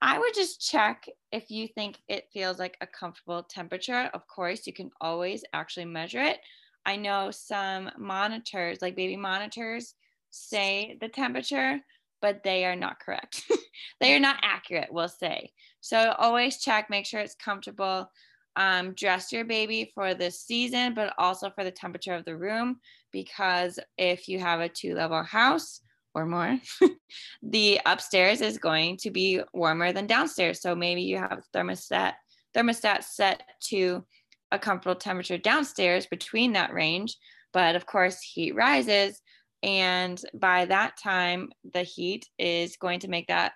I 0.00 0.18
would 0.18 0.34
just 0.34 0.60
check 0.60 1.06
if 1.32 1.50
you 1.50 1.68
think 1.68 1.98
it 2.08 2.28
feels 2.32 2.58
like 2.58 2.76
a 2.80 2.86
comfortable 2.86 3.42
temperature. 3.42 4.10
Of 4.14 4.26
course, 4.28 4.66
you 4.66 4.72
can 4.72 4.90
always 5.00 5.44
actually 5.52 5.86
measure 5.86 6.22
it. 6.22 6.38
I 6.86 6.96
know 6.96 7.30
some 7.30 7.90
monitors, 7.98 8.78
like 8.82 8.96
baby 8.96 9.16
monitors, 9.16 9.94
say 10.30 10.96
the 11.00 11.08
temperature, 11.08 11.80
but 12.20 12.42
they 12.42 12.64
are 12.64 12.76
not 12.76 13.00
correct. 13.00 13.44
they 14.00 14.14
are 14.14 14.20
not 14.20 14.36
accurate, 14.42 14.92
we'll 14.92 15.08
say. 15.08 15.52
So 15.80 16.14
always 16.18 16.60
check, 16.60 16.90
make 16.90 17.06
sure 17.06 17.20
it's 17.20 17.34
comfortable. 17.34 18.10
Um, 18.54 18.92
dress 18.92 19.32
your 19.32 19.44
baby 19.44 19.90
for 19.94 20.14
the 20.14 20.30
season, 20.30 20.94
but 20.94 21.14
also 21.16 21.50
for 21.50 21.64
the 21.64 21.70
temperature 21.70 22.14
of 22.14 22.24
the 22.24 22.36
room, 22.36 22.80
because 23.10 23.78
if 23.96 24.28
you 24.28 24.38
have 24.38 24.60
a 24.60 24.68
two 24.68 24.94
level 24.94 25.22
house 25.22 25.80
or 26.14 26.26
more, 26.26 26.58
the 27.42 27.80
upstairs 27.86 28.42
is 28.42 28.58
going 28.58 28.98
to 28.98 29.10
be 29.10 29.40
warmer 29.54 29.92
than 29.92 30.06
downstairs. 30.06 30.60
So 30.60 30.74
maybe 30.74 31.02
you 31.02 31.16
have 31.16 31.42
thermostat 31.54 32.14
thermostat 32.54 33.04
set 33.04 33.42
to 33.68 34.04
a 34.50 34.58
comfortable 34.58 34.96
temperature 34.96 35.38
downstairs 35.38 36.06
between 36.06 36.52
that 36.52 36.74
range, 36.74 37.16
but 37.54 37.74
of 37.74 37.86
course 37.86 38.20
heat 38.20 38.54
rises 38.54 39.22
and 39.62 40.20
by 40.34 40.64
that 40.66 40.96
time, 40.96 41.50
the 41.72 41.82
heat 41.82 42.28
is 42.38 42.76
going 42.76 43.00
to 43.00 43.08
make 43.08 43.28
that 43.28 43.52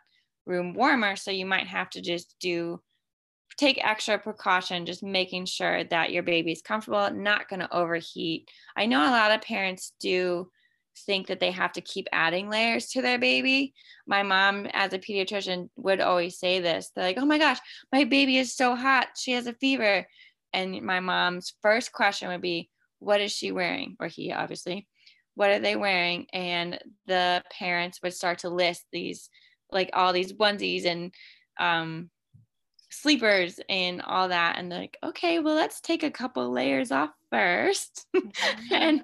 room 0.47 0.74
warmer. 0.74 1.16
So 1.16 1.30
you 1.30 1.47
might 1.47 1.66
have 1.66 1.90
to 1.90 2.01
just 2.01 2.36
do 2.40 2.80
take 3.57 3.82
extra 3.82 4.18
precaution 4.18 4.86
just 4.86 5.03
making 5.03 5.47
sure 5.47 5.84
that 5.84 6.12
your 6.12 6.22
baby 6.22 6.53
is 6.53 6.62
comfortable 6.62 7.11
not 7.11 7.49
going 7.49 7.61
to 7.61 7.74
overheat. 7.74 8.49
I 8.76 8.86
know 8.86 9.01
a 9.01 9.11
lot 9.11 9.32
of 9.32 9.40
parents 9.40 9.92
do 9.99 10.51
think 11.07 11.26
that 11.26 11.40
they 11.40 11.51
have 11.51 11.72
to 11.72 11.80
keep 11.80 12.07
adding 12.12 12.49
layers 12.49 12.88
to 12.88 13.03
their 13.03 13.18
baby. 13.18 13.74
My 14.07 14.22
mom 14.22 14.66
as 14.72 14.92
a 14.92 14.99
pediatrician 14.99 15.68
would 15.76 16.01
always 16.01 16.38
say 16.38 16.61
this 16.61 16.90
they're 16.94 17.05
like 17.05 17.18
oh 17.18 17.26
my 17.26 17.38
gosh 17.38 17.59
my 17.92 18.05
baby 18.05 18.38
is 18.38 18.55
so 18.55 18.74
hot 18.74 19.09
she 19.16 19.32
has 19.32 19.47
a 19.47 19.55
fever. 19.55 20.07
And 20.53 20.82
my 20.82 21.01
mom's 21.01 21.55
first 21.61 21.92
question 21.92 22.28
would 22.28 22.40
be 22.40 22.70
what 22.99 23.20
is 23.20 23.32
she 23.32 23.53
wearing? 23.53 23.97
Or 24.01 24.07
he 24.07 24.32
obviously. 24.32 24.86
What 25.34 25.51
are 25.51 25.59
they 25.59 25.76
wearing? 25.76 26.26
And 26.32 26.78
the 27.07 27.42
parents 27.51 28.01
would 28.03 28.14
start 28.14 28.38
to 28.38 28.49
list 28.49 28.86
these 28.90 29.28
like 29.72 29.90
all 29.92 30.12
these 30.12 30.32
onesies 30.34 30.84
and 30.84 31.12
um 31.58 32.10
sleepers 32.90 33.60
and 33.68 34.00
all 34.02 34.28
that 34.28 34.56
and 34.58 34.70
like 34.70 34.96
okay 35.02 35.38
well 35.38 35.54
let's 35.54 35.80
take 35.80 36.02
a 36.02 36.10
couple 36.10 36.50
layers 36.50 36.92
off 36.92 37.10
first 37.30 38.06
and 38.72 39.02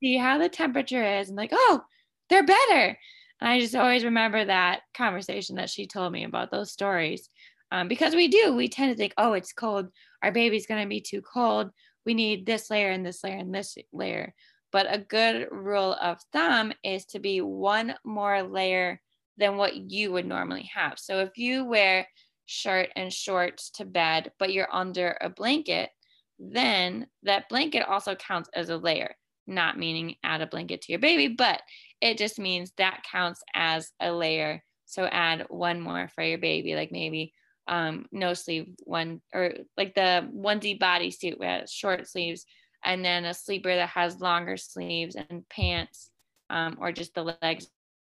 see 0.00 0.16
how 0.16 0.38
the 0.38 0.48
temperature 0.48 1.02
is 1.02 1.28
and 1.28 1.36
like 1.36 1.50
oh 1.52 1.80
they're 2.28 2.44
better 2.46 2.96
And 3.40 3.50
I 3.50 3.60
just 3.60 3.74
always 3.74 4.04
remember 4.04 4.44
that 4.44 4.82
conversation 4.94 5.56
that 5.56 5.68
she 5.68 5.86
told 5.86 6.12
me 6.12 6.24
about 6.24 6.50
those 6.50 6.72
stories. 6.72 7.28
Um, 7.72 7.88
because 7.88 8.14
we 8.14 8.28
do, 8.28 8.54
we 8.54 8.68
tend 8.68 8.92
to 8.92 8.96
think, 8.96 9.14
oh, 9.18 9.32
it's 9.32 9.52
cold. 9.52 9.88
Our 10.22 10.30
baby's 10.30 10.66
going 10.66 10.82
to 10.82 10.88
be 10.88 11.00
too 11.00 11.22
cold. 11.22 11.70
We 12.06 12.14
need 12.14 12.46
this 12.46 12.70
layer 12.70 12.90
and 12.90 13.04
this 13.04 13.24
layer 13.24 13.36
and 13.36 13.54
this 13.54 13.76
layer. 13.92 14.32
But 14.70 14.86
a 14.88 14.98
good 14.98 15.48
rule 15.50 15.94
of 16.00 16.18
thumb 16.32 16.72
is 16.84 17.04
to 17.06 17.18
be 17.18 17.40
one 17.40 17.94
more 18.04 18.42
layer 18.42 19.00
than 19.42 19.56
what 19.56 19.90
you 19.90 20.12
would 20.12 20.24
normally 20.24 20.70
have. 20.72 21.00
So 21.00 21.18
if 21.18 21.36
you 21.36 21.64
wear 21.64 22.06
shirt 22.46 22.90
and 22.94 23.12
shorts 23.12 23.70
to 23.70 23.84
bed, 23.84 24.30
but 24.38 24.52
you're 24.52 24.72
under 24.72 25.16
a 25.20 25.28
blanket, 25.28 25.90
then 26.38 27.08
that 27.24 27.48
blanket 27.48 27.84
also 27.88 28.14
counts 28.14 28.48
as 28.54 28.68
a 28.68 28.76
layer, 28.76 29.16
not 29.48 29.76
meaning 29.76 30.14
add 30.22 30.42
a 30.42 30.46
blanket 30.46 30.82
to 30.82 30.92
your 30.92 31.00
baby, 31.00 31.34
but 31.34 31.60
it 32.00 32.18
just 32.18 32.38
means 32.38 32.72
that 32.78 33.02
counts 33.10 33.42
as 33.52 33.90
a 33.98 34.12
layer. 34.12 34.62
So 34.86 35.06
add 35.06 35.46
one 35.48 35.80
more 35.80 36.08
for 36.14 36.22
your 36.22 36.38
baby, 36.38 36.76
like 36.76 36.92
maybe 36.92 37.32
um, 37.66 38.06
no 38.12 38.34
sleeve 38.34 38.68
one 38.84 39.22
or 39.34 39.54
like 39.76 39.96
the 39.96 40.30
onesie 40.32 40.78
bodysuit 40.78 41.36
with 41.40 41.68
short 41.68 42.08
sleeves, 42.08 42.46
and 42.84 43.04
then 43.04 43.24
a 43.24 43.34
sleeper 43.34 43.74
that 43.74 43.88
has 43.88 44.20
longer 44.20 44.56
sleeves 44.56 45.16
and 45.16 45.48
pants, 45.48 46.10
um, 46.48 46.76
or 46.80 46.92
just 46.92 47.14
the 47.14 47.36
legs 47.42 47.66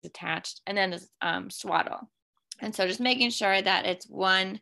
attached, 0.06 0.62
and 0.68 0.78
then 0.78 0.92
this 0.92 1.08
um, 1.22 1.50
swaddle. 1.50 2.10
And 2.62 2.76
so 2.76 2.88
just 2.88 3.00
making 3.00 3.30
sure 3.30 3.62
that 3.62 3.86
it's 3.86 4.06
one 4.08 4.60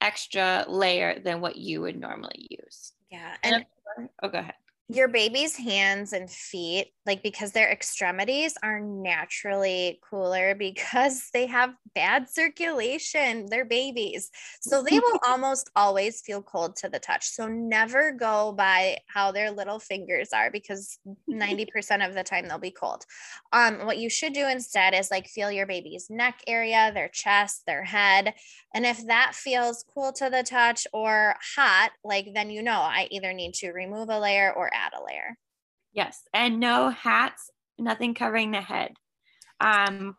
extra 0.00 0.64
layer 0.68 1.18
than 1.18 1.40
what 1.40 1.56
you 1.56 1.80
would 1.80 1.98
normally 1.98 2.46
use. 2.50 2.92
Yeah. 3.10 3.34
And, 3.42 3.66
and 3.96 4.08
oh, 4.22 4.28
go 4.28 4.38
ahead 4.38 4.54
your 4.90 5.08
baby's 5.08 5.54
hands 5.54 6.14
and 6.14 6.30
feet, 6.30 6.92
like 7.04 7.22
because 7.22 7.52
their 7.52 7.70
extremities 7.70 8.54
are 8.62 8.80
naturally 8.80 10.00
cooler 10.08 10.54
because 10.58 11.28
they 11.34 11.46
have 11.46 11.74
bad 11.94 12.28
circulation, 12.28 13.46
they're 13.50 13.64
babies. 13.64 14.30
So 14.60 14.82
they 14.82 14.98
will 14.98 15.18
almost 15.26 15.70
always 15.76 16.22
feel 16.22 16.42
cold 16.42 16.76
to 16.76 16.88
the 16.88 16.98
touch. 16.98 17.28
So 17.28 17.48
never 17.48 18.12
go 18.12 18.52
by 18.52 18.98
how 19.06 19.32
their 19.32 19.50
little 19.50 19.78
fingers 19.78 20.30
are 20.32 20.50
because 20.50 20.98
90% 21.28 21.68
of 22.08 22.14
the 22.14 22.24
time 22.24 22.48
they'll 22.48 22.58
be 22.58 22.70
cold. 22.70 23.04
Um, 23.52 23.84
what 23.84 23.98
you 23.98 24.08
should 24.08 24.32
do 24.32 24.48
instead 24.48 24.94
is 24.94 25.10
like 25.10 25.26
feel 25.26 25.52
your 25.52 25.66
baby's 25.66 26.08
neck 26.08 26.40
area, 26.46 26.92
their 26.94 27.08
chest, 27.08 27.64
their 27.66 27.84
head. 27.84 28.34
And 28.74 28.86
if 28.86 29.06
that 29.06 29.34
feels 29.34 29.84
cool 29.94 30.12
to 30.12 30.30
the 30.30 30.42
touch 30.42 30.86
or 30.92 31.34
hot, 31.56 31.90
like 32.04 32.32
then 32.34 32.50
you 32.50 32.62
know 32.62 32.80
I 32.80 33.08
either 33.10 33.32
need 33.32 33.54
to 33.54 33.72
remove 33.72 34.08
a 34.08 34.18
layer 34.18 34.52
or 34.52 34.70
Yes, 35.92 36.22
and 36.32 36.60
no 36.60 36.90
hats, 36.90 37.50
nothing 37.78 38.14
covering 38.14 38.50
the 38.50 38.60
head. 38.60 38.92
Um, 39.60 40.16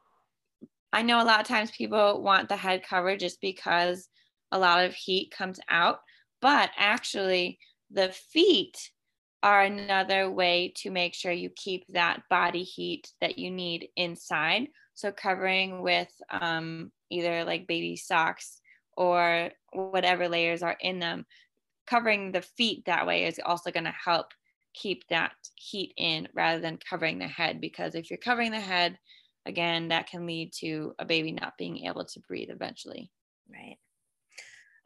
I 0.91 1.03
know 1.03 1.22
a 1.22 1.26
lot 1.26 1.39
of 1.39 1.47
times 1.47 1.72
people 1.72 2.22
want 2.22 2.49
the 2.49 2.55
head 2.55 2.84
covered 2.84 3.20
just 3.20 3.39
because 3.41 4.10
a 4.51 4.60
lot 4.60 4.84
of 4.84 4.93
heat 4.93 5.32
comes 5.32 5.60
out, 5.70 5.99
but 6.41 6.72
actually, 6.78 7.60
the 7.91 8.10
feet 8.10 8.91
are 9.41 9.62
another 9.62 10.30
way 10.30 10.74
to 10.78 10.91
make 10.91 11.14
sure 11.14 11.32
you 11.32 11.49
keep 11.55 11.86
that 11.89 12.22
body 12.30 12.64
heat 12.64 13.12
that 13.22 13.38
you 13.38 13.51
need 13.51 13.88
inside. 13.95 14.68
So, 14.95 15.12
covering 15.12 15.82
with 15.82 16.10
um, 16.30 16.91
either 17.10 17.45
like 17.45 17.68
baby 17.68 17.95
socks 17.95 18.60
or 18.97 19.51
whatever 19.72 20.28
layers 20.28 20.64
are 20.64 20.78
in 20.82 20.99
them, 20.99 21.26
covering 21.88 22.32
the 22.32 22.41
feet 22.41 22.86
that 22.86 23.07
way 23.07 23.26
is 23.26 23.39
also 23.45 23.72
going 23.72 23.86
to 23.86 23.95
help 24.03 24.28
keep 24.74 25.03
that 25.09 25.32
heat 25.55 25.93
in 25.97 26.28
rather 26.34 26.61
than 26.61 26.80
covering 26.89 27.20
the 27.20 27.28
head 27.28 27.59
because 27.59 27.95
if 27.95 28.09
you're 28.09 28.17
covering 28.17 28.51
the 28.51 28.59
head 28.59 28.97
again 29.45 29.89
that 29.89 30.07
can 30.07 30.26
lead 30.26 30.51
to 30.53 30.93
a 30.99 31.05
baby 31.05 31.32
not 31.32 31.57
being 31.57 31.86
able 31.86 32.05
to 32.05 32.20
breathe 32.28 32.49
eventually 32.49 33.11
right 33.51 33.78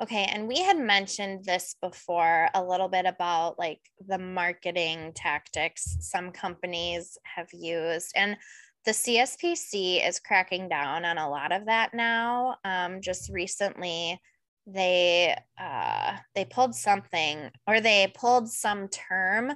okay 0.02 0.28
and 0.32 0.48
we 0.48 0.60
had 0.62 0.78
mentioned 0.78 1.44
this 1.44 1.76
before 1.82 2.50
a 2.54 2.64
little 2.64 2.88
bit 2.88 3.06
about 3.06 3.60
like 3.60 3.80
the 4.08 4.18
marketing 4.18 5.12
tactics 5.16 5.98
some 6.00 6.32
companies 6.32 7.18
have 7.24 7.48
used 7.52 8.12
and 8.16 8.38
the 8.86 8.92
CSPC 8.92 10.06
is 10.06 10.20
cracking 10.20 10.68
down 10.68 11.06
on 11.06 11.18
a 11.18 11.30
lot 11.30 11.54
of 11.54 11.66
that 11.68 11.94
now. 11.94 12.58
Um, 12.66 13.00
just 13.00 13.30
recently, 13.30 14.20
they 14.68 15.36
uh, 15.60 16.18
they 16.36 16.46
pulled 16.46 16.76
something 16.76 17.50
or 17.68 17.82
they 17.82 18.12
pulled 18.14 18.50
some 18.50 18.88
term 18.90 19.54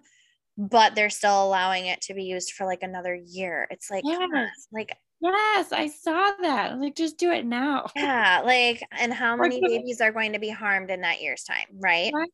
but 0.57 0.95
they're 0.95 1.09
still 1.09 1.43
allowing 1.43 1.85
it 1.85 2.01
to 2.01 2.13
be 2.13 2.23
used 2.23 2.53
for 2.53 2.65
like 2.65 2.81
another 2.81 3.13
year. 3.13 3.67
It's 3.69 3.91
like, 3.91 4.03
yes. 4.05 4.67
like, 4.71 4.97
yes, 5.21 5.71
I 5.71 5.87
saw 5.87 6.31
that. 6.41 6.79
Like, 6.79 6.95
just 6.95 7.17
do 7.17 7.31
it 7.31 7.45
now. 7.45 7.87
Yeah. 7.95 8.41
Like, 8.43 8.83
and 8.91 9.13
how 9.13 9.35
many 9.35 9.61
babies 9.61 10.01
are 10.01 10.11
going 10.11 10.33
to 10.33 10.39
be 10.39 10.49
harmed 10.49 10.89
in 10.89 11.01
that 11.01 11.21
year's 11.21 11.43
time, 11.43 11.67
right? 11.73 12.11
right. 12.13 12.29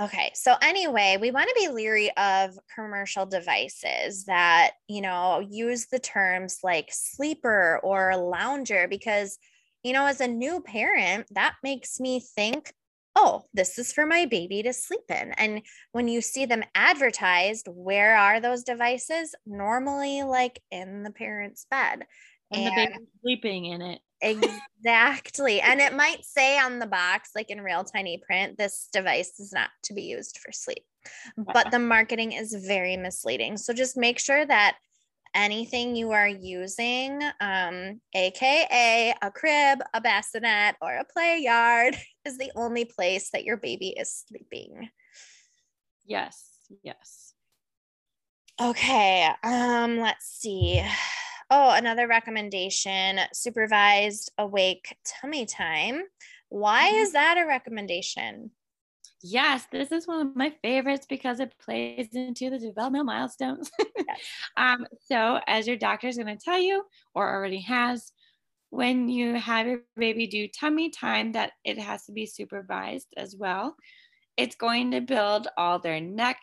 Okay. 0.00 0.30
So, 0.34 0.54
anyway, 0.62 1.18
we 1.20 1.30
want 1.30 1.48
to 1.48 1.54
be 1.58 1.68
leery 1.68 2.10
of 2.16 2.58
commercial 2.74 3.26
devices 3.26 4.24
that, 4.24 4.70
you 4.88 5.02
know, 5.02 5.46
use 5.46 5.86
the 5.86 5.98
terms 5.98 6.60
like 6.62 6.88
sleeper 6.90 7.78
or 7.82 8.16
lounger 8.16 8.88
because, 8.88 9.38
you 9.82 9.92
know, 9.92 10.06
as 10.06 10.22
a 10.22 10.26
new 10.26 10.62
parent, 10.62 11.26
that 11.32 11.56
makes 11.62 12.00
me 12.00 12.20
think 12.20 12.72
oh, 13.16 13.44
this 13.52 13.78
is 13.78 13.92
for 13.92 14.06
my 14.06 14.26
baby 14.26 14.62
to 14.62 14.72
sleep 14.72 15.08
in. 15.08 15.32
And 15.32 15.62
when 15.92 16.08
you 16.08 16.20
see 16.20 16.46
them 16.46 16.64
advertised, 16.74 17.66
where 17.68 18.16
are 18.16 18.40
those 18.40 18.62
devices? 18.62 19.34
Normally, 19.46 20.22
like 20.22 20.60
in 20.70 21.02
the 21.02 21.10
parent's 21.10 21.66
bed. 21.70 22.06
And, 22.52 22.62
and 22.62 22.66
the 22.66 22.70
baby 22.70 23.06
sleeping 23.22 23.64
in 23.66 23.82
it. 23.82 24.00
exactly. 24.22 25.62
and 25.62 25.80
it 25.80 25.96
might 25.96 26.24
say 26.24 26.58
on 26.58 26.78
the 26.78 26.86
box, 26.86 27.30
like 27.34 27.48
in 27.48 27.62
real 27.62 27.84
tiny 27.84 28.22
print, 28.24 28.58
this 28.58 28.88
device 28.92 29.40
is 29.40 29.50
not 29.52 29.70
to 29.84 29.94
be 29.94 30.02
used 30.02 30.38
for 30.38 30.52
sleep. 30.52 30.84
But 31.38 31.70
the 31.70 31.78
marketing 31.78 32.32
is 32.32 32.54
very 32.66 32.98
misleading. 32.98 33.56
So 33.56 33.72
just 33.72 33.96
make 33.96 34.18
sure 34.18 34.44
that 34.44 34.76
anything 35.34 35.96
you 35.96 36.12
are 36.12 36.28
using, 36.28 37.20
um, 37.40 38.00
AKA 38.14 39.14
a 39.22 39.30
crib, 39.30 39.80
a 39.94 40.00
bassinet, 40.00 40.76
or 40.80 40.96
a 40.96 41.04
play 41.04 41.38
yard, 41.40 41.96
is 42.24 42.38
the 42.38 42.52
only 42.56 42.84
place 42.84 43.30
that 43.32 43.44
your 43.44 43.56
baby 43.56 43.94
is 43.96 44.24
sleeping. 44.26 44.88
Yes, 46.04 46.48
yes. 46.82 47.34
Okay, 48.60 49.28
um, 49.42 49.98
let's 49.98 50.26
see. 50.26 50.82
Oh, 51.52 51.74
another 51.74 52.06
recommendation 52.06 53.18
supervised 53.32 54.30
awake 54.38 54.96
tummy 55.04 55.46
time. 55.46 56.04
Why 56.48 56.86
mm-hmm. 56.86 57.02
is 57.02 57.12
that 57.14 57.38
a 57.38 57.44
recommendation? 57.44 58.52
Yes, 59.22 59.66
this 59.70 59.92
is 59.92 60.06
one 60.06 60.26
of 60.26 60.36
my 60.36 60.52
favorites 60.62 61.06
because 61.08 61.40
it 61.40 61.54
plays 61.58 62.08
into 62.12 62.48
the 62.48 62.58
developmental 62.58 63.04
milestones. 63.04 63.70
um, 64.56 64.86
so, 65.06 65.40
as 65.46 65.66
your 65.66 65.76
doctor 65.76 66.08
is 66.08 66.16
going 66.16 66.26
to 66.26 66.42
tell 66.42 66.58
you 66.58 66.84
or 67.14 67.28
already 67.28 67.60
has, 67.60 68.12
when 68.70 69.08
you 69.08 69.34
have 69.34 69.66
your 69.66 69.80
baby 69.96 70.26
do 70.26 70.48
tummy 70.48 70.88
time, 70.88 71.32
that 71.32 71.52
it 71.64 71.78
has 71.78 72.06
to 72.06 72.12
be 72.12 72.24
supervised 72.24 73.08
as 73.16 73.36
well. 73.36 73.76
It's 74.36 74.56
going 74.56 74.92
to 74.92 75.02
build 75.02 75.48
all 75.58 75.78
their 75.78 76.00
neck, 76.00 76.42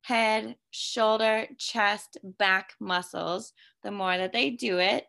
head, 0.00 0.56
shoulder, 0.70 1.46
chest, 1.58 2.16
back 2.38 2.72
muscles 2.80 3.52
the 3.82 3.90
more 3.90 4.16
that 4.16 4.32
they 4.32 4.50
do 4.50 4.78
it. 4.78 5.04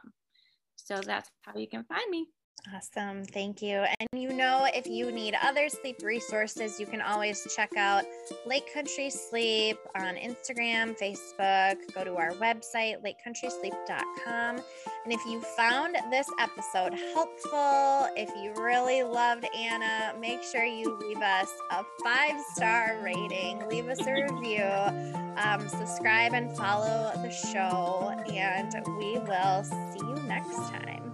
So 0.75 1.01
that's 1.01 1.31
how 1.41 1.55
you 1.55 1.67
can 1.67 1.83
find 1.83 2.09
me. 2.09 2.27
Awesome. 2.75 3.23
Thank 3.23 3.61
you. 3.61 3.85
And 3.99 4.21
you 4.21 4.31
know, 4.33 4.67
if 4.73 4.85
you 4.85 5.11
need 5.11 5.35
other 5.41 5.69
sleep 5.69 5.97
resources, 6.03 6.79
you 6.79 6.85
can 6.85 7.01
always 7.01 7.47
check 7.55 7.71
out 7.77 8.03
Lake 8.45 8.71
Country 8.73 9.09
Sleep 9.09 9.77
on 9.95 10.15
Instagram, 10.15 10.97
Facebook. 10.99 11.77
Go 11.93 12.03
to 12.03 12.15
our 12.15 12.31
website, 12.33 12.97
lakecountrysleep.com. 13.03 14.61
And 15.03 15.13
if 15.13 15.25
you 15.25 15.41
found 15.41 15.95
this 16.11 16.27
episode 16.39 16.93
helpful, 17.13 18.09
if 18.15 18.29
you 18.41 18.53
really 18.61 19.03
loved 19.03 19.47
Anna, 19.55 20.13
make 20.19 20.43
sure 20.43 20.63
you 20.63 20.97
leave 20.99 21.21
us 21.21 21.49
a 21.71 21.83
five 22.03 22.39
star 22.53 22.99
rating, 23.01 23.67
leave 23.69 23.87
us 23.87 24.05
a 24.05 24.13
review, 24.13 24.63
um, 25.37 25.67
subscribe 25.69 26.33
and 26.33 26.55
follow 26.57 27.11
the 27.15 27.31
show. 27.31 28.13
And 28.31 28.73
we 28.97 29.17
will 29.17 29.63
see 29.63 30.05
you 30.05 30.15
next 30.27 30.57
time. 30.69 31.08